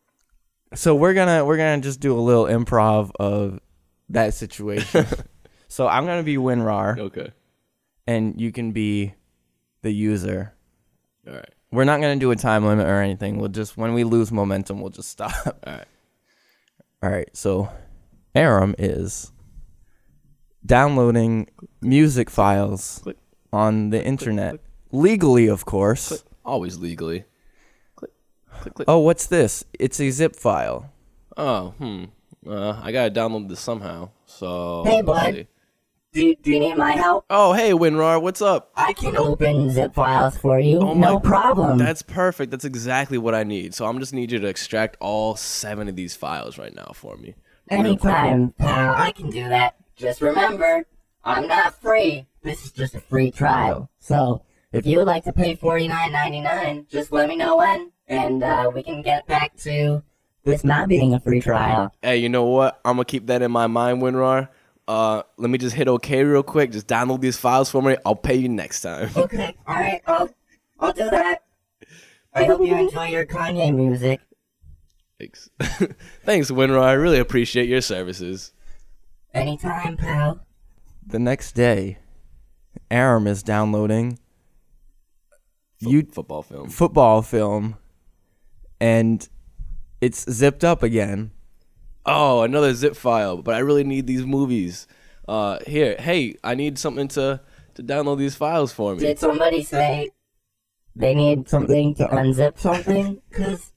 so 0.74 0.94
we're 0.94 1.14
gonna 1.14 1.44
we're 1.44 1.56
gonna 1.56 1.80
just 1.80 2.00
do 2.00 2.16
a 2.16 2.20
little 2.20 2.44
improv 2.44 3.10
of 3.18 3.60
that 4.08 4.34
situation. 4.34 5.06
so 5.68 5.86
I'm 5.86 6.06
gonna 6.06 6.22
be 6.22 6.36
WinRAR 6.36 6.98
okay. 6.98 7.32
and 8.06 8.40
you 8.40 8.52
can 8.52 8.72
be 8.72 9.14
the 9.82 9.90
user. 9.90 10.52
All 11.26 11.34
right. 11.34 11.50
We're 11.72 11.84
not 11.84 12.00
gonna 12.00 12.16
do 12.16 12.30
a 12.32 12.36
time 12.36 12.66
limit 12.66 12.86
or 12.86 13.00
anything. 13.00 13.38
We'll 13.38 13.48
just 13.48 13.76
when 13.76 13.94
we 13.94 14.02
lose 14.04 14.32
momentum, 14.32 14.80
we'll 14.80 14.90
just 14.90 15.10
stop. 15.10 15.32
All 15.46 15.72
right. 15.72 15.86
All 17.02 17.10
right. 17.10 17.28
So 17.36 17.68
Aram 18.34 18.74
is 18.78 19.32
downloading 20.64 21.48
music 21.80 22.30
files 22.30 23.00
Click. 23.02 23.16
on 23.52 23.90
the 23.90 24.04
internet 24.04 24.60
legally, 24.92 25.48
of 25.48 25.64
course. 25.64 26.24
Always 26.44 26.78
legally. 26.78 27.24
Click. 27.96 28.12
Click. 28.60 28.74
Click. 28.74 28.88
Oh, 28.88 28.98
what's 28.98 29.26
this? 29.26 29.64
It's 29.78 30.00
a 30.00 30.10
zip 30.10 30.36
file. 30.36 30.92
Oh, 31.36 31.74
hmm. 31.78 32.04
Uh, 32.46 32.80
I 32.82 32.92
gotta 32.92 33.10
download 33.10 33.48
this 33.48 33.60
somehow. 33.60 34.10
So. 34.26 34.84
Hey, 34.84 35.02
bud. 35.02 35.46
Do, 36.12 36.34
do 36.34 36.50
you 36.50 36.58
need 36.58 36.76
my 36.76 36.92
help? 36.92 37.24
Oh, 37.30 37.52
hey, 37.52 37.70
WinRAR, 37.70 38.20
what's 38.20 38.42
up? 38.42 38.72
I 38.74 38.92
can 38.94 39.16
open 39.16 39.70
zip 39.70 39.94
files 39.94 40.36
for 40.36 40.58
you. 40.58 40.80
Oh 40.80 40.92
my- 40.94 41.06
no 41.06 41.20
problem. 41.20 41.78
That's 41.78 42.02
perfect. 42.02 42.50
That's 42.50 42.64
exactly 42.64 43.16
what 43.16 43.32
I 43.32 43.44
need. 43.44 43.74
So 43.74 43.86
I'm 43.86 44.00
just 44.00 44.12
need 44.12 44.32
you 44.32 44.40
to 44.40 44.48
extract 44.48 44.96
all 45.00 45.36
seven 45.36 45.88
of 45.88 45.94
these 45.94 46.16
files 46.16 46.58
right 46.58 46.74
now 46.74 46.90
for 46.94 47.16
me. 47.16 47.36
Real 47.70 47.96
quick. 47.96 48.12
Anytime, 48.12 48.54
pal. 48.58 48.94
I 48.96 49.12
can 49.12 49.30
do 49.30 49.48
that. 49.48 49.76
Just 49.96 50.20
remember, 50.20 50.86
I'm 51.24 51.46
not 51.46 51.80
free. 51.80 52.26
This 52.42 52.64
is 52.64 52.72
just 52.72 52.94
a 52.94 53.00
free 53.00 53.30
trial. 53.30 53.90
So, 53.98 54.42
if 54.72 54.86
you 54.86 54.98
would 54.98 55.06
like 55.06 55.24
to 55.24 55.32
pay 55.32 55.56
$49.99, 55.56 56.88
just 56.88 57.12
let 57.12 57.28
me 57.28 57.36
know 57.36 57.56
when, 57.56 57.92
and 58.08 58.42
uh, 58.42 58.70
we 58.74 58.82
can 58.82 59.02
get 59.02 59.26
back 59.26 59.56
to 59.58 60.02
this 60.44 60.64
not 60.64 60.88
being 60.88 61.12
a 61.14 61.20
free 61.20 61.40
trial. 61.40 61.92
Hey, 62.02 62.16
you 62.16 62.28
know 62.28 62.44
what? 62.44 62.80
I'm 62.84 62.94
gonna 62.94 63.04
keep 63.04 63.26
that 63.26 63.42
in 63.42 63.50
my 63.50 63.66
mind, 63.66 64.00
WinRAR. 64.00 64.48
Uh, 64.88 65.22
let 65.36 65.50
me 65.50 65.58
just 65.58 65.76
hit 65.76 65.86
OK 65.86 66.24
real 66.24 66.42
quick. 66.42 66.72
Just 66.72 66.86
download 66.88 67.20
these 67.20 67.36
files 67.36 67.70
for 67.70 67.82
me. 67.82 67.96
I'll 68.04 68.16
pay 68.16 68.36
you 68.36 68.48
next 68.48 68.80
time. 68.80 69.10
Okay, 69.16 69.54
alright, 69.68 70.02
I'll, 70.06 70.30
I'll 70.78 70.92
do 70.92 71.08
that. 71.10 71.44
I 72.32 72.44
hope 72.44 72.60
you 72.64 72.74
enjoy 72.74 73.06
your 73.06 73.26
Kanye 73.26 73.74
music. 73.74 74.20
Thanks. 75.20 75.50
Thanks, 76.24 76.50
WinRAR. 76.50 76.80
I 76.82 76.92
really 76.92 77.18
appreciate 77.18 77.68
your 77.68 77.82
services. 77.82 78.52
Anytime, 79.34 79.98
pal. 79.98 80.40
The 81.06 81.18
next 81.18 81.52
day, 81.52 81.98
Aram 82.90 83.26
is 83.26 83.42
downloading 83.42 84.18
Fo- 85.82 85.90
You- 85.90 86.06
football 86.10 86.42
film. 86.42 86.70
football 86.70 87.20
film, 87.20 87.76
and 88.80 89.28
it's 90.00 90.30
zipped 90.30 90.64
up 90.64 90.82
again. 90.82 91.32
Oh, 92.06 92.40
another 92.42 92.72
zip 92.72 92.96
file. 92.96 93.42
But 93.42 93.54
I 93.54 93.58
really 93.58 93.84
need 93.84 94.06
these 94.06 94.24
movies. 94.24 94.86
Uh, 95.28 95.58
here, 95.66 95.96
hey, 95.98 96.36
I 96.42 96.54
need 96.54 96.78
something 96.78 97.08
to 97.08 97.40
to 97.74 97.82
download 97.82 98.16
these 98.18 98.34
files 98.36 98.72
for 98.72 98.94
me. 98.94 99.00
Did 99.00 99.18
somebody 99.18 99.62
say 99.62 100.10
they 100.96 101.14
need 101.14 101.46
something 101.48 101.94
to 101.96 102.06
unzip 102.08 102.58
something? 102.58 103.20
Cause 103.30 103.72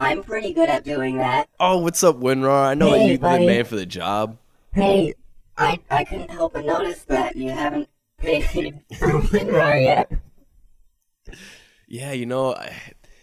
I'm 0.00 0.22
pretty 0.22 0.52
good 0.54 0.68
at 0.68 0.82
doing 0.84 1.18
that. 1.18 1.48
Oh, 1.60 1.78
what's 1.78 2.02
up, 2.02 2.16
Winrar? 2.16 2.68
I 2.68 2.74
know 2.74 2.90
that 2.90 2.98
Hey, 3.00 3.08
you're 3.10 3.18
the 3.18 3.46
man 3.46 3.64
for 3.64 3.76
the 3.76 3.86
job. 3.86 4.38
Hey, 4.72 5.14
I 5.58 5.78
I 5.90 6.04
couldn't 6.04 6.30
help 6.30 6.54
but 6.54 6.64
notice 6.64 7.02
that 7.04 7.36
you 7.36 7.50
haven't 7.50 7.88
paid 8.16 8.80
for 8.98 9.08
WinRAR 9.20 9.82
yet. 9.82 10.12
Yeah, 11.86 12.12
you 12.12 12.24
know, 12.24 12.54
I, 12.54 12.72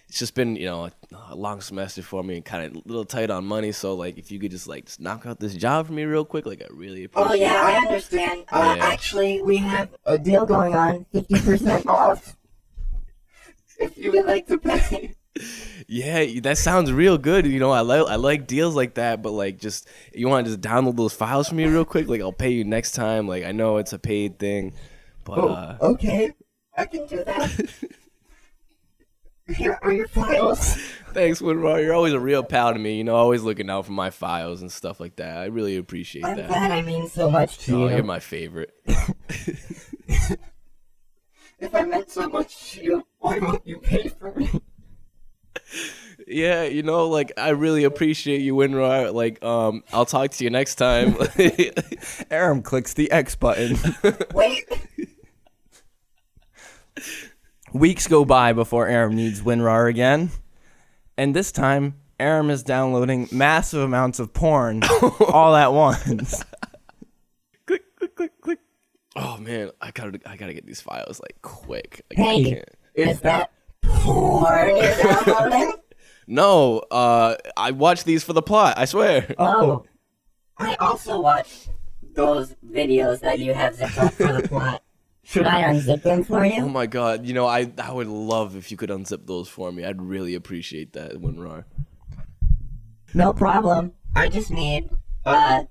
it's 0.07 0.19
just 0.19 0.35
been 0.35 0.55
you 0.55 0.65
know 0.65 0.85
a, 0.85 0.91
a 1.29 1.35
long 1.35 1.61
semester 1.61 2.01
for 2.03 2.23
me 2.23 2.35
and 2.35 2.45
kind 2.45 2.65
of 2.65 2.75
a 2.75 2.87
little 2.87 3.05
tight 3.05 3.29
on 3.31 3.45
money. 3.45 3.71
So 3.71 3.95
like, 3.95 4.17
if 4.19 4.31
you 4.31 4.39
could 4.39 4.51
just 4.51 4.67
like 4.67 4.85
just 4.85 4.99
knock 4.99 5.25
out 5.25 5.39
this 5.39 5.55
job 5.55 5.87
for 5.87 5.93
me 5.93 6.03
real 6.03 6.25
quick, 6.25 6.45
like 6.45 6.61
I 6.61 6.67
really 6.69 7.05
appreciate. 7.05 7.27
it. 7.27 7.31
Oh 7.31 7.33
yeah, 7.33 7.61
I 7.63 7.73
understand. 7.77 8.43
Uh, 8.51 8.75
Yeah. 8.77 8.85
Actually, 8.85 9.41
we 9.41 9.57
have 9.57 9.89
a 10.05 10.17
deal 10.19 10.45
going 10.45 10.75
on, 10.75 11.05
fifty 11.11 11.39
percent 11.41 11.87
off. 11.87 12.35
If 13.79 13.95
you 13.95 14.11
would 14.11 14.25
like 14.25 14.47
to 14.47 14.57
pay. 14.57 15.13
Yeah, 15.87 16.39
that 16.41 16.57
sounds 16.57 16.91
real 16.91 17.17
good. 17.17 17.45
You 17.45 17.59
know, 17.59 17.71
I 17.71 17.81
like 17.81 18.07
I 18.07 18.15
like 18.15 18.45
deals 18.47 18.75
like 18.75 18.95
that, 18.95 19.21
but 19.21 19.31
like 19.31 19.59
just 19.59 19.87
you 20.13 20.27
want 20.27 20.45
to 20.45 20.51
just 20.51 20.61
download 20.61 20.97
those 20.97 21.13
files 21.13 21.49
for 21.49 21.55
me 21.55 21.65
real 21.65 21.85
quick. 21.85 22.07
Like 22.07 22.21
I'll 22.21 22.33
pay 22.33 22.51
you 22.51 22.63
next 22.63 22.91
time. 22.91 23.27
Like 23.27 23.43
I 23.45 23.51
know 23.51 23.77
it's 23.77 23.93
a 23.93 23.99
paid 23.99 24.37
thing, 24.39 24.73
but 25.23 25.39
uh, 25.39 25.77
okay, 25.81 26.33
I 26.77 26.85
can 26.85 27.05
do 27.07 27.23
that. 27.23 27.73
Here 29.55 29.79
are 29.81 29.93
your 29.93 30.09
files. 30.09 30.75
thanks, 31.13 31.39
Winrar. 31.41 31.81
You're 31.81 31.93
always 31.93 32.11
a 32.11 32.19
real 32.19 32.43
pal 32.43 32.73
to 32.73 32.79
me. 32.79 32.97
You 32.97 33.05
know, 33.05 33.15
always 33.15 33.43
looking 33.43 33.69
out 33.69 33.85
for 33.85 33.93
my 33.93 34.09
files 34.09 34.61
and 34.61 34.69
stuff 34.69 34.99
like 34.99 35.15
that. 35.17 35.37
I 35.37 35.45
really 35.45 35.77
appreciate 35.77 36.25
I'm 36.25 36.35
that. 36.35 36.49
glad 36.49 36.71
I 36.71 36.81
mean 36.81 37.07
so 37.07 37.31
much 37.31 37.59
to 37.59 37.75
Oh, 37.75 37.87
you. 37.87 37.95
you're 37.95 38.03
my 38.03 38.19
favorite. 38.19 38.73
If 41.59 41.73
I 41.73 41.83
meant 41.85 42.11
so 42.11 42.29
much 42.29 42.73
to 42.73 42.83
you, 42.83 43.07
why 43.17 43.39
won't 43.39 43.65
you 43.65 43.79
pay 43.79 44.09
for 44.09 44.31
me? 44.35 44.49
Yeah, 46.27 46.63
you 46.63 46.83
know, 46.83 47.07
like 47.07 47.31
I 47.37 47.49
really 47.49 47.83
appreciate 47.85 48.41
you, 48.41 48.53
Winrar. 48.55 49.13
Like, 49.13 49.41
um, 49.43 49.83
I'll 49.93 50.05
talk 50.05 50.31
to 50.31 50.43
you 50.43 50.49
next 50.49 50.75
time. 50.75 51.15
Aram 52.31 52.61
clicks 52.61 52.93
the 52.95 53.09
X 53.11 53.35
button. 53.35 53.77
Wait. 54.33 54.65
Weeks 57.73 58.07
go 58.07 58.25
by 58.25 58.53
before 58.53 58.87
Aram 58.87 59.15
needs 59.15 59.41
WinRAR 59.41 59.89
again. 59.89 60.31
And 61.17 61.35
this 61.35 61.51
time, 61.51 61.95
Aram 62.19 62.49
is 62.49 62.63
downloading 62.63 63.27
massive 63.31 63.81
amounts 63.81 64.19
of 64.19 64.33
porn 64.33 64.81
all 65.29 65.55
at 65.55 65.71
once. 65.73 66.43
click, 67.65 67.83
click, 67.97 68.15
click, 68.15 68.31
click. 68.41 68.59
Oh 69.15 69.37
man, 69.37 69.71
I 69.81 69.91
gotta, 69.91 70.19
I 70.25 70.37
gotta 70.37 70.53
get 70.53 70.65
these 70.65 70.81
files 70.81 71.19
like 71.19 71.37
quick. 71.41 72.01
Like, 72.09 72.19
I 72.19 72.23
Hey, 72.23 72.43
can't. 72.51 72.69
is 72.95 73.19
that 73.21 73.51
porn 74.03 74.77
you're? 74.77 75.73
No, 76.29 76.79
uh, 76.91 77.37
I 77.55 77.71
watched 77.71 78.03
these 78.03 78.21
for 78.21 78.33
the 78.33 78.41
plot. 78.41 78.77
I 78.77 78.83
swear. 78.83 79.33
Oh, 79.37 79.85
I 80.57 80.75
also 80.75 81.21
watched 81.21 81.69
those 82.01 82.53
videos 82.69 83.21
that 83.21 83.39
you 83.39 83.53
have 83.53 83.75
zipped 83.75 83.97
up 83.97 84.11
for 84.13 84.33
the 84.33 84.45
plot. 84.45 84.83
Should 85.23 85.45
I 85.45 85.63
unzip 85.63 86.03
them 86.03 86.23
for 86.23 86.45
you? 86.45 86.63
Oh 86.63 86.69
my 86.69 86.85
god, 86.85 87.25
you 87.25 87.33
know, 87.33 87.45
I, 87.45 87.71
I 87.81 87.91
would 87.91 88.07
love 88.07 88.55
if 88.55 88.71
you 88.71 88.77
could 88.77 88.89
unzip 88.89 89.25
those 89.25 89.47
for 89.47 89.71
me. 89.71 89.83
I'd 89.85 90.01
really 90.01 90.35
appreciate 90.35 90.93
that, 90.93 91.13
Winrar. 91.13 91.65
No 93.13 93.33
problem. 93.33 93.93
I 94.15 94.29
just 94.29 94.51
need 94.51 94.89
uh 95.25 95.63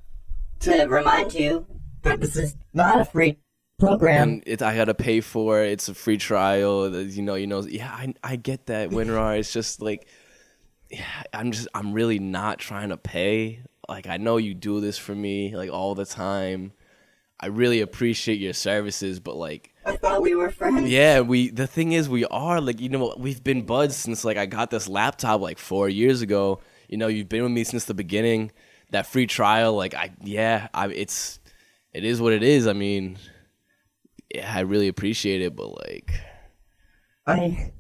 to 0.61 0.87
remind 0.87 1.35
you 1.35 1.67
that 2.03 2.21
this 2.21 2.37
is 2.37 2.57
not 2.73 3.01
a 3.01 3.05
free 3.05 3.39
program. 3.79 4.29
And 4.29 4.43
it, 4.47 4.63
I 4.63 4.77
gotta 4.77 4.95
pay 4.95 5.21
for 5.21 5.63
it. 5.63 5.73
It's 5.73 5.89
a 5.89 5.95
free 5.95 6.17
trial. 6.17 6.95
You 6.95 7.23
know, 7.23 7.35
you 7.35 7.47
know. 7.47 7.63
Yeah, 7.63 7.91
I, 7.91 8.15
I 8.23 8.37
get 8.37 8.67
that, 8.67 8.91
Winrar. 8.91 9.39
It's 9.39 9.53
just 9.53 9.83
like, 9.83 10.07
yeah, 10.91 11.05
I'm 11.33 11.53
just, 11.53 11.69
I'm 11.75 11.93
really 11.93 12.19
not 12.19 12.59
trying 12.59 12.91
to 12.91 12.97
pay. 12.97 13.63
Like, 13.89 14.07
I 14.07 14.17
know 14.17 14.37
you 14.37 14.55
do 14.55 14.81
this 14.81 14.99
for 14.99 15.15
me, 15.15 15.57
like 15.57 15.71
all 15.71 15.95
the 15.95 16.07
time. 16.07 16.73
I 17.39 17.47
really 17.49 17.83
appreciate 17.83 18.39
your 18.39 18.55
services, 18.55 19.21
but 19.21 19.37
like, 19.37 19.75
I 19.85 19.97
thought 19.97 20.23
we 20.23 20.35
were 20.35 20.51
friends. 20.51 20.91
yeah, 20.91 21.21
we. 21.21 21.51
The 21.51 21.67
thing 21.67 21.93
is, 21.93 22.09
we 22.09 22.25
are 22.25 22.61
like, 22.61 22.81
you 22.81 22.89
know, 22.89 23.15
we've 23.19 23.45
been 23.45 23.63
buds 23.63 23.95
since 23.95 24.25
like 24.25 24.37
I 24.37 24.47
got 24.47 24.71
this 24.71 24.89
laptop 24.89 25.41
like 25.41 25.59
four 25.59 25.89
years 25.89 26.23
ago. 26.23 26.61
You 26.89 26.97
know, 26.97 27.09
you've 27.09 27.29
been 27.29 27.43
with 27.43 27.53
me 27.53 27.65
since 27.65 27.85
the 27.85 27.95
beginning. 27.95 28.53
That 28.91 29.07
free 29.07 29.27
trial, 29.27 29.75
like, 29.75 29.95
I, 29.95 30.13
yeah, 30.23 30.69
I, 30.73 30.87
it's, 30.89 31.41
it 31.93 32.05
is 32.05 32.21
what 32.21 32.33
it 32.33 32.45
is. 32.45 32.69
I 32.69 32.73
mean, 32.73 33.19
yeah, 34.35 34.53
I 34.55 34.61
really 34.61 34.89
appreciate 34.89 35.41
it, 35.41 35.55
but 35.57 35.69
like, 35.89 36.13
I, 37.27 37.73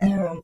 Aaron, 0.00 0.42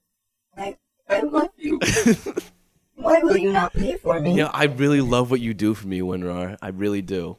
I, 0.56 0.76
I 1.08 1.20
love 1.20 1.50
you. 1.56 1.78
Why 2.94 3.20
will 3.22 3.36
you 3.36 3.52
not 3.52 3.72
pay 3.72 3.96
for 3.96 4.20
me? 4.20 4.30
you 4.30 4.36
know, 4.36 4.50
I 4.52 4.64
really 4.64 5.00
love 5.00 5.30
what 5.30 5.40
you 5.40 5.54
do 5.54 5.74
for 5.74 5.88
me, 5.88 6.00
Winrar. 6.00 6.56
I 6.62 6.68
really 6.68 7.02
do. 7.02 7.38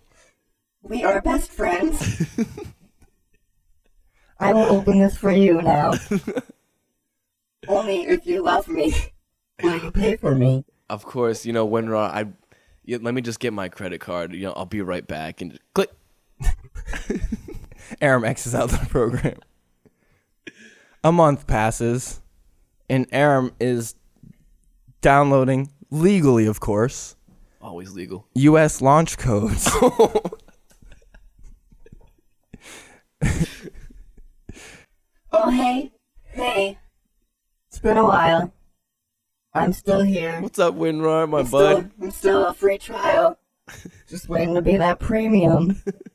We 0.82 1.04
are 1.04 1.22
best 1.22 1.52
friends. 1.52 2.22
I 4.40 4.52
will 4.52 4.64
open 4.64 5.00
this 5.00 5.16
for 5.16 5.32
you 5.32 5.62
now. 5.62 5.94
Only 7.68 8.02
if 8.02 8.26
you 8.26 8.44
love 8.44 8.68
me 8.68 8.94
will 9.62 9.78
you 9.78 9.92
pay 9.92 10.18
for 10.18 10.36
me. 10.36 10.66
Of 10.90 11.06
course, 11.06 11.46
you 11.46 11.54
know, 11.54 11.66
Winrar. 11.66 12.10
I, 12.10 12.26
yeah, 12.84 12.98
let 13.02 13.14
me 13.14 13.22
just 13.22 13.40
get 13.40 13.54
my 13.54 13.70
credit 13.70 14.02
card. 14.02 14.34
You 14.34 14.42
know, 14.48 14.54
I'll 14.54 14.66
be 14.66 14.82
right 14.82 15.08
back 15.08 15.40
and 15.40 15.58
click. 15.74 15.92
Aram 18.02 18.24
X's 18.26 18.54
out 18.56 18.72
of 18.74 18.80
the 18.80 18.86
program. 18.90 19.38
A 21.04 21.12
month 21.12 21.48
passes, 21.48 22.22
and 22.90 23.06
Aram 23.12 23.52
is 23.60 23.96
downloading, 25.02 25.70
legally 25.92 26.46
of 26.46 26.60
course, 26.60 27.16
Always 27.62 27.92
legal. 27.94 28.28
US 28.36 28.82
launch 28.82 29.18
codes. 29.18 29.70
Oh, 35.32 35.50
hey. 35.50 35.92
Hey. 36.26 36.78
It's 37.68 37.80
been 37.80 37.98
a 37.98 38.04
while. 38.04 38.54
I'm 39.54 39.74
still 39.74 40.02
here. 40.02 40.40
What's 40.42 40.60
up, 40.60 40.76
Winrar, 40.76 41.28
my 41.28 41.40
I'm 41.40 41.46
bud? 41.50 41.50
still, 41.50 41.92
I'm 42.02 42.12
still 42.12 42.46
a 42.48 42.54
free 42.54 42.78
trial. 42.78 43.38
Just 44.08 44.30
waiting 44.30 44.56
to 44.56 44.62
be 44.62 44.78
that 44.78 45.00
premium. 45.00 45.82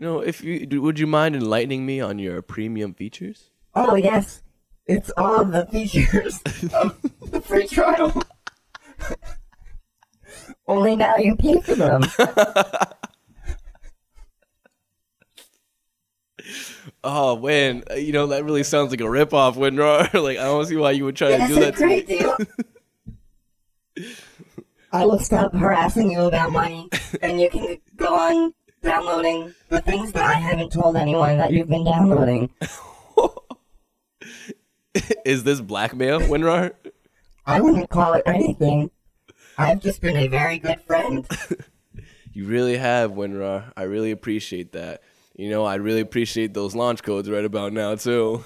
You 0.00 0.06
know, 0.06 0.20
if 0.20 0.42
you 0.42 0.80
would 0.80 0.98
you 0.98 1.06
mind 1.06 1.36
enlightening 1.36 1.84
me 1.84 2.00
on 2.00 2.18
your 2.18 2.40
premium 2.40 2.94
features? 2.94 3.50
Oh, 3.74 3.96
yes. 3.96 4.42
It's 4.86 5.10
all 5.14 5.44
the 5.44 5.66
features 5.66 6.40
of 6.72 6.96
the 7.30 7.42
free 7.42 7.66
trial. 7.66 8.10
Only 10.66 10.96
now 10.96 11.16
you 11.16 11.36
pay 11.36 11.60
for 11.60 11.74
them. 11.74 12.02
Oh 17.02 17.38
man, 17.38 17.82
uh, 17.90 17.94
you 17.94 18.12
know 18.12 18.26
that 18.28 18.44
really 18.44 18.62
sounds 18.62 18.90
like 18.90 19.00
a 19.00 19.04
ripoff, 19.04 19.54
Winrar. 19.54 20.12
like 20.22 20.38
I 20.38 20.44
don't 20.44 20.66
see 20.66 20.76
why 20.76 20.90
you 20.90 21.04
would 21.06 21.16
try 21.16 21.36
to 21.36 21.46
do 21.46 21.54
that 21.56 21.76
to 21.76 21.86
me. 21.86 22.02
great 22.02 22.06
deal. 22.06 22.36
I 24.92 25.06
will 25.06 25.18
stop 25.18 25.54
harassing 25.54 26.10
you 26.10 26.22
about 26.22 26.52
money, 26.52 26.90
and 27.22 27.40
you 27.40 27.48
can 27.48 27.78
go 27.96 28.14
on 28.14 28.52
downloading 28.82 29.54
the 29.68 29.80
things 29.80 30.12
that 30.12 30.24
I 30.24 30.34
haven't 30.34 30.72
told 30.72 30.96
anyone 30.96 31.38
that 31.38 31.52
you've 31.52 31.68
been 31.68 31.84
downloading. 31.84 32.50
Is 35.24 35.44
this 35.44 35.60
blackmail, 35.60 36.20
Winrar? 36.20 36.72
I 37.46 37.60
wouldn't 37.60 37.90
call 37.90 38.14
it 38.14 38.22
anything. 38.26 38.90
I've 39.56 39.80
just 39.80 40.00
been 40.00 40.16
a 40.16 40.28
very 40.28 40.58
good 40.58 40.80
friend. 40.80 41.26
You 42.32 42.46
really 42.46 42.76
have, 42.76 43.12
Winrar. 43.12 43.72
I 43.76 43.82
really 43.82 44.12
appreciate 44.12 44.72
that. 44.72 45.02
You 45.36 45.50
know, 45.50 45.64
I 45.64 45.74
really 45.76 46.00
appreciate 46.00 46.54
those 46.54 46.76
launch 46.76 47.02
codes 47.02 47.28
right 47.28 47.44
about 47.44 47.72
now 47.72 47.96
too. 47.96 48.44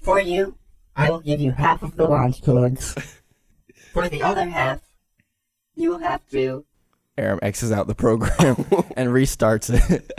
For 0.00 0.20
you, 0.20 0.56
I 0.96 1.10
will 1.10 1.20
give 1.20 1.40
you 1.40 1.52
half 1.52 1.82
of 1.82 1.96
the 1.96 2.08
launch 2.08 2.42
codes. 2.42 2.94
For 3.92 4.08
the 4.08 4.22
other 4.22 4.46
half, 4.48 4.80
you 5.74 5.90
will 5.90 5.98
have 5.98 6.28
to. 6.30 6.64
Aram 7.20 7.38
X's 7.42 7.70
out 7.70 7.86
the 7.86 7.94
program 7.94 8.56
and 8.96 9.10
restarts 9.10 9.70
it. 9.92 10.10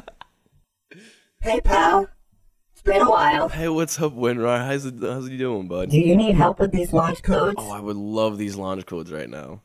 Hey, 1.41 1.59
pal. 1.59 2.07
It's 2.71 2.81
been 2.83 3.01
a 3.01 3.09
while. 3.09 3.49
Hey, 3.49 3.67
what's 3.69 3.99
up, 3.99 4.13
Winrar? 4.13 4.65
How's 4.65 4.85
it, 4.85 4.95
how's 5.01 5.27
it 5.27 5.37
doing, 5.37 5.67
bud? 5.67 5.89
Do 5.89 5.99
you 5.99 6.15
need 6.15 6.35
help 6.35 6.59
with 6.59 6.71
these 6.71 6.93
launch 6.93 7.23
codes? 7.23 7.55
Oh, 7.57 7.71
I 7.71 7.79
would 7.79 7.97
love 7.97 8.37
these 8.37 8.55
launch 8.55 8.85
codes 8.85 9.11
right 9.11 9.29
now. 9.29 9.61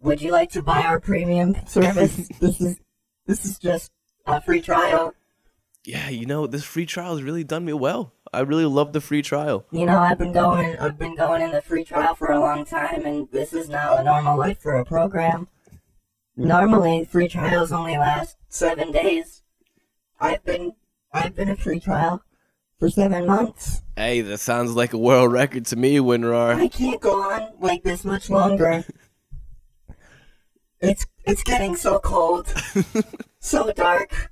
Would 0.00 0.22
you 0.22 0.32
like 0.32 0.50
to 0.52 0.62
buy 0.62 0.82
our 0.82 0.98
premium 0.98 1.54
service? 1.66 2.28
this 2.40 2.60
is 2.60 2.78
this 3.26 3.44
is 3.44 3.58
just 3.58 3.92
a 4.26 4.40
free 4.40 4.62
trial. 4.62 5.14
Yeah, 5.84 6.08
you 6.08 6.26
know, 6.26 6.46
this 6.46 6.64
free 6.64 6.86
trial 6.86 7.14
has 7.14 7.22
really 7.22 7.44
done 7.44 7.64
me 7.64 7.72
well. 7.72 8.12
I 8.32 8.40
really 8.40 8.64
love 8.66 8.92
the 8.92 9.00
free 9.00 9.22
trial. 9.22 9.66
You 9.70 9.86
know, 9.86 9.98
I've 9.98 10.18
been 10.18 10.32
going 10.32 10.78
I've 10.78 10.98
been 10.98 11.14
going 11.16 11.42
in 11.42 11.50
the 11.50 11.62
free 11.62 11.84
trial 11.84 12.14
for 12.14 12.30
a 12.30 12.40
long 12.40 12.64
time 12.64 13.04
and 13.04 13.28
this 13.30 13.52
is 13.52 13.68
now 13.68 13.96
a 13.96 14.02
normal 14.02 14.38
life 14.38 14.58
for 14.60 14.74
a 14.74 14.84
program. 14.84 15.48
Normally, 16.38 17.04
free 17.04 17.26
trials 17.26 17.72
only 17.72 17.98
last 17.98 18.36
seven 18.48 18.92
days. 18.92 19.42
I've 20.20 20.44
been 20.44 20.74
I've 21.12 21.34
been 21.34 21.48
a 21.48 21.56
free 21.56 21.80
trial 21.80 22.22
for 22.78 22.88
seven 22.88 23.26
months. 23.26 23.82
Hey, 23.96 24.20
that 24.20 24.38
sounds 24.38 24.76
like 24.76 24.92
a 24.92 24.98
world 24.98 25.32
record 25.32 25.66
to 25.66 25.76
me, 25.76 25.96
Winrar. 25.96 26.54
I 26.54 26.68
can't 26.68 27.00
go 27.00 27.20
on 27.22 27.54
like 27.58 27.82
this 27.82 28.04
much 28.04 28.30
longer. 28.30 28.84
It's 30.80 31.06
it's 31.24 31.42
getting 31.42 31.74
so 31.74 31.98
cold, 31.98 32.54
so 33.40 33.72
dark. 33.72 34.30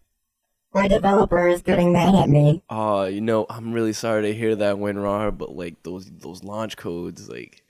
My 0.72 0.86
developer 0.86 1.48
is 1.48 1.60
getting 1.60 1.92
mad 1.92 2.14
at 2.14 2.28
me. 2.28 2.62
Oh, 2.70 3.06
you 3.06 3.20
know, 3.20 3.46
I'm 3.50 3.72
really 3.72 3.92
sorry 3.92 4.22
to 4.22 4.32
hear 4.32 4.54
that, 4.54 4.76
Winrar, 4.76 5.36
but 5.36 5.56
like 5.56 5.82
those 5.82 6.08
those 6.08 6.44
launch 6.44 6.76
codes, 6.76 7.28
like, 7.28 7.64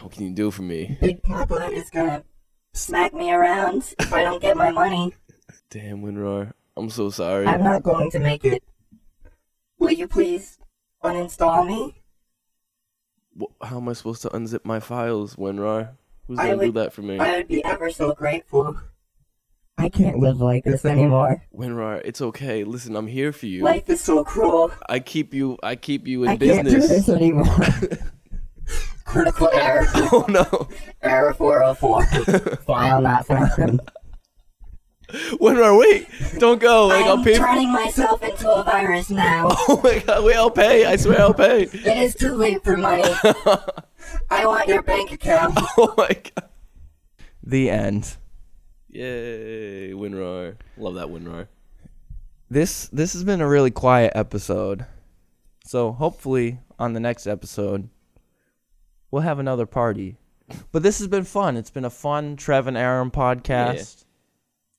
what 0.00 0.12
can 0.12 0.26
you 0.26 0.32
do 0.32 0.52
for 0.52 0.62
me? 0.62 0.96
Big 1.00 1.24
Papa 1.24 1.72
is 1.72 1.90
gonna 1.90 2.22
smack 2.72 3.12
me 3.14 3.32
around 3.32 3.94
if 3.98 4.12
I 4.12 4.22
don't 4.22 4.40
get 4.42 4.56
my 4.56 4.70
money. 4.70 5.14
Damn, 5.70 6.02
Winrar, 6.02 6.52
I'm 6.76 6.90
so 6.90 7.10
sorry. 7.10 7.46
I'm 7.46 7.62
not 7.62 7.82
going 7.82 8.10
to 8.12 8.18
make 8.18 8.44
it. 8.44 8.62
Will 9.78 9.92
you 9.92 10.06
please 10.08 10.58
uninstall 11.02 11.66
me? 11.66 12.02
Wh- 13.40 13.64
How 13.66 13.78
am 13.78 13.88
I 13.88 13.92
supposed 13.94 14.22
to 14.22 14.28
unzip 14.30 14.64
my 14.64 14.80
files, 14.80 15.36
Winrar? 15.36 15.90
Who's 16.26 16.38
I 16.38 16.50
gonna 16.50 16.58
do 16.58 16.66
would- 16.66 16.74
that 16.74 16.92
for 16.92 17.02
me? 17.02 17.18
I 17.18 17.36
would 17.38 17.48
be 17.48 17.64
ever 17.64 17.90
so 17.90 18.12
grateful. 18.14 18.76
I 19.78 19.88
can't 19.88 20.18
live 20.18 20.40
like 20.42 20.64
this 20.64 20.84
anymore. 20.84 21.42
Winrar, 21.56 22.02
it's 22.04 22.20
okay. 22.20 22.64
Listen, 22.64 22.96
I'm 22.96 23.06
here 23.06 23.32
for 23.32 23.46
you. 23.46 23.62
Life 23.62 23.88
is 23.88 24.02
so 24.02 24.22
cruel. 24.24 24.70
I 24.90 25.00
keep 25.00 25.32
you. 25.32 25.56
I 25.62 25.74
keep 25.74 26.06
you 26.06 26.24
in 26.24 26.28
I 26.30 26.36
can't 26.36 26.68
do 26.68 26.74
business. 26.76 27.06
this 27.06 27.08
anymore. 27.08 27.46
Critical 29.10 29.50
error. 29.52 29.86
oh 29.94 30.24
no, 30.28 30.68
Error 31.02 31.34
404. 31.34 32.56
File 32.58 33.02
not 33.02 33.26
found. 33.26 33.80
Winrar, 35.40 35.76
wait! 35.76 36.06
Don't 36.38 36.60
go. 36.60 36.86
Like 36.86 37.06
I'll 37.06 37.18
I'm 37.18 37.24
pay. 37.24 37.36
Turning 37.36 37.72
myself 37.72 38.22
into 38.22 38.48
a 38.48 38.62
virus 38.62 39.10
now. 39.10 39.48
oh 39.50 39.80
my 39.82 39.98
god, 39.98 40.22
wait! 40.22 40.36
I'll 40.36 40.50
pay. 40.50 40.86
I 40.86 40.94
swear 40.94 41.20
I'll 41.22 41.34
pay. 41.34 41.62
It 41.62 41.86
is 41.86 42.14
too 42.14 42.34
late 42.34 42.62
for 42.62 42.76
money. 42.76 43.02
I 44.30 44.46
want 44.46 44.68
your 44.68 44.82
bank 44.82 45.10
account. 45.10 45.58
oh 45.76 45.92
my 45.98 46.08
god. 46.08 46.48
The 47.42 47.68
end. 47.68 48.16
Yay, 48.90 49.90
Winrar. 49.90 50.56
Love 50.76 50.94
that 50.94 51.08
Winrar. 51.08 51.48
This 52.48 52.86
this 52.92 53.12
has 53.14 53.24
been 53.24 53.40
a 53.40 53.48
really 53.48 53.72
quiet 53.72 54.12
episode. 54.14 54.86
So 55.64 55.90
hopefully 55.90 56.60
on 56.78 56.92
the 56.92 57.00
next 57.00 57.26
episode 57.26 57.88
we'll 59.10 59.22
have 59.22 59.38
another 59.38 59.66
party. 59.66 60.16
But 60.72 60.82
this 60.82 60.98
has 60.98 61.06
been 61.06 61.22
fun. 61.22 61.56
It's 61.56 61.70
been 61.70 61.84
a 61.84 61.90
fun 61.90 62.34
Trev 62.34 62.66
and 62.66 62.76
Aaron 62.76 63.12
podcast. 63.12 64.04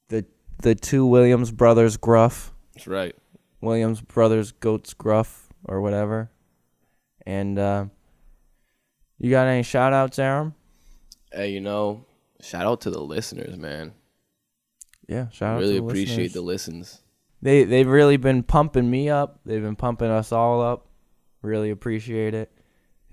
The 0.09 0.25
the 0.61 0.75
two 0.75 1.05
Williams 1.05 1.49
brothers 1.49 1.95
gruff. 1.95 2.53
That's 2.73 2.87
right. 2.87 3.15
Williams 3.61 4.01
brothers 4.01 4.51
goats 4.51 4.93
gruff 4.93 5.47
or 5.63 5.79
whatever. 5.79 6.29
And 7.25 7.57
uh 7.57 7.85
you 9.17 9.29
got 9.29 9.47
any 9.47 9.63
shout 9.63 9.93
outs, 9.93 10.19
Aaron? 10.19 10.55
Hey, 11.31 11.51
you 11.51 11.61
know, 11.61 12.05
shout 12.41 12.65
out 12.65 12.81
to 12.81 12.89
the 12.89 12.99
listeners, 12.99 13.55
man. 13.57 13.93
Yeah, 15.07 15.29
shout 15.29 15.55
out 15.55 15.59
really 15.61 15.75
to 15.75 15.81
the 15.81 15.87
appreciate 15.87 16.17
listeners. 16.17 16.33
the 16.33 16.41
listens. 16.41 17.01
They 17.41 17.63
they've 17.63 17.87
really 17.87 18.17
been 18.17 18.43
pumping 18.43 18.89
me 18.89 19.09
up. 19.09 19.39
They've 19.45 19.61
been 19.61 19.77
pumping 19.77 20.09
us 20.09 20.33
all 20.33 20.61
up. 20.61 20.87
Really 21.41 21.69
appreciate 21.69 22.33
it. 22.33 22.51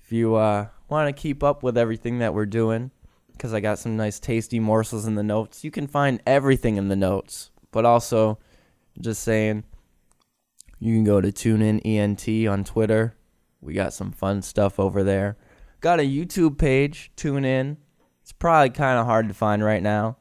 If 0.02 0.10
you 0.12 0.34
uh, 0.34 0.68
want 0.88 1.14
to 1.14 1.20
keep 1.20 1.42
up 1.42 1.62
with 1.62 1.76
everything 1.78 2.18
that 2.20 2.34
we're 2.34 2.46
doing, 2.46 2.90
because 3.32 3.54
I 3.54 3.60
got 3.60 3.78
some 3.78 3.96
nice 3.96 4.18
tasty 4.18 4.58
morsels 4.58 5.06
in 5.06 5.14
the 5.14 5.22
notes, 5.22 5.64
you 5.64 5.70
can 5.70 5.86
find 5.86 6.20
everything 6.26 6.76
in 6.76 6.88
the 6.88 6.96
notes. 6.96 7.50
But 7.70 7.84
also, 7.84 8.38
just 9.00 9.22
saying, 9.22 9.64
you 10.80 10.94
can 10.94 11.04
go 11.04 11.20
to 11.20 11.30
TuneIn 11.32 11.84
ENT 11.84 12.48
on 12.48 12.64
Twitter. 12.64 13.14
We 13.60 13.74
got 13.74 13.92
some 13.92 14.12
fun 14.12 14.42
stuff 14.42 14.80
over 14.80 15.02
there. 15.02 15.36
Got 15.80 16.00
a 16.00 16.02
YouTube 16.02 16.58
page, 16.58 17.12
TuneIn. 17.16 17.76
It's 18.22 18.32
probably 18.32 18.70
kind 18.70 18.98
of 18.98 19.06
hard 19.06 19.28
to 19.28 19.34
find 19.34 19.62
right 19.64 19.82
now. 19.82 20.16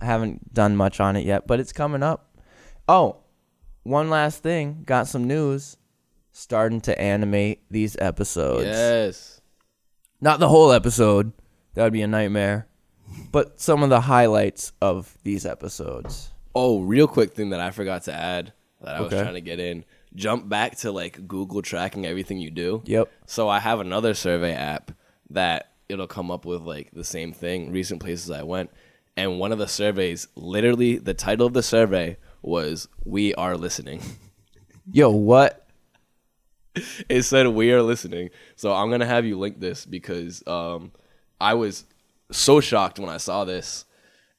I 0.00 0.04
haven't 0.04 0.54
done 0.54 0.76
much 0.76 1.00
on 1.00 1.16
it 1.16 1.26
yet, 1.26 1.46
but 1.46 1.60
it's 1.60 1.72
coming 1.72 2.02
up. 2.02 2.38
Oh, 2.86 3.18
one 3.82 4.10
last 4.10 4.42
thing. 4.42 4.82
Got 4.86 5.08
some 5.08 5.26
news. 5.26 5.76
Starting 6.32 6.80
to 6.82 7.00
animate 7.00 7.62
these 7.70 7.96
episodes. 7.98 8.66
Yes. 8.66 9.37
Not 10.20 10.40
the 10.40 10.48
whole 10.48 10.72
episode. 10.72 11.32
That 11.74 11.84
would 11.84 11.92
be 11.92 12.02
a 12.02 12.06
nightmare. 12.08 12.66
But 13.32 13.60
some 13.60 13.82
of 13.82 13.88
the 13.90 14.02
highlights 14.02 14.72
of 14.80 15.16
these 15.22 15.46
episodes. 15.46 16.30
Oh, 16.54 16.80
real 16.80 17.06
quick 17.06 17.32
thing 17.32 17.50
that 17.50 17.60
I 17.60 17.70
forgot 17.70 18.04
to 18.04 18.12
add 18.12 18.52
that 18.82 18.96
I 18.96 19.00
was 19.00 19.12
Okay. 19.12 19.22
trying 19.22 19.34
to 19.34 19.40
get 19.40 19.60
in. 19.60 19.84
Jump 20.14 20.48
back 20.48 20.76
to 20.78 20.90
like 20.92 21.26
Google 21.28 21.62
tracking 21.62 22.04
everything 22.06 22.38
you 22.38 22.50
do. 22.50 22.82
Yep. 22.86 23.10
So 23.26 23.48
I 23.48 23.60
have 23.60 23.80
another 23.80 24.14
survey 24.14 24.52
app 24.54 24.90
that 25.30 25.72
it'll 25.88 26.06
come 26.06 26.30
up 26.30 26.44
with 26.44 26.62
like 26.62 26.90
the 26.92 27.04
same 27.04 27.32
thing, 27.32 27.70
recent 27.72 28.00
places 28.00 28.30
I 28.30 28.42
went. 28.42 28.70
And 29.16 29.38
one 29.38 29.52
of 29.52 29.58
the 29.58 29.68
surveys, 29.68 30.28
literally 30.34 30.96
the 30.96 31.14
title 31.14 31.46
of 31.46 31.52
the 31.52 31.62
survey 31.62 32.16
was 32.42 32.88
We 33.04 33.34
Are 33.34 33.56
Listening. 33.56 34.00
Yo, 34.90 35.10
what? 35.10 35.66
it 37.08 37.22
said 37.22 37.46
we 37.48 37.72
are 37.72 37.82
listening. 37.82 38.30
So 38.56 38.72
I'm 38.72 38.90
gonna 38.90 39.06
have 39.06 39.24
you 39.24 39.38
link 39.38 39.60
this 39.60 39.84
because 39.84 40.42
um 40.46 40.92
I 41.40 41.54
was 41.54 41.84
so 42.30 42.60
shocked 42.60 42.98
when 42.98 43.08
I 43.08 43.16
saw 43.16 43.44
this 43.44 43.84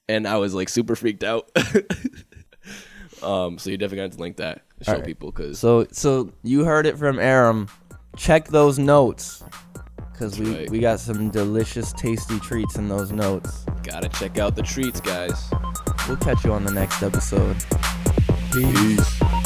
and 0.07 0.27
I 0.27 0.37
was 0.37 0.53
like 0.53 0.69
super 0.69 0.95
freaked 0.95 1.23
out. 1.23 1.49
um 3.23 3.57
so 3.57 3.69
you 3.69 3.77
definitely 3.77 4.07
got 4.07 4.11
to 4.13 4.19
link 4.19 4.37
that 4.37 4.63
show 4.81 4.93
Alright. 4.93 5.05
people 5.05 5.31
because 5.31 5.59
So 5.59 5.87
so 5.91 6.31
you 6.43 6.65
heard 6.65 6.85
it 6.85 6.97
from 6.97 7.19
Aram. 7.19 7.67
Check 8.15 8.47
those 8.47 8.79
notes. 8.79 9.43
Cause 10.17 10.37
we, 10.37 10.53
right. 10.53 10.69
we 10.69 10.79
got 10.79 10.99
some 10.99 11.29
delicious, 11.29 11.93
tasty 11.93 12.41
treats 12.41 12.75
in 12.75 12.89
those 12.89 13.13
notes. 13.13 13.63
gotta 13.83 14.09
check 14.09 14.37
out 14.37 14.53
the 14.53 14.61
treats, 14.61 14.99
guys. 14.99 15.49
We'll 16.09 16.17
catch 16.17 16.43
you 16.43 16.51
on 16.51 16.65
the 16.65 16.71
next 16.71 17.01
episode. 17.03 17.55
Peace. 18.51 19.38